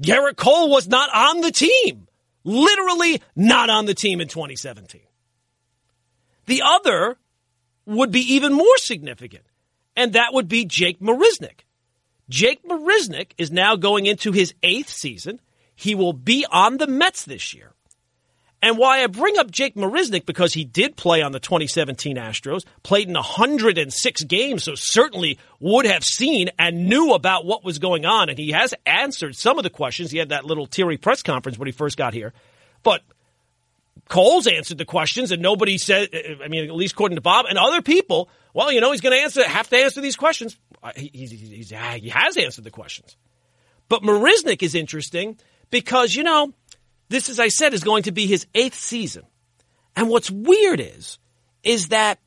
Gerrit 0.00 0.36
Cole 0.36 0.70
was 0.70 0.86
not 0.86 1.10
on 1.12 1.40
the 1.40 1.50
team. 1.50 2.07
Literally 2.48 3.20
not 3.36 3.68
on 3.68 3.84
the 3.84 3.92
team 3.92 4.22
in 4.22 4.28
2017. 4.28 5.02
The 6.46 6.62
other 6.64 7.18
would 7.84 8.10
be 8.10 8.20
even 8.20 8.54
more 8.54 8.78
significant, 8.78 9.44
and 9.94 10.14
that 10.14 10.32
would 10.32 10.48
be 10.48 10.64
Jake 10.64 10.98
Marisnick. 10.98 11.66
Jake 12.30 12.64
Marisnick 12.64 13.32
is 13.36 13.50
now 13.50 13.76
going 13.76 14.06
into 14.06 14.32
his 14.32 14.54
eighth 14.62 14.88
season. 14.88 15.40
He 15.74 15.94
will 15.94 16.14
be 16.14 16.46
on 16.50 16.78
the 16.78 16.86
Mets 16.86 17.26
this 17.26 17.52
year. 17.52 17.74
And 18.60 18.76
why 18.76 19.04
I 19.04 19.06
bring 19.06 19.38
up 19.38 19.50
Jake 19.50 19.76
Marisnick 19.76 20.26
because 20.26 20.52
he 20.52 20.64
did 20.64 20.96
play 20.96 21.22
on 21.22 21.30
the 21.30 21.38
2017 21.38 22.16
Astros, 22.16 22.64
played 22.82 23.06
in 23.06 23.14
106 23.14 24.24
games, 24.24 24.64
so 24.64 24.72
certainly 24.74 25.38
would 25.60 25.86
have 25.86 26.02
seen 26.04 26.50
and 26.58 26.88
knew 26.88 27.14
about 27.14 27.46
what 27.46 27.64
was 27.64 27.78
going 27.78 28.04
on. 28.04 28.28
And 28.28 28.38
he 28.38 28.50
has 28.50 28.74
answered 28.84 29.36
some 29.36 29.58
of 29.58 29.62
the 29.62 29.70
questions. 29.70 30.10
He 30.10 30.18
had 30.18 30.30
that 30.30 30.44
little 30.44 30.66
teary 30.66 30.96
press 30.96 31.22
conference 31.22 31.56
when 31.56 31.66
he 31.66 31.72
first 31.72 31.96
got 31.96 32.14
here. 32.14 32.32
But 32.82 33.02
Cole's 34.08 34.48
answered 34.48 34.78
the 34.78 34.84
questions, 34.84 35.30
and 35.30 35.40
nobody 35.40 35.78
said, 35.78 36.08
I 36.42 36.48
mean, 36.48 36.64
at 36.64 36.74
least 36.74 36.94
according 36.94 37.16
to 37.16 37.22
Bob 37.22 37.46
and 37.48 37.58
other 37.58 37.82
people, 37.82 38.28
well, 38.54 38.72
you 38.72 38.80
know, 38.80 38.90
he's 38.90 39.00
going 39.00 39.16
to 39.16 39.22
answer, 39.22 39.46
have 39.46 39.68
to 39.68 39.76
answer 39.76 40.00
these 40.00 40.16
questions. 40.16 40.58
Uh, 40.82 40.92
he, 40.96 41.10
he's, 41.12 41.30
he's, 41.30 41.70
he 41.70 42.08
has 42.08 42.36
answered 42.36 42.64
the 42.64 42.70
questions. 42.70 43.16
But 43.88 44.02
Marisnick 44.02 44.62
is 44.62 44.74
interesting 44.74 45.38
because, 45.70 46.14
you 46.14 46.22
know, 46.22 46.52
this, 47.08 47.28
as 47.28 47.40
I 47.40 47.48
said, 47.48 47.74
is 47.74 47.84
going 47.84 48.04
to 48.04 48.12
be 48.12 48.26
his 48.26 48.46
eighth 48.54 48.78
season. 48.78 49.24
And 49.96 50.08
what's 50.08 50.30
weird 50.30 50.80
is, 50.80 51.18
is 51.62 51.88
that 51.88 52.18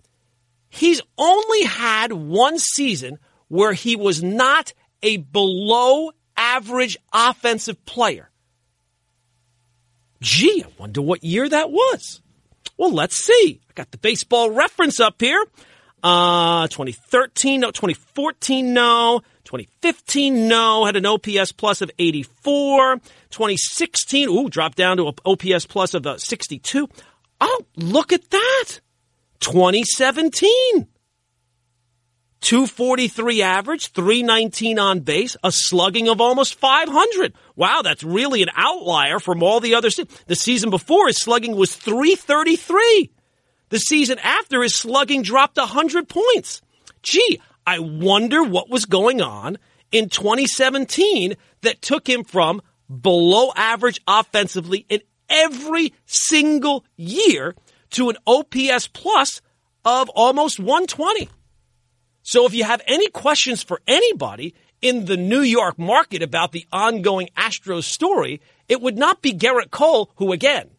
he's 0.70 1.02
only 1.18 1.64
had 1.64 2.12
one 2.12 2.58
season 2.58 3.18
where 3.48 3.74
he 3.74 3.96
was 3.96 4.24
not 4.24 4.74
a 5.04 5.18
below 5.18 6.12
average 6.36 6.98
offensive 7.14 7.86
player. 7.86 8.30
Gee, 10.22 10.64
I 10.66 10.72
wonder 10.78 11.02
what 11.02 11.24
year 11.24 11.48
that 11.48 11.72
was. 11.72 12.22
Well, 12.78 12.94
let's 12.94 13.16
see. 13.16 13.62
I 13.70 13.74
got 13.74 13.92
the 13.92 13.98
baseball 13.98 14.52
reference 14.52 15.00
up 15.00 15.20
here. 15.20 15.44
Uh, 16.04 16.68
2013, 16.68 17.60
no, 17.60 17.72
2014, 17.72 18.74
no. 18.74 19.22
2015, 19.52 20.48
no. 20.48 20.86
Had 20.86 20.96
an 20.96 21.06
OPS 21.06 21.52
plus 21.52 21.82
of 21.82 21.92
84. 22.00 22.96
2016, 23.32 24.30
ooh, 24.30 24.50
dropped 24.50 24.78
down 24.78 24.96
to 24.96 25.10
an 25.10 25.16
OPS 25.26 25.66
plus 25.66 25.94
of 25.94 26.08
uh, 26.08 26.18
62. 26.18 26.88
Oh, 27.42 27.66
look 27.76 28.14
at 28.14 28.30
that. 28.30 28.80
2017. 29.42 30.88
243 32.40 33.42
average, 33.42 33.92
319 33.92 34.80
on 34.80 35.02
base, 35.02 35.36
a 35.44 35.52
slugging 35.52 36.08
of 36.08 36.22
almost 36.22 36.56
500. 36.56 37.34
Wow, 37.58 37.82
that's 37.84 38.04
really 38.04 38.42
an 38.42 38.50
outlier 38.56 39.20
from 39.20 39.44
all 39.44 39.60
the 39.60 39.76
other. 39.76 39.90
Se- 39.90 40.08
the 40.28 40.36
season 40.36 40.70
before, 40.70 41.08
his 41.08 41.18
slugging 41.18 41.58
was 41.58 41.76
333. 41.76 43.12
The 43.68 43.80
season 43.80 44.18
after, 44.20 44.64
his 44.64 44.76
slugging 44.76 45.24
dropped 45.24 45.58
100 45.58 46.08
points. 46.08 46.62
Gee, 47.04 47.42
I 47.66 47.80
wonder 47.80 48.44
what 48.44 48.70
was 48.70 48.86
going 48.86 49.22
on 49.22 49.58
in 49.92 50.10
2017 50.10 51.36
that 51.62 51.82
took 51.82 52.08
him 52.08 52.24
from 52.24 52.62
below 53.02 53.52
average 53.56 54.02
offensively 54.08 54.86
in 54.90 55.02
every 55.30 55.94
single 56.06 56.86
year 56.98 57.56
to 57.92 58.10
an 58.10 58.18
OPS 58.26 58.88
plus 58.88 59.42
of 59.86 60.10
almost 60.10 60.60
120. 60.60 61.30
So 62.24 62.46
if 62.46 62.54
you 62.54 62.64
have 62.64 62.82
any 62.88 63.10
questions 63.10 63.64
for 63.64 63.82
anybody 63.88 64.54
in 64.82 65.06
the 65.06 65.18
New 65.18 65.42
York 65.42 65.78
market 65.78 66.22
about 66.22 66.52
the 66.52 66.66
ongoing 66.72 67.30
Astros 67.38 67.84
story, 67.84 68.42
it 68.68 68.82
would 68.82 68.98
not 68.98 69.22
be 69.22 69.34
Gerrit 69.34 69.72
Cole, 69.72 70.12
who 70.16 70.32
again, 70.32 70.70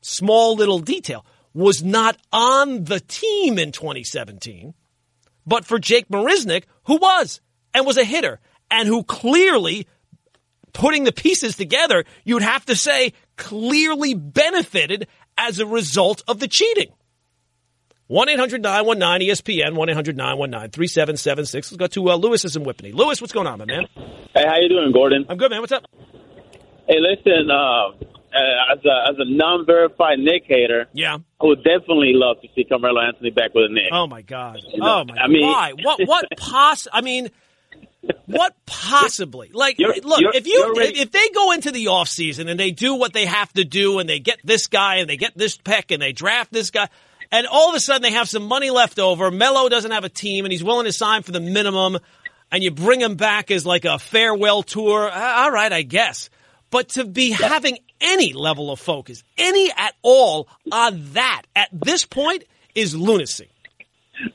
small 0.00 0.54
little 0.54 0.78
detail, 0.78 1.24
was 1.54 1.82
not 1.82 2.16
on 2.32 2.84
the 2.84 3.00
team 3.00 3.58
in 3.58 3.72
2017, 3.72 4.74
but 5.46 5.64
for 5.64 5.78
Jake 5.78 6.08
Marisnick, 6.08 6.64
who 6.84 6.96
was 6.96 7.40
and 7.74 7.86
was 7.86 7.96
a 7.96 8.04
hitter 8.04 8.40
and 8.70 8.88
who 8.88 9.04
clearly 9.04 9.86
putting 10.72 11.04
the 11.04 11.12
pieces 11.12 11.56
together, 11.56 12.04
you'd 12.24 12.42
have 12.42 12.64
to 12.66 12.76
say 12.76 13.12
clearly 13.36 14.14
benefited 14.14 15.08
as 15.36 15.58
a 15.58 15.66
result 15.66 16.22
of 16.28 16.38
the 16.40 16.48
cheating. 16.48 16.92
1 18.08 18.28
800 18.28 18.62
919 18.62 19.30
ESPN, 19.30 19.74
1 19.74 19.88
800 19.88 20.16
919 20.16 20.70
3776. 20.70 21.72
Let's 21.72 21.78
go 21.78 21.86
to 21.86 22.10
uh, 22.10 22.16
Lewis's 22.16 22.56
in 22.56 22.64
Whippany. 22.64 22.92
Lewis, 22.92 23.20
what's 23.20 23.32
going 23.32 23.46
on, 23.46 23.58
my 23.58 23.64
man? 23.64 23.86
Hey, 24.34 24.44
how 24.46 24.56
you 24.58 24.68
doing, 24.68 24.92
Gordon? 24.92 25.24
I'm 25.28 25.38
good, 25.38 25.50
man. 25.50 25.60
What's 25.60 25.72
up? 25.72 25.86
Hey, 26.86 26.98
listen, 26.98 27.50
uh, 27.50 27.92
as 28.34 28.78
a 28.84 29.10
as 29.10 29.16
a 29.18 29.24
non-verified 29.24 30.18
Knick 30.18 30.44
hater, 30.46 30.86
Yeah. 30.92 31.16
I 31.40 31.44
would 31.44 31.62
definitely 31.64 32.12
love 32.14 32.40
to 32.42 32.48
see 32.54 32.64
Carmelo 32.64 33.00
Anthony 33.00 33.30
back 33.30 33.54
with 33.54 33.70
a 33.70 33.72
Knick. 33.72 33.90
Oh, 33.92 34.06
my 34.06 34.22
God. 34.22 34.58
know, 34.74 35.00
Oh, 35.00 35.04
my 35.04 35.14
I 35.16 35.28
mean- 35.28 35.46
Why? 35.46 35.72
What, 35.82 36.00
what 36.06 36.24
poss... 36.36 36.86
I 36.92 37.00
mean... 37.00 37.30
What 38.26 38.54
possibly? 38.66 39.50
Like, 39.52 39.78
You're- 39.78 40.00
look, 40.00 40.20
you're- 40.20 40.36
if 40.36 40.46
you 40.46 40.74
if 40.76 41.12
they 41.12 41.28
go 41.34 41.52
into 41.52 41.70
the 41.70 41.86
offseason 41.86 42.50
and 42.50 42.58
they 42.58 42.72
do 42.72 42.96
what 42.96 43.12
they 43.12 43.26
have 43.26 43.52
to 43.52 43.64
do 43.64 43.98
and 44.00 44.08
they 44.08 44.18
get 44.18 44.38
this 44.42 44.66
guy 44.66 44.96
and 44.96 45.08
they 45.08 45.16
get 45.16 45.36
this 45.36 45.56
pick 45.56 45.90
and 45.92 46.02
they 46.02 46.12
draft 46.12 46.52
this 46.52 46.70
guy 46.70 46.88
and 47.30 47.46
all 47.46 47.68
of 47.68 47.76
a 47.76 47.80
sudden 47.80 48.02
they 48.02 48.10
have 48.12 48.28
some 48.28 48.44
money 48.44 48.70
left 48.70 48.98
over, 48.98 49.30
Melo 49.30 49.68
doesn't 49.68 49.92
have 49.92 50.02
a 50.04 50.08
team 50.08 50.44
and 50.44 50.50
he's 50.52 50.64
willing 50.64 50.86
to 50.86 50.92
sign 50.92 51.22
for 51.22 51.30
the 51.30 51.40
minimum 51.40 51.98
and 52.50 52.62
you 52.64 52.70
bring 52.72 53.00
him 53.00 53.14
back 53.14 53.50
as 53.52 53.64
like 53.64 53.84
a 53.84 53.98
farewell 54.00 54.62
tour, 54.64 55.08
uh, 55.08 55.32
all 55.44 55.50
right, 55.52 55.72
I 55.72 55.82
guess. 55.82 56.28
But 56.70 56.88
to 56.90 57.04
be 57.04 57.30
having 57.30 57.78
any 58.02 58.32
level 58.32 58.70
of 58.70 58.80
focus, 58.80 59.22
any 59.38 59.70
at 59.76 59.94
all 60.02 60.48
on 60.70 61.12
that 61.12 61.42
at 61.56 61.68
this 61.72 62.04
point 62.04 62.44
is 62.74 62.94
lunacy. 62.94 63.48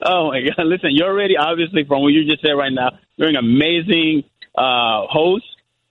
Oh 0.02 0.30
my 0.30 0.42
God! 0.42 0.66
Listen, 0.66 0.90
you're 0.92 1.10
already 1.10 1.38
obviously 1.38 1.84
from 1.84 2.02
what 2.02 2.10
you 2.10 2.26
just 2.26 2.42
said 2.42 2.54
right 2.54 2.72
now. 2.72 2.98
You're 3.16 3.30
an 3.30 3.36
amazing 3.36 4.24
uh, 4.58 5.06
host, 5.08 5.46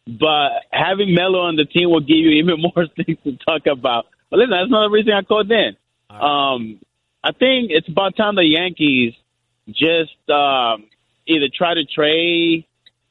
but 0.07 0.51
having 0.71 1.15
Melo 1.15 1.41
on 1.41 1.57
the 1.57 1.65
team 1.65 1.91
will 1.91 2.01
give 2.01 2.17
you 2.17 2.31
even 2.43 2.61
more 2.77 2.87
things 2.97 3.19
to 3.25 3.37
talk 3.37 3.67
about. 3.67 4.07
But 4.31 4.39
listen, 4.39 4.51
that's 4.51 4.69
another 4.69 4.91
reason 4.91 5.13
I 5.13 5.23
called 5.23 5.51
in. 5.51 5.77
Um, 6.11 6.81
I 7.23 7.33
think 7.33 7.71
it's 7.71 7.89
about 7.89 8.17
time 8.17 8.37
the 8.37 8.45
Yankees 8.45 9.15
just 9.69 10.31
um, 10.31 10.87
either 11.27 11.47
try 11.53 11.75
to 11.75 11.85
trade 11.85 12.65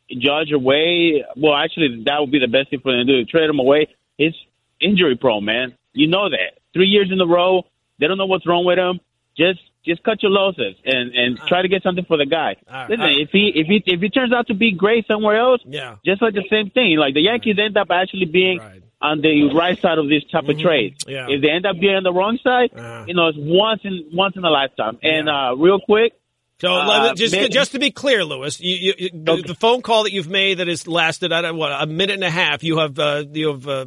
Judge 0.10 0.52
away. 0.52 1.26
Well, 1.36 1.56
actually, 1.56 2.04
that 2.06 2.20
would 2.20 2.32
be 2.32 2.40
the 2.40 2.48
best 2.48 2.70
thing 2.70 2.80
for 2.80 2.92
them 2.92 3.08
to 3.08 3.24
do. 3.24 3.26
Trade 3.26 3.50
him 3.50 3.60
away. 3.60 3.88
He's 4.18 4.34
injury 4.82 5.16
prone, 5.16 5.46
man. 5.46 5.74
You 5.94 6.08
know 6.08 6.30
that. 6.30 6.60
Three 6.74 6.88
years 6.88 7.10
in 7.12 7.20
a 7.22 7.26
row, 7.26 7.64
they 8.00 8.08
don't 8.08 8.18
know 8.18 8.26
what's 8.26 8.46
wrong 8.48 8.66
with 8.66 8.78
him. 8.78 9.00
Just 9.38 9.60
just 9.86 10.02
cut 10.04 10.22
your 10.24 10.32
losses 10.32 10.76
and 10.86 11.14
and 11.14 11.38
try 11.48 11.62
to 11.62 11.68
get 11.68 11.84
something 11.84 12.06
for 12.06 12.18
the 12.18 12.26
guy. 12.26 12.56
Right, 12.72 12.90
Listen, 12.90 13.06
right. 13.06 13.20
if 13.20 13.30
he 13.32 13.52
if 13.56 13.68
he 13.68 13.84
if 13.86 14.02
he 14.02 14.10
turns 14.10 14.34
out 14.34 14.48
to 14.48 14.54
be 14.54 14.72
great 14.72 15.06
somewhere 15.08 15.38
else, 15.38 15.62
Yeah. 15.66 15.96
just 16.06 16.22
like 16.22 16.34
the 16.34 16.46
same 16.50 16.70
thing. 16.72 16.98
Like 16.98 17.14
the 17.14 17.22
Yankees 17.22 17.58
end 17.60 17.78
up 17.78 17.88
actually 17.92 18.26
being 18.26 18.60
on 19.02 19.22
the 19.22 19.54
right 19.54 19.80
side 19.80 19.98
of 19.98 20.08
this 20.10 20.24
type 20.32 20.48
of 20.50 20.58
trade. 20.58 20.96
Yeah. 21.08 21.28
If 21.30 21.42
they 21.42 21.50
end 21.50 21.66
up 21.66 21.78
being 21.80 21.96
on 21.96 22.04
the 22.04 22.14
wrong 22.14 22.40
side, 22.44 22.72
Uh. 22.76 23.06
you 23.08 23.14
know, 23.14 23.28
it's 23.28 23.38
once 23.40 23.82
in 23.84 24.06
once 24.14 24.36
in 24.36 24.44
a 24.44 24.50
lifetime. 24.50 24.98
And 25.04 25.30
uh, 25.30 25.54
real 25.58 25.80
quick, 25.80 26.14
So 26.62 26.74
Uh, 26.74 27.14
just 27.16 27.36
just 27.52 27.72
to 27.74 27.80
be 27.80 27.92
clear, 27.92 28.24
Lewis, 28.24 28.62
you, 28.62 28.94
you, 28.98 29.10
Okay. 29.28 29.42
the 29.46 29.56
phone 29.56 29.82
call 29.82 30.04
that 30.04 30.14
you've 30.14 30.30
made 30.30 30.60
that 30.60 30.68
has 30.68 30.88
lasted 30.88 31.34
I 31.34 31.42
don't, 31.42 31.58
what 31.58 31.72
a 31.72 31.86
minute 31.86 32.14
and 32.14 32.24
a 32.24 32.30
half. 32.30 32.64
You 32.64 32.78
have 32.78 32.98
uh, 32.98 33.26
you 33.32 33.50
have 33.50 33.68
uh, 33.68 33.86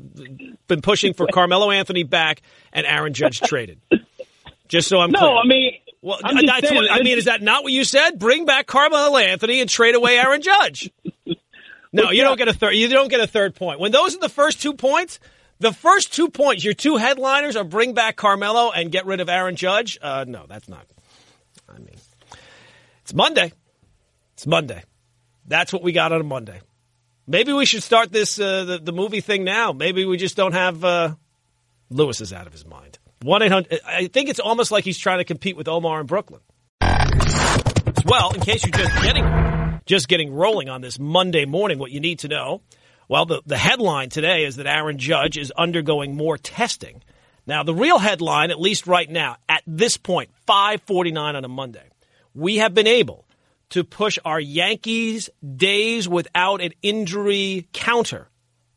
been 0.66 0.82
pushing 0.82 1.14
for 1.14 1.26
Carmelo 1.32 1.70
Anthony 1.70 2.02
back 2.02 2.42
and 2.72 2.86
Aaron 2.86 3.14
Judge 3.14 3.40
traded. 3.40 3.80
Just 4.68 4.88
so 4.88 5.00
I'm 5.00 5.10
clear. 5.12 5.22
no, 5.22 5.28
clear. 5.28 5.42
I 5.42 5.46
mean, 5.46 5.72
well, 6.02 6.18
that's 6.22 6.68
saying, 6.68 6.74
what, 6.82 6.90
I 6.92 7.02
mean, 7.02 7.16
is 7.16 7.24
that 7.24 7.40
not 7.40 7.62
what 7.64 7.72
you 7.72 7.84
said? 7.84 8.18
Bring 8.18 8.44
back 8.44 8.66
Carmelo 8.66 9.16
Anthony 9.16 9.60
and 9.60 9.70
trade 9.70 9.94
away 9.94 10.18
Aaron 10.18 10.42
Judge. 10.42 10.90
No, 11.90 12.10
you 12.10 12.20
don't 12.22 12.36
get 12.36 12.48
a 12.48 12.52
third. 12.52 12.72
You 12.74 12.86
don't 12.88 13.08
get 13.08 13.20
a 13.20 13.26
third 13.26 13.54
point. 13.54 13.80
When 13.80 13.92
those 13.92 14.14
are 14.14 14.20
the 14.20 14.28
first 14.28 14.60
two 14.60 14.74
points, 14.74 15.18
the 15.58 15.72
first 15.72 16.12
two 16.12 16.28
points, 16.28 16.62
your 16.62 16.74
two 16.74 16.98
headliners 16.98 17.56
are 17.56 17.64
bring 17.64 17.94
back 17.94 18.16
Carmelo 18.16 18.70
and 18.70 18.92
get 18.92 19.06
rid 19.06 19.20
of 19.20 19.30
Aaron 19.30 19.56
Judge. 19.56 19.98
Uh, 20.02 20.26
no, 20.28 20.44
that's 20.46 20.68
not. 20.68 20.84
I 21.66 21.78
mean, 21.78 21.96
it's 23.08 23.14
Monday. 23.14 23.54
It's 24.34 24.46
Monday. 24.46 24.84
That's 25.46 25.72
what 25.72 25.82
we 25.82 25.92
got 25.92 26.12
on 26.12 26.20
a 26.20 26.24
Monday. 26.24 26.60
Maybe 27.26 27.54
we 27.54 27.64
should 27.64 27.82
start 27.82 28.12
this 28.12 28.38
uh, 28.38 28.64
the, 28.64 28.78
the 28.80 28.92
movie 28.92 29.22
thing 29.22 29.44
now. 29.44 29.72
Maybe 29.72 30.04
we 30.04 30.18
just 30.18 30.36
don't 30.36 30.52
have 30.52 30.84
uh, 30.84 31.14
Lewis 31.88 32.20
is 32.20 32.34
out 32.34 32.46
of 32.46 32.52
his 32.52 32.66
mind. 32.66 32.98
One 33.22 33.40
eight 33.40 33.50
hundred. 33.50 33.80
I 33.86 34.08
think 34.08 34.28
it's 34.28 34.40
almost 34.40 34.70
like 34.70 34.84
he's 34.84 34.98
trying 34.98 35.20
to 35.20 35.24
compete 35.24 35.56
with 35.56 35.68
Omar 35.68 36.02
in 36.02 36.06
Brooklyn. 36.06 36.42
Well, 38.04 38.32
in 38.34 38.42
case 38.42 38.66
you're 38.66 38.76
just 38.76 39.02
getting 39.02 39.80
just 39.86 40.06
getting 40.06 40.30
rolling 40.34 40.68
on 40.68 40.82
this 40.82 40.98
Monday 40.98 41.46
morning, 41.46 41.78
what 41.78 41.90
you 41.90 42.00
need 42.00 42.18
to 42.18 42.28
know. 42.28 42.60
Well, 43.08 43.24
the, 43.24 43.40
the 43.46 43.56
headline 43.56 44.10
today 44.10 44.44
is 44.44 44.56
that 44.56 44.66
Aaron 44.66 44.98
Judge 44.98 45.38
is 45.38 45.50
undergoing 45.52 46.14
more 46.14 46.36
testing. 46.36 47.02
Now, 47.46 47.62
the 47.62 47.74
real 47.74 47.98
headline, 47.98 48.50
at 48.50 48.60
least 48.60 48.86
right 48.86 49.08
now, 49.08 49.36
at 49.48 49.62
this 49.66 49.96
point, 49.96 50.28
549 50.46 51.36
on 51.36 51.42
a 51.42 51.48
Monday, 51.48 51.88
we 52.34 52.56
have 52.56 52.74
been 52.74 52.86
able 52.86 53.26
to 53.70 53.84
push 53.84 54.18
our 54.24 54.40
Yankees 54.40 55.28
days 55.56 56.08
without 56.08 56.60
an 56.60 56.72
injury 56.82 57.68
counter 57.72 58.28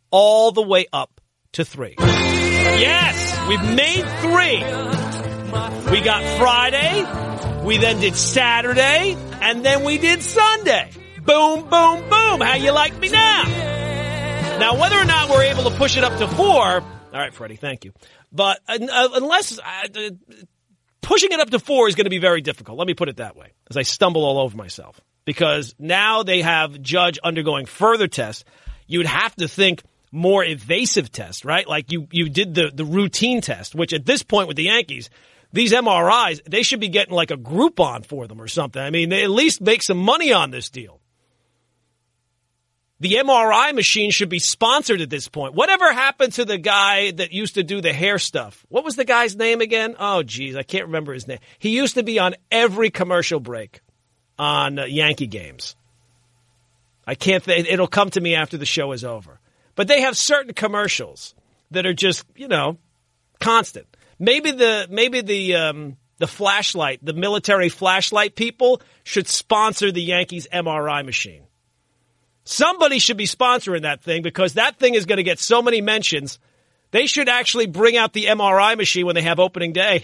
all 0.10 0.52
the 0.52 0.62
way 0.62 0.86
up 0.92 1.22
to 1.54 1.64
three. 1.66 1.96
Yes, 1.98 3.48
we've 3.48 3.76
made 3.76 4.06
three. 4.22 5.92
We 5.92 6.02
got 6.02 6.24
Friday, 6.38 7.66
we 7.66 7.78
then 7.78 8.00
did 8.00 8.16
Saturday, 8.16 9.18
and 9.42 9.64
then 9.66 9.84
we 9.84 9.98
did 9.98 10.22
Sunday. 10.22 10.92
Boom, 11.24 11.70
boom, 11.70 12.10
boom. 12.10 12.42
How 12.42 12.56
you 12.56 12.72
like 12.72 12.98
me 13.00 13.10
now? 13.10 13.44
Now, 14.60 14.80
whether 14.80 14.98
or 14.98 15.06
not 15.06 15.30
we're 15.30 15.44
able 15.44 15.70
to 15.70 15.78
push 15.78 15.98
it 15.98 16.04
up 16.04 16.18
to 16.20 16.28
four, 16.28 16.82
all 17.14 17.20
right, 17.20 17.34
Freddie, 17.34 17.58
thank 17.58 17.84
you. 17.84 17.94
But 18.32 18.60
uh, 18.68 18.80
uh, 18.82 19.10
unless 19.16 19.60
uh, 19.60 20.10
pushing 21.02 21.32
it 21.32 21.40
up 21.40 21.50
to 21.50 21.60
four 21.60 21.88
is 21.88 21.96
going 21.96 22.06
to 22.06 22.12
be 22.12 22.20
very 22.20 22.42
difficult. 22.42 22.78
Let 22.78 22.88
me 22.88 22.94
put 22.94 23.10
it 23.10 23.18
that 23.18 23.36
way, 23.36 23.52
as 23.70 23.78
I 23.78 23.84
stumble 23.84 24.24
all 24.24 24.40
over 24.40 24.56
myself. 24.56 25.00
Because 25.26 25.76
now 25.78 26.24
they 26.24 26.42
have 26.42 26.82
Judge 26.82 27.20
undergoing 27.24 27.66
further 27.66 28.08
tests. 28.08 28.44
You'd 28.88 29.06
have 29.06 29.36
to 29.36 29.48
think 29.48 29.84
more 30.12 30.44
evasive 30.44 31.12
tests, 31.12 31.46
right? 31.46 31.68
Like 31.68 31.92
you, 31.92 32.08
you 32.12 32.30
did 32.30 32.56
the, 32.56 32.72
the 32.74 32.86
routine 32.86 33.42
test, 33.42 33.76
which 33.76 33.94
at 33.94 34.06
this 34.06 34.24
point 34.24 34.48
with 34.48 34.58
the 34.58 34.64
Yankees, 34.64 35.10
these 35.54 35.74
MRIs, 35.74 36.42
they 36.46 36.64
should 36.64 36.80
be 36.80 36.90
getting 36.90 37.14
like 37.14 37.32
a 37.32 37.38
Groupon 37.38 38.06
for 38.06 38.28
them 38.28 38.42
or 38.42 38.48
something. 38.48 38.82
I 38.82 38.90
mean, 38.90 39.10
they 39.10 39.24
at 39.24 39.30
least 39.30 39.62
make 39.62 39.84
some 39.84 39.98
money 39.98 40.34
on 40.34 40.52
this 40.52 40.70
deal. 40.70 41.01
The 43.02 43.14
MRI 43.14 43.74
machine 43.74 44.12
should 44.12 44.30
be 44.30 44.38
sponsored 44.38 45.02
at 45.02 45.10
this 45.10 45.28
point. 45.28 45.56
Whatever 45.56 45.92
happened 45.92 46.34
to 46.34 46.46
the 46.46 46.60
guy 46.60 47.10
that 47.10 47.34
used 47.34 47.56
to 47.56 47.64
do 47.64 47.82
the 47.82 47.92
hair 47.92 48.20
stuff? 48.20 48.64
What 48.70 48.84
was 48.84 48.96
the 48.96 49.06
guy's 49.06 49.36
name 49.36 49.60
again? 49.60 49.96
Oh, 49.98 50.22
geez, 50.22 50.56
I 50.56 50.62
can't 50.62 50.86
remember 50.86 51.12
his 51.12 51.28
name. 51.28 51.40
He 51.58 51.70
used 51.70 51.96
to 51.96 52.04
be 52.04 52.20
on 52.20 52.36
every 52.52 52.92
commercial 52.92 53.40
break 53.40 53.82
on 54.38 54.78
uh, 54.78 54.86
Yankee 54.86 55.26
games. 55.26 55.76
I 57.08 57.16
can't. 57.16 57.44
Th- 57.44 57.66
it'll 57.68 57.88
come 57.88 58.12
to 58.12 58.22
me 58.22 58.36
after 58.36 58.56
the 58.56 58.68
show 58.68 58.92
is 58.92 59.04
over. 59.04 59.40
But 59.74 59.88
they 59.88 60.02
have 60.02 60.16
certain 60.16 60.54
commercials 60.54 61.34
that 61.72 61.88
are 61.88 61.96
just, 61.96 62.24
you 62.36 62.48
know, 62.48 62.78
constant. 63.40 63.88
Maybe 64.20 64.52
the 64.52 64.86
maybe 64.92 65.22
the 65.22 65.56
um, 65.56 65.98
the 66.20 66.28
flashlight, 66.28 67.04
the 67.04 67.14
military 67.14 67.70
flashlight 67.70 68.36
people 68.36 68.80
should 69.04 69.28
sponsor 69.28 69.92
the 69.92 70.04
Yankees 70.04 70.48
MRI 70.54 71.04
machine. 71.04 71.48
Somebody 72.52 73.00
should 73.00 73.16
be 73.16 73.28
sponsoring 73.28 73.84
that 73.84 74.02
thing 74.02 74.24
because 74.24 74.56
that 74.56 74.78
thing 74.78 74.94
is 74.94 75.06
going 75.06 75.18
to 75.18 75.24
get 75.24 75.40
so 75.40 75.62
many 75.62 75.80
mentions. 75.80 76.38
They 76.92 77.08
should 77.08 77.30
actually 77.30 77.66
bring 77.66 77.96
out 77.96 78.12
the 78.12 78.26
MRI 78.26 78.76
machine 78.76 79.06
when 79.06 79.16
they 79.16 79.22
have 79.22 79.40
opening 79.40 79.72
day. 79.72 80.04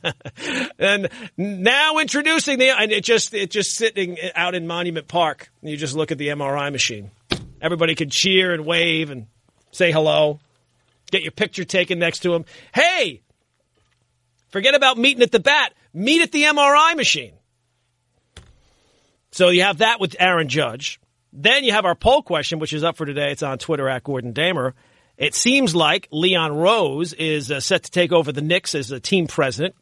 and 0.78 1.10
now 1.36 1.98
introducing 1.98 2.58
the 2.58 2.70
and 2.70 2.92
it 2.92 3.04
just 3.04 3.34
it 3.34 3.50
just 3.50 3.72
sitting 3.72 4.16
out 4.34 4.54
in 4.54 4.66
Monument 4.66 5.06
Park. 5.06 5.50
You 5.60 5.76
just 5.76 5.94
look 5.94 6.10
at 6.10 6.16
the 6.16 6.28
MRI 6.28 6.72
machine. 6.72 7.10
Everybody 7.60 7.94
can 7.94 8.08
cheer 8.08 8.54
and 8.54 8.64
wave 8.64 9.10
and 9.10 9.26
say 9.70 9.92
hello. 9.92 10.40
Get 11.10 11.24
your 11.24 11.32
picture 11.32 11.64
taken 11.64 11.98
next 11.98 12.20
to 12.20 12.34
him. 12.34 12.46
Hey, 12.74 13.20
forget 14.48 14.74
about 14.74 14.96
meeting 14.96 15.22
at 15.22 15.30
the 15.30 15.40
bat. 15.40 15.74
Meet 15.92 16.22
at 16.22 16.32
the 16.32 16.44
MRI 16.44 16.96
machine. 16.96 17.34
So 19.30 19.50
you 19.50 19.60
have 19.60 19.78
that 19.78 20.00
with 20.00 20.16
Aaron 20.18 20.48
Judge. 20.48 20.98
Then 21.38 21.64
you 21.64 21.72
have 21.72 21.84
our 21.84 21.94
poll 21.94 22.22
question, 22.22 22.60
which 22.60 22.72
is 22.72 22.82
up 22.82 22.96
for 22.96 23.04
today. 23.04 23.30
It's 23.30 23.42
on 23.42 23.58
Twitter 23.58 23.90
at 23.90 24.02
Gordon 24.02 24.32
Damer. 24.32 24.74
It 25.18 25.34
seems 25.34 25.74
like 25.74 26.08
Leon 26.10 26.56
Rose 26.56 27.12
is 27.12 27.50
uh, 27.50 27.60
set 27.60 27.82
to 27.82 27.90
take 27.90 28.10
over 28.10 28.32
the 28.32 28.40
Knicks 28.40 28.74
as 28.74 28.90
a 28.90 29.00
team 29.00 29.26
president. 29.26 29.74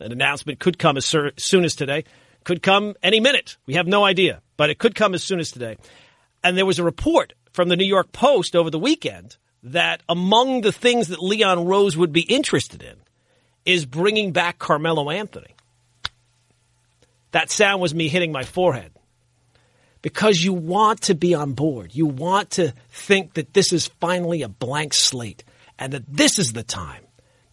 An 0.00 0.10
announcement 0.10 0.58
could 0.58 0.80
come 0.80 0.96
as 0.96 1.06
soon 1.06 1.64
as 1.64 1.76
today. 1.76 2.04
Could 2.42 2.60
come 2.60 2.96
any 3.04 3.20
minute. 3.20 3.56
We 3.66 3.74
have 3.74 3.86
no 3.86 4.04
idea, 4.04 4.42
but 4.56 4.68
it 4.68 4.80
could 4.80 4.96
come 4.96 5.14
as 5.14 5.22
soon 5.22 5.38
as 5.38 5.52
today. 5.52 5.76
And 6.42 6.58
there 6.58 6.66
was 6.66 6.80
a 6.80 6.84
report 6.84 7.34
from 7.52 7.68
the 7.68 7.76
New 7.76 7.86
York 7.86 8.10
Post 8.10 8.56
over 8.56 8.68
the 8.68 8.78
weekend 8.78 9.36
that 9.62 10.02
among 10.08 10.62
the 10.62 10.72
things 10.72 11.08
that 11.08 11.22
Leon 11.22 11.66
Rose 11.66 11.96
would 11.96 12.12
be 12.12 12.22
interested 12.22 12.82
in 12.82 12.96
is 13.64 13.86
bringing 13.86 14.32
back 14.32 14.58
Carmelo 14.58 15.08
Anthony. 15.10 15.54
That 17.30 17.52
sound 17.52 17.80
was 17.80 17.94
me 17.94 18.08
hitting 18.08 18.32
my 18.32 18.42
forehead 18.42 18.90
because 20.06 20.40
you 20.40 20.52
want 20.52 21.00
to 21.00 21.16
be 21.16 21.34
on 21.34 21.52
board. 21.52 21.92
You 21.92 22.06
want 22.06 22.50
to 22.50 22.72
think 22.90 23.34
that 23.34 23.54
this 23.54 23.72
is 23.72 23.88
finally 23.98 24.42
a 24.42 24.48
blank 24.48 24.94
slate 24.94 25.42
and 25.80 25.92
that 25.94 26.04
this 26.06 26.38
is 26.38 26.52
the 26.52 26.62
time 26.62 27.02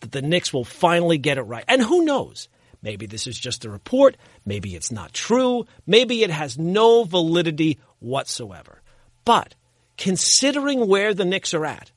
that 0.02 0.12
the 0.12 0.22
Knicks 0.22 0.54
will 0.54 0.64
finally 0.64 1.18
get 1.18 1.40
it 1.40 1.42
right. 1.42 1.66
And 1.68 1.82
who 1.82 2.06
knows? 2.06 2.50
Maybe 2.84 3.08
this 3.08 3.26
is 3.26 3.40
just 3.40 3.66
a 3.66 3.72
report. 3.72 4.18
Maybe 4.46 4.76
it's 4.76 4.92
not 4.92 5.14
true. 5.14 5.66
Maybe 5.88 6.22
it 6.22 6.30
has 6.30 6.56
no 6.56 7.06
validity 7.06 7.80
whatsoever. 7.98 8.84
But 9.26 9.56
considering 9.98 10.88
where 10.88 11.16
the 11.16 11.26
Knicks 11.26 11.56
are 11.56 11.66
at, 11.66 11.92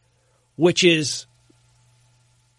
which 0.55 0.83
is 0.85 1.27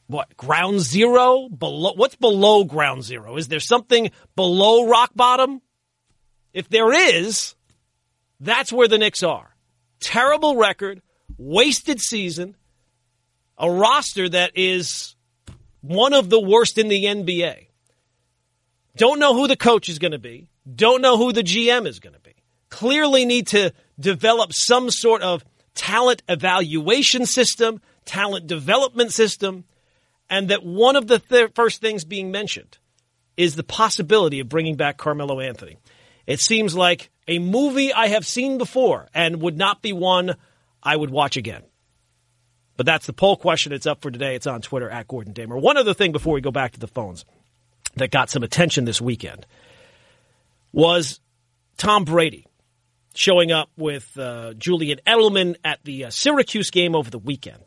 what 0.05 0.37
ground 0.37 0.81
zero 0.81 1.49
below 1.49 1.93
what's 1.95 2.15
below 2.15 2.63
ground 2.63 3.03
zero 3.03 3.37
is 3.37 3.47
there 3.47 3.59
something 3.59 4.11
below 4.35 4.87
rock 4.87 5.09
bottom 5.15 5.61
if 6.53 6.69
there 6.69 6.93
is 6.93 7.55
that's 8.39 8.71
where 8.71 8.87
the 8.87 8.97
Knicks 8.97 9.23
are. 9.23 9.55
Terrible 9.99 10.55
record 10.55 11.01
wasted 11.37 11.99
season 11.99 12.55
a 13.57 13.69
roster 13.69 14.29
that 14.29 14.51
is 14.55 15.15
one 15.81 16.13
of 16.13 16.29
the 16.29 16.39
worst 16.39 16.77
in 16.77 16.87
the 16.87 17.05
NBA 17.05 17.67
don't 18.97 19.19
know 19.19 19.35
who 19.35 19.47
the 19.47 19.55
coach 19.55 19.87
is 19.89 19.99
going 19.99 20.11
to 20.11 20.19
be. 20.19 20.49
Don't 20.75 21.01
know 21.01 21.17
who 21.17 21.31
the 21.31 21.43
GM 21.43 21.87
is 21.87 21.99
going 21.99 22.15
to 22.15 22.19
be. 22.19 22.33
Clearly 22.69 23.25
need 23.25 23.47
to 23.47 23.71
develop 23.99 24.51
some 24.53 24.89
sort 24.89 25.21
of 25.21 25.45
talent 25.75 26.23
evaluation 26.27 27.25
system 27.25 27.79
talent 28.03 28.47
development 28.47 29.11
system 29.11 29.65
and 30.29 30.49
that 30.49 30.65
one 30.65 30.95
of 30.95 31.07
the 31.07 31.19
th- 31.19 31.51
first 31.53 31.81
things 31.81 32.05
being 32.05 32.31
mentioned 32.31 32.77
is 33.35 33.55
the 33.55 33.63
possibility 33.63 34.39
of 34.39 34.49
bringing 34.49 34.75
back 34.75 34.97
Carmelo 34.97 35.39
Anthony. 35.41 35.77
It 36.27 36.39
seems 36.41 36.75
like 36.75 37.09
a 37.27 37.39
movie 37.39 37.91
I 37.91 38.07
have 38.09 38.25
seen 38.25 38.57
before 38.57 39.07
and 39.13 39.41
would 39.41 39.57
not 39.57 39.81
be 39.81 39.93
one 39.93 40.35
I 40.83 40.95
would 40.95 41.09
watch 41.09 41.37
again. 41.37 41.63
But 42.75 42.85
that's 42.85 43.07
the 43.07 43.13
poll 43.13 43.37
question. 43.37 43.73
It's 43.73 43.87
up 43.87 44.01
for 44.01 44.11
today. 44.11 44.35
It's 44.35 44.45
on 44.45 44.61
Twitter 44.61 44.89
at 44.89 45.07
Gordon 45.07 45.33
Damer. 45.33 45.57
One 45.57 45.77
other 45.77 45.95
thing 45.95 46.11
before 46.11 46.33
we 46.33 46.41
go 46.41 46.51
back 46.51 46.73
to 46.73 46.79
the 46.79 46.87
phones 46.87 47.25
that 47.95 48.11
got 48.11 48.29
some 48.29 48.43
attention 48.43 48.85
this 48.85 49.01
weekend 49.01 49.47
was 50.71 51.19
Tom 51.77 52.05
Brady 52.05 52.45
showing 53.15 53.51
up 53.51 53.69
with 53.77 54.15
uh, 54.19 54.53
Julian 54.53 54.99
Edelman 55.07 55.55
at 55.63 55.79
the 55.83 56.05
uh, 56.05 56.09
Syracuse 56.11 56.69
game 56.69 56.95
over 56.95 57.09
the 57.09 57.17
weekend 57.17 57.63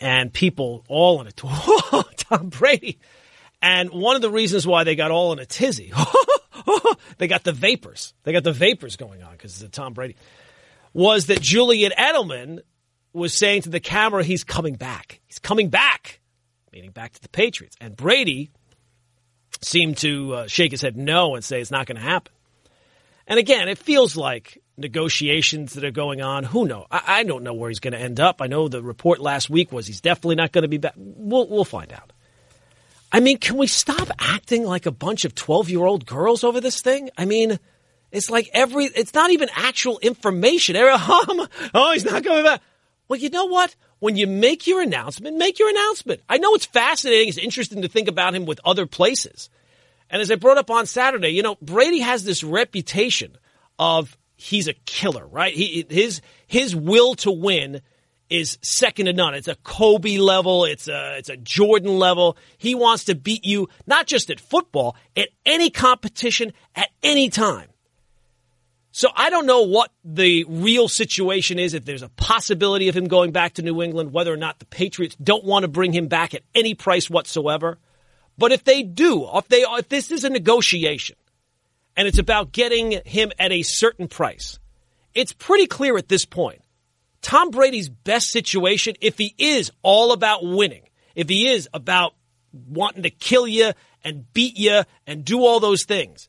and 0.00 0.32
people 0.32 0.84
all 0.88 1.20
in 1.20 1.26
a 1.26 1.32
Tom 2.16 2.48
Brady. 2.48 2.98
And 3.62 3.90
one 3.90 4.16
of 4.16 4.22
the 4.22 4.30
reasons 4.30 4.66
why 4.66 4.84
they 4.84 4.96
got 4.96 5.10
all 5.10 5.32
in 5.32 5.38
a 5.38 5.46
tizzy, 5.46 5.92
they 7.18 7.26
got 7.26 7.44
the 7.44 7.52
vapors. 7.52 8.14
They 8.24 8.32
got 8.32 8.44
the 8.44 8.52
vapors 8.52 8.96
going 8.96 9.22
on 9.22 9.32
because 9.32 9.60
it's 9.62 9.76
Tom 9.76 9.92
Brady. 9.92 10.16
Was 10.92 11.26
that 11.26 11.40
Julian 11.40 11.92
Edelman 11.96 12.60
was 13.12 13.36
saying 13.36 13.62
to 13.62 13.70
the 13.70 13.80
camera, 13.80 14.22
he's 14.22 14.44
coming 14.44 14.74
back. 14.74 15.20
He's 15.26 15.38
coming 15.38 15.68
back, 15.68 16.20
meaning 16.72 16.90
back 16.90 17.12
to 17.12 17.22
the 17.22 17.28
Patriots. 17.28 17.76
And 17.80 17.96
Brady 17.96 18.50
seemed 19.62 19.98
to 19.98 20.34
uh, 20.34 20.46
shake 20.46 20.70
his 20.70 20.82
head 20.82 20.96
no 20.96 21.34
and 21.34 21.44
say 21.44 21.60
it's 21.60 21.70
not 21.70 21.86
going 21.86 21.96
to 21.96 22.02
happen. 22.02 22.32
And 23.26 23.38
again, 23.38 23.68
it 23.68 23.78
feels 23.78 24.16
like 24.16 24.60
negotiations 24.76 25.74
that 25.74 25.84
are 25.84 25.90
going 25.90 26.20
on. 26.20 26.44
Who 26.44 26.66
knows? 26.66 26.86
I, 26.90 27.02
I 27.06 27.22
don't 27.24 27.44
know 27.44 27.54
where 27.54 27.70
he's 27.70 27.80
going 27.80 27.92
to 27.92 28.00
end 28.00 28.18
up. 28.18 28.40
I 28.40 28.46
know 28.46 28.68
the 28.68 28.82
report 28.82 29.20
last 29.20 29.50
week 29.50 29.70
was 29.70 29.86
he's 29.86 30.00
definitely 30.00 30.36
not 30.36 30.52
going 30.52 30.62
to 30.62 30.68
be 30.68 30.78
back. 30.78 30.94
We'll, 30.96 31.48
we'll 31.48 31.64
find 31.64 31.92
out. 31.92 32.12
I 33.12 33.20
mean, 33.20 33.38
can 33.38 33.56
we 33.56 33.66
stop 33.66 34.08
acting 34.18 34.64
like 34.64 34.86
a 34.86 34.92
bunch 34.92 35.24
of 35.24 35.34
12 35.34 35.70
year 35.70 35.84
old 35.84 36.06
girls 36.06 36.44
over 36.44 36.60
this 36.60 36.80
thing? 36.80 37.10
I 37.18 37.24
mean, 37.24 37.58
it's 38.12 38.30
like 38.30 38.48
every, 38.52 38.84
it's 38.86 39.14
not 39.14 39.30
even 39.30 39.48
actual 39.54 39.98
information. 40.00 40.76
Oh, 40.80 41.46
oh, 41.74 41.92
he's 41.92 42.04
not 42.04 42.24
coming 42.24 42.44
back. 42.44 42.60
Well, 43.08 43.18
you 43.18 43.30
know 43.30 43.46
what? 43.46 43.74
When 43.98 44.16
you 44.16 44.26
make 44.26 44.66
your 44.66 44.80
announcement, 44.80 45.36
make 45.36 45.58
your 45.58 45.68
announcement. 45.68 46.22
I 46.28 46.38
know 46.38 46.54
it's 46.54 46.66
fascinating. 46.66 47.28
It's 47.28 47.38
interesting 47.38 47.82
to 47.82 47.88
think 47.88 48.08
about 48.08 48.34
him 48.34 48.46
with 48.46 48.60
other 48.64 48.86
places. 48.86 49.50
And 50.08 50.22
as 50.22 50.30
I 50.30 50.36
brought 50.36 50.58
up 50.58 50.70
on 50.70 50.86
Saturday, 50.86 51.30
you 51.30 51.42
know, 51.42 51.56
Brady 51.60 52.00
has 52.00 52.24
this 52.24 52.42
reputation 52.42 53.36
of 53.78 54.16
he's 54.36 54.68
a 54.68 54.74
killer, 54.74 55.26
right? 55.26 55.52
He, 55.52 55.84
his, 55.88 56.20
his 56.46 56.74
will 56.74 57.14
to 57.16 57.30
win 57.30 57.82
is 58.30 58.58
second 58.62 59.06
to 59.06 59.12
none. 59.12 59.34
It's 59.34 59.48
a 59.48 59.56
Kobe 59.56 60.16
level. 60.18 60.64
It's 60.64 60.88
a, 60.88 61.18
it's 61.18 61.28
a 61.28 61.36
Jordan 61.36 61.98
level. 61.98 62.36
He 62.56 62.74
wants 62.74 63.04
to 63.04 63.14
beat 63.14 63.44
you, 63.44 63.68
not 63.86 64.06
just 64.06 64.30
at 64.30 64.40
football, 64.40 64.96
at 65.16 65.28
any 65.44 65.68
competition, 65.68 66.52
at 66.74 66.88
any 67.02 67.28
time. 67.28 67.68
So 68.92 69.08
I 69.14 69.30
don't 69.30 69.46
know 69.46 69.62
what 69.62 69.92
the 70.04 70.44
real 70.48 70.88
situation 70.88 71.58
is, 71.58 71.74
if 71.74 71.84
there's 71.84 72.02
a 72.02 72.08
possibility 72.08 72.88
of 72.88 72.96
him 72.96 73.06
going 73.06 73.30
back 73.30 73.54
to 73.54 73.62
New 73.62 73.82
England, 73.82 74.12
whether 74.12 74.32
or 74.32 74.36
not 74.36 74.58
the 74.58 74.66
Patriots 74.66 75.16
don't 75.22 75.44
want 75.44 75.62
to 75.62 75.68
bring 75.68 75.92
him 75.92 76.08
back 76.08 76.34
at 76.34 76.42
any 76.54 76.74
price 76.74 77.08
whatsoever. 77.08 77.78
But 78.36 78.52
if 78.52 78.64
they 78.64 78.82
do, 78.82 79.28
if 79.34 79.48
they 79.48 79.62
if 79.62 79.88
this 79.88 80.10
is 80.10 80.24
a 80.24 80.30
negotiation 80.30 81.16
and 81.96 82.08
it's 82.08 82.18
about 82.18 82.52
getting 82.52 83.00
him 83.04 83.30
at 83.38 83.52
a 83.52 83.62
certain 83.62 84.08
price, 84.08 84.58
it's 85.14 85.32
pretty 85.32 85.66
clear 85.66 85.96
at 85.96 86.08
this 86.08 86.24
point. 86.24 86.59
Tom 87.22 87.50
Brady's 87.50 87.88
best 87.88 88.26
situation, 88.30 88.94
if 89.00 89.18
he 89.18 89.34
is 89.38 89.70
all 89.82 90.12
about 90.12 90.44
winning, 90.44 90.88
if 91.14 91.28
he 91.28 91.48
is 91.48 91.68
about 91.74 92.14
wanting 92.52 93.02
to 93.02 93.10
kill 93.10 93.46
you 93.46 93.72
and 94.02 94.32
beat 94.32 94.58
you 94.58 94.82
and 95.06 95.24
do 95.24 95.40
all 95.40 95.60
those 95.60 95.84
things, 95.84 96.28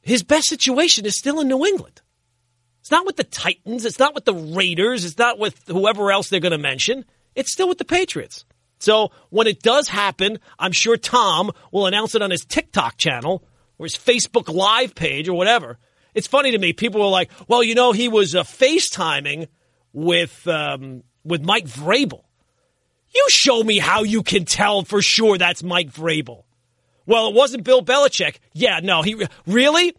his 0.00 0.22
best 0.22 0.48
situation 0.48 1.06
is 1.06 1.18
still 1.18 1.40
in 1.40 1.48
New 1.48 1.64
England. 1.64 2.00
It's 2.80 2.90
not 2.90 3.06
with 3.06 3.16
the 3.16 3.24
Titans. 3.24 3.86
It's 3.86 3.98
not 3.98 4.14
with 4.14 4.26
the 4.26 4.34
Raiders. 4.34 5.06
It's 5.06 5.16
not 5.16 5.38
with 5.38 5.58
whoever 5.66 6.12
else 6.12 6.28
they're 6.28 6.40
going 6.40 6.52
to 6.52 6.58
mention. 6.58 7.06
It's 7.34 7.50
still 7.50 7.68
with 7.68 7.78
the 7.78 7.84
Patriots. 7.86 8.44
So 8.78 9.12
when 9.30 9.46
it 9.46 9.62
does 9.62 9.88
happen, 9.88 10.38
I'm 10.58 10.72
sure 10.72 10.98
Tom 10.98 11.50
will 11.72 11.86
announce 11.86 12.14
it 12.14 12.20
on 12.20 12.30
his 12.30 12.44
TikTok 12.44 12.98
channel 12.98 13.42
or 13.78 13.86
his 13.86 13.96
Facebook 13.96 14.52
Live 14.52 14.94
page 14.94 15.28
or 15.28 15.34
whatever. 15.34 15.78
It's 16.14 16.26
funny 16.26 16.52
to 16.52 16.58
me. 16.58 16.72
People 16.72 17.00
were 17.00 17.08
like, 17.08 17.30
"Well, 17.48 17.62
you 17.62 17.74
know, 17.74 17.92
he 17.92 18.08
was 18.08 18.34
uh, 18.34 18.44
FaceTiming 18.44 19.48
with 19.92 20.46
um, 20.46 21.02
with 21.24 21.42
Mike 21.42 21.66
Vrabel." 21.66 22.24
You 23.14 23.26
show 23.28 23.62
me 23.62 23.78
how 23.78 24.02
you 24.02 24.22
can 24.22 24.44
tell 24.44 24.82
for 24.82 25.00
sure 25.00 25.38
that's 25.38 25.62
Mike 25.62 25.92
Vrabel. 25.92 26.44
Well, 27.06 27.28
it 27.28 27.34
wasn't 27.34 27.64
Bill 27.64 27.82
Belichick. 27.82 28.36
Yeah, 28.52 28.80
no, 28.82 29.02
he 29.02 29.26
really. 29.46 29.94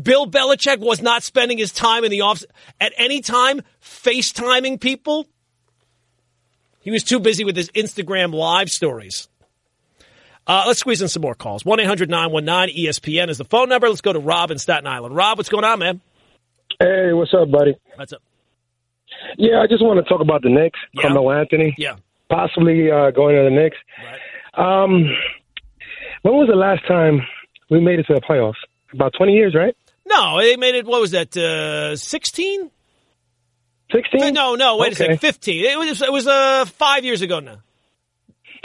Bill 0.00 0.26
Belichick 0.26 0.78
was 0.78 1.02
not 1.02 1.24
spending 1.24 1.58
his 1.58 1.72
time 1.72 2.04
in 2.04 2.12
the 2.12 2.20
office 2.20 2.46
at 2.80 2.92
any 2.96 3.22
time 3.22 3.62
FaceTiming 3.82 4.80
people. 4.80 5.26
He 6.80 6.92
was 6.92 7.02
too 7.02 7.18
busy 7.18 7.44
with 7.44 7.56
his 7.56 7.70
Instagram 7.70 8.32
live 8.32 8.68
stories. 8.68 9.28
Uh, 10.50 10.64
let's 10.66 10.80
squeeze 10.80 11.00
in 11.00 11.06
some 11.06 11.22
more 11.22 11.36
calls. 11.36 11.64
1 11.64 11.78
800 11.78 12.10
919 12.10 12.76
ESPN 12.86 13.28
is 13.28 13.38
the 13.38 13.44
phone 13.44 13.68
number. 13.68 13.88
Let's 13.88 14.00
go 14.00 14.12
to 14.12 14.18
Rob 14.18 14.50
in 14.50 14.58
Staten 14.58 14.84
Island. 14.84 15.14
Rob, 15.14 15.38
what's 15.38 15.48
going 15.48 15.62
on, 15.62 15.78
man? 15.78 16.00
Hey, 16.80 17.12
what's 17.12 17.32
up, 17.32 17.52
buddy? 17.52 17.76
What's 17.94 18.12
up? 18.12 18.20
Yeah, 19.38 19.60
I 19.60 19.68
just 19.68 19.80
want 19.80 20.04
to 20.04 20.08
talk 20.08 20.20
about 20.20 20.42
the 20.42 20.48
Knicks, 20.48 20.78
Yeah. 20.92 21.02
Carmelo 21.02 21.30
Anthony, 21.30 21.72
Yeah. 21.78 21.96
possibly 22.28 22.90
uh, 22.90 23.12
going 23.12 23.36
to 23.36 23.44
the 23.44 23.50
Knicks. 23.50 23.76
Right. 24.04 24.82
Um, 24.82 25.04
when 26.22 26.34
was 26.34 26.48
the 26.50 26.56
last 26.56 26.84
time 26.88 27.20
we 27.70 27.78
made 27.80 28.00
it 28.00 28.06
to 28.08 28.14
the 28.14 28.20
playoffs? 28.20 28.54
About 28.92 29.12
20 29.16 29.32
years, 29.32 29.54
right? 29.54 29.76
No, 30.04 30.40
they 30.40 30.56
made 30.56 30.74
it, 30.74 30.84
what 30.84 31.00
was 31.00 31.12
that, 31.12 31.36
uh, 31.36 31.94
16? 31.94 32.70
16? 33.92 34.34
No, 34.34 34.56
no, 34.56 34.78
wait 34.78 34.94
a 34.94 34.96
second, 34.96 35.18
15. 35.20 35.64
It 35.64 35.78
was, 35.78 36.02
it 36.02 36.10
was 36.12 36.26
uh, 36.26 36.64
five 36.64 37.04
years 37.04 37.22
ago 37.22 37.38
now. 37.38 37.58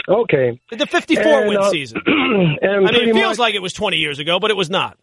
Okay. 0.08 0.60
The 0.70 0.86
54 0.86 1.24
And, 1.24 1.48
win 1.48 1.58
uh, 1.58 1.70
season. 1.70 2.00
and 2.06 2.86
I 2.86 2.92
mean, 2.92 3.08
it 3.08 3.14
feels 3.14 3.30
much- 3.32 3.38
like 3.38 3.54
it 3.54 3.62
was 3.62 3.72
20 3.72 3.96
years 3.96 4.18
ago, 4.18 4.38
but 4.38 4.50
it 4.50 4.56
was 4.56 4.70
not. 4.70 4.96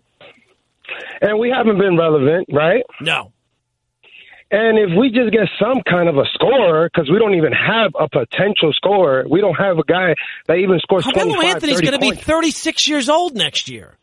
and 1.21 1.39
we 1.39 1.49
haven't 1.49 1.77
been 1.77 1.97
relevant, 1.97 2.47
right? 2.51 2.83
No. 3.01 3.31
And 4.51 4.77
if 4.77 4.95
we 4.95 5.09
just 5.09 5.31
get 5.31 5.49
some 5.59 5.81
kind 5.89 6.07
of 6.07 6.15
a 6.17 6.25
scorer, 6.35 6.87
because 6.87 7.09
we 7.09 7.17
don't 7.17 7.33
even 7.33 7.53
have 7.53 7.91
a 7.99 8.07
potential 8.07 8.71
scorer, 8.71 9.25
we 9.27 9.41
don't 9.41 9.55
have 9.55 9.79
a 9.79 9.83
guy 9.83 10.13
that 10.47 10.57
even 10.57 10.77
scores 10.79 11.05
Carmelo 11.05 11.33
25, 11.33 11.55
Anthony's 11.55 11.75
30 11.77 11.87
going 11.87 11.99
to 11.99 12.15
be 12.17 12.21
36 12.21 12.87
years 12.87 13.09
old 13.09 13.33
next 13.35 13.67
year. 13.67 13.97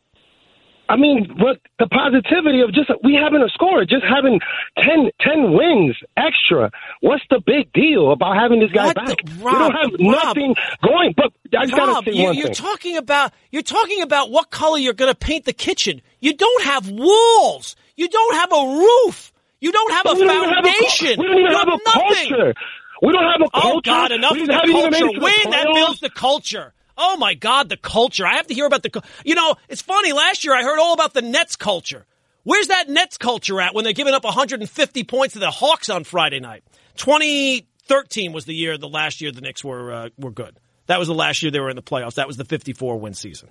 I 0.90 0.96
mean, 0.96 1.30
what 1.38 1.58
the 1.78 1.86
positivity 1.86 2.60
of 2.62 2.72
just 2.74 2.90
we 3.04 3.14
having 3.14 3.42
a 3.42 3.48
scorer, 3.50 3.84
just 3.84 4.04
having 4.04 4.40
10, 4.78 5.10
10 5.20 5.52
wins 5.52 5.96
extra. 6.16 6.70
What's 7.00 7.22
the 7.30 7.40
big 7.44 7.72
deal 7.72 8.10
about 8.10 8.36
having 8.36 8.58
this 8.60 8.72
guy 8.72 8.86
What 8.86 8.96
back? 8.96 9.06
the- 9.24 9.32
we 9.44 9.52
don't 9.52 9.72
have 9.72 9.90
Rob. 9.92 10.00
nothing 10.36 10.54
going. 10.82 11.14
But 11.16 11.32
I 11.56 11.66
just 11.66 11.78
Rob, 11.78 11.86
gotta 12.04 12.10
say 12.10 12.16
you, 12.18 12.24
one 12.24 12.34
you're 12.34 12.46
thing. 12.46 12.54
talking 12.54 12.96
about 12.96 13.32
you're 13.50 13.62
talking 13.62 14.02
about 14.02 14.30
what 14.30 14.50
color 14.50 14.78
you're 14.78 14.92
going 14.94 15.12
to 15.12 15.18
paint 15.18 15.44
the 15.44 15.52
kitchen. 15.52 16.02
You 16.18 16.34
don't 16.34 16.64
have 16.64 16.90
walls. 16.90 17.76
You 17.96 18.08
don't 18.08 18.34
have 18.34 18.52
a 18.52 18.78
roof. 18.78 19.32
You 19.60 19.72
don't 19.72 19.92
have 19.92 20.06
a 20.06 20.14
we 20.14 20.24
don't 20.24 20.48
have 20.48 20.64
a, 20.64 20.68
foundation. 20.68 21.20
we 21.20 21.26
don't 21.26 21.38
even 21.38 21.52
have 21.52 21.68
a 21.68 21.78
nothing. 21.84 22.28
culture. 22.28 22.54
We 23.02 23.12
don't 23.12 23.24
have 23.30 23.40
a 23.46 23.50
culture. 23.50 23.76
Oh 23.76 23.80
God, 23.82 24.10
enough 24.12 24.32
we 24.32 24.40
of 24.42 24.46
the 24.48 24.54
haven't 24.54 24.70
even 24.70 24.90
made 24.90 25.00
culture. 25.00 25.20
Win 25.20 25.50
that 25.52 25.66
builds 25.74 26.00
the 26.00 26.10
culture. 26.10 26.72
Oh 27.02 27.16
my 27.16 27.32
God, 27.32 27.70
the 27.70 27.78
culture. 27.78 28.26
I 28.26 28.34
have 28.34 28.46
to 28.48 28.54
hear 28.54 28.66
about 28.66 28.82
the. 28.82 29.02
You 29.24 29.34
know, 29.34 29.56
it's 29.70 29.80
funny. 29.80 30.12
Last 30.12 30.44
year 30.44 30.54
I 30.54 30.62
heard 30.62 30.78
all 30.78 30.92
about 30.92 31.14
the 31.14 31.22
Nets 31.22 31.56
culture. 31.56 32.04
Where's 32.44 32.68
that 32.68 32.88
Nets 32.88 33.16
culture 33.16 33.60
at 33.60 33.74
when 33.74 33.84
they're 33.84 33.92
giving 33.94 34.14
up 34.14 34.22
150 34.22 35.04
points 35.04 35.32
to 35.32 35.40
the 35.40 35.50
Hawks 35.50 35.88
on 35.88 36.04
Friday 36.04 36.40
night? 36.40 36.62
2013 36.96 38.32
was 38.32 38.44
the 38.44 38.54
year, 38.54 38.76
the 38.76 38.88
last 38.88 39.20
year 39.20 39.32
the 39.32 39.40
Knicks 39.40 39.64
were 39.64 39.92
uh, 39.92 40.08
were 40.18 40.30
good. 40.30 40.60
That 40.86 40.98
was 40.98 41.08
the 41.08 41.14
last 41.14 41.42
year 41.42 41.50
they 41.50 41.60
were 41.60 41.70
in 41.70 41.76
the 41.76 41.82
playoffs. 41.82 42.14
That 42.14 42.26
was 42.26 42.36
the 42.36 42.44
54 42.44 42.98
win 42.98 43.14
season. 43.14 43.48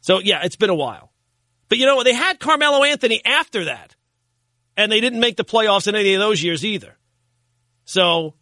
So, 0.00 0.20
yeah, 0.20 0.40
it's 0.44 0.56
been 0.56 0.70
a 0.70 0.74
while. 0.74 1.12
But 1.68 1.78
you 1.78 1.86
know 1.86 1.96
what? 1.96 2.04
They 2.04 2.14
had 2.14 2.38
Carmelo 2.38 2.84
Anthony 2.84 3.20
after 3.24 3.64
that, 3.64 3.96
and 4.76 4.92
they 4.92 5.00
didn't 5.00 5.20
make 5.20 5.36
the 5.36 5.44
playoffs 5.44 5.88
in 5.88 5.94
any 5.94 6.14
of 6.14 6.20
those 6.20 6.42
years 6.42 6.64
either. 6.64 6.96
So, 7.84 8.34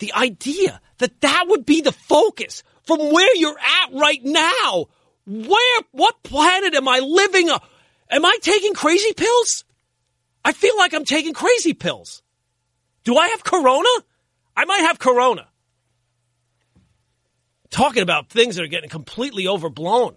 the 0.00 0.12
idea 0.12 0.80
that 0.98 1.20
that 1.20 1.44
would 1.48 1.66
be 1.66 1.80
the 1.80 1.92
focus 1.92 2.62
from 2.84 3.12
where 3.12 3.36
you're 3.36 3.58
at 3.58 3.92
right 3.92 4.22
now, 4.22 4.86
where, 5.26 5.80
what 5.92 6.22
planet 6.22 6.74
am 6.74 6.88
I 6.88 6.98
living 6.98 7.50
on? 7.50 7.60
Am 8.10 8.24
I 8.24 8.36
taking 8.42 8.74
crazy 8.74 9.12
pills? 9.14 9.64
I 10.44 10.52
feel 10.52 10.76
like 10.76 10.92
I'm 10.92 11.04
taking 11.04 11.32
crazy 11.32 11.72
pills. 11.72 12.22
Do 13.04 13.16
I 13.16 13.28
have 13.28 13.42
corona? 13.42 13.88
I 14.56 14.64
might 14.66 14.80
have 14.80 14.98
corona. 14.98 15.48
Talking 17.70 18.02
about 18.02 18.28
things 18.28 18.56
that 18.56 18.62
are 18.62 18.68
getting 18.68 18.90
completely 18.90 19.48
overblown. 19.48 20.16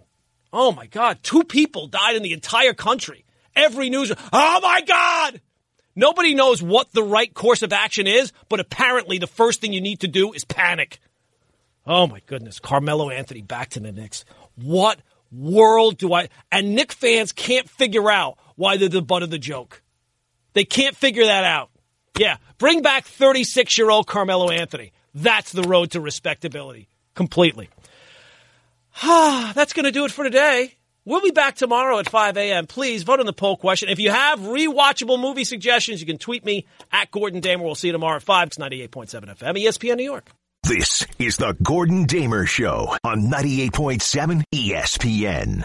Oh 0.52 0.72
my 0.72 0.86
God, 0.86 1.18
two 1.22 1.44
people 1.44 1.88
died 1.88 2.16
in 2.16 2.22
the 2.22 2.32
entire 2.32 2.74
country. 2.74 3.24
Every 3.56 3.90
news, 3.90 4.12
oh 4.32 4.60
my 4.62 4.80
God! 4.82 5.40
Nobody 5.98 6.32
knows 6.32 6.62
what 6.62 6.92
the 6.92 7.02
right 7.02 7.34
course 7.34 7.62
of 7.62 7.72
action 7.72 8.06
is, 8.06 8.32
but 8.48 8.60
apparently 8.60 9.18
the 9.18 9.26
first 9.26 9.60
thing 9.60 9.72
you 9.72 9.80
need 9.80 9.98
to 10.00 10.06
do 10.06 10.32
is 10.32 10.44
panic. 10.44 11.00
Oh 11.84 12.06
my 12.06 12.20
goodness, 12.26 12.60
Carmelo 12.60 13.10
Anthony 13.10 13.42
back 13.42 13.70
to 13.70 13.80
the 13.80 13.90
Knicks. 13.90 14.24
What 14.54 15.00
world 15.32 15.98
do 15.98 16.14
I. 16.14 16.28
And 16.52 16.76
Knick 16.76 16.92
fans 16.92 17.32
can't 17.32 17.68
figure 17.68 18.08
out 18.08 18.38
why 18.54 18.76
they're 18.76 18.88
the 18.88 19.02
butt 19.02 19.24
of 19.24 19.30
the 19.30 19.40
joke. 19.40 19.82
They 20.52 20.64
can't 20.64 20.94
figure 20.94 21.24
that 21.24 21.42
out. 21.42 21.70
Yeah, 22.16 22.36
bring 22.58 22.80
back 22.80 23.04
36 23.04 23.76
year 23.76 23.90
old 23.90 24.06
Carmelo 24.06 24.50
Anthony. 24.50 24.92
That's 25.14 25.50
the 25.50 25.62
road 25.62 25.90
to 25.92 26.00
respectability 26.00 26.88
completely. 27.16 27.70
Ah, 29.02 29.50
That's 29.56 29.72
going 29.72 29.84
to 29.84 29.90
do 29.90 30.04
it 30.04 30.12
for 30.12 30.22
today. 30.22 30.77
We'll 31.08 31.22
be 31.22 31.30
back 31.30 31.54
tomorrow 31.54 31.98
at 31.98 32.10
5 32.10 32.36
a.m. 32.36 32.66
Please 32.66 33.02
vote 33.02 33.18
on 33.18 33.24
the 33.24 33.32
poll 33.32 33.56
question. 33.56 33.88
If 33.88 33.98
you 33.98 34.10
have 34.10 34.40
rewatchable 34.40 35.18
movie 35.18 35.44
suggestions, 35.44 36.02
you 36.02 36.06
can 36.06 36.18
tweet 36.18 36.44
me 36.44 36.66
at 36.92 37.10
Gordon 37.10 37.40
Damer. 37.40 37.64
We'll 37.64 37.76
see 37.76 37.88
you 37.88 37.92
tomorrow 37.92 38.16
at 38.16 38.22
5. 38.22 38.48
It's 38.48 38.58
98.7 38.58 39.38
FM, 39.38 39.56
ESPN 39.56 39.96
New 39.96 40.04
York. 40.04 40.28
This 40.64 41.06
is 41.18 41.38
the 41.38 41.56
Gordon 41.62 42.04
Damer 42.04 42.44
Show 42.44 42.94
on 43.02 43.22
98.7 43.22 44.42
ESPN. 44.54 45.64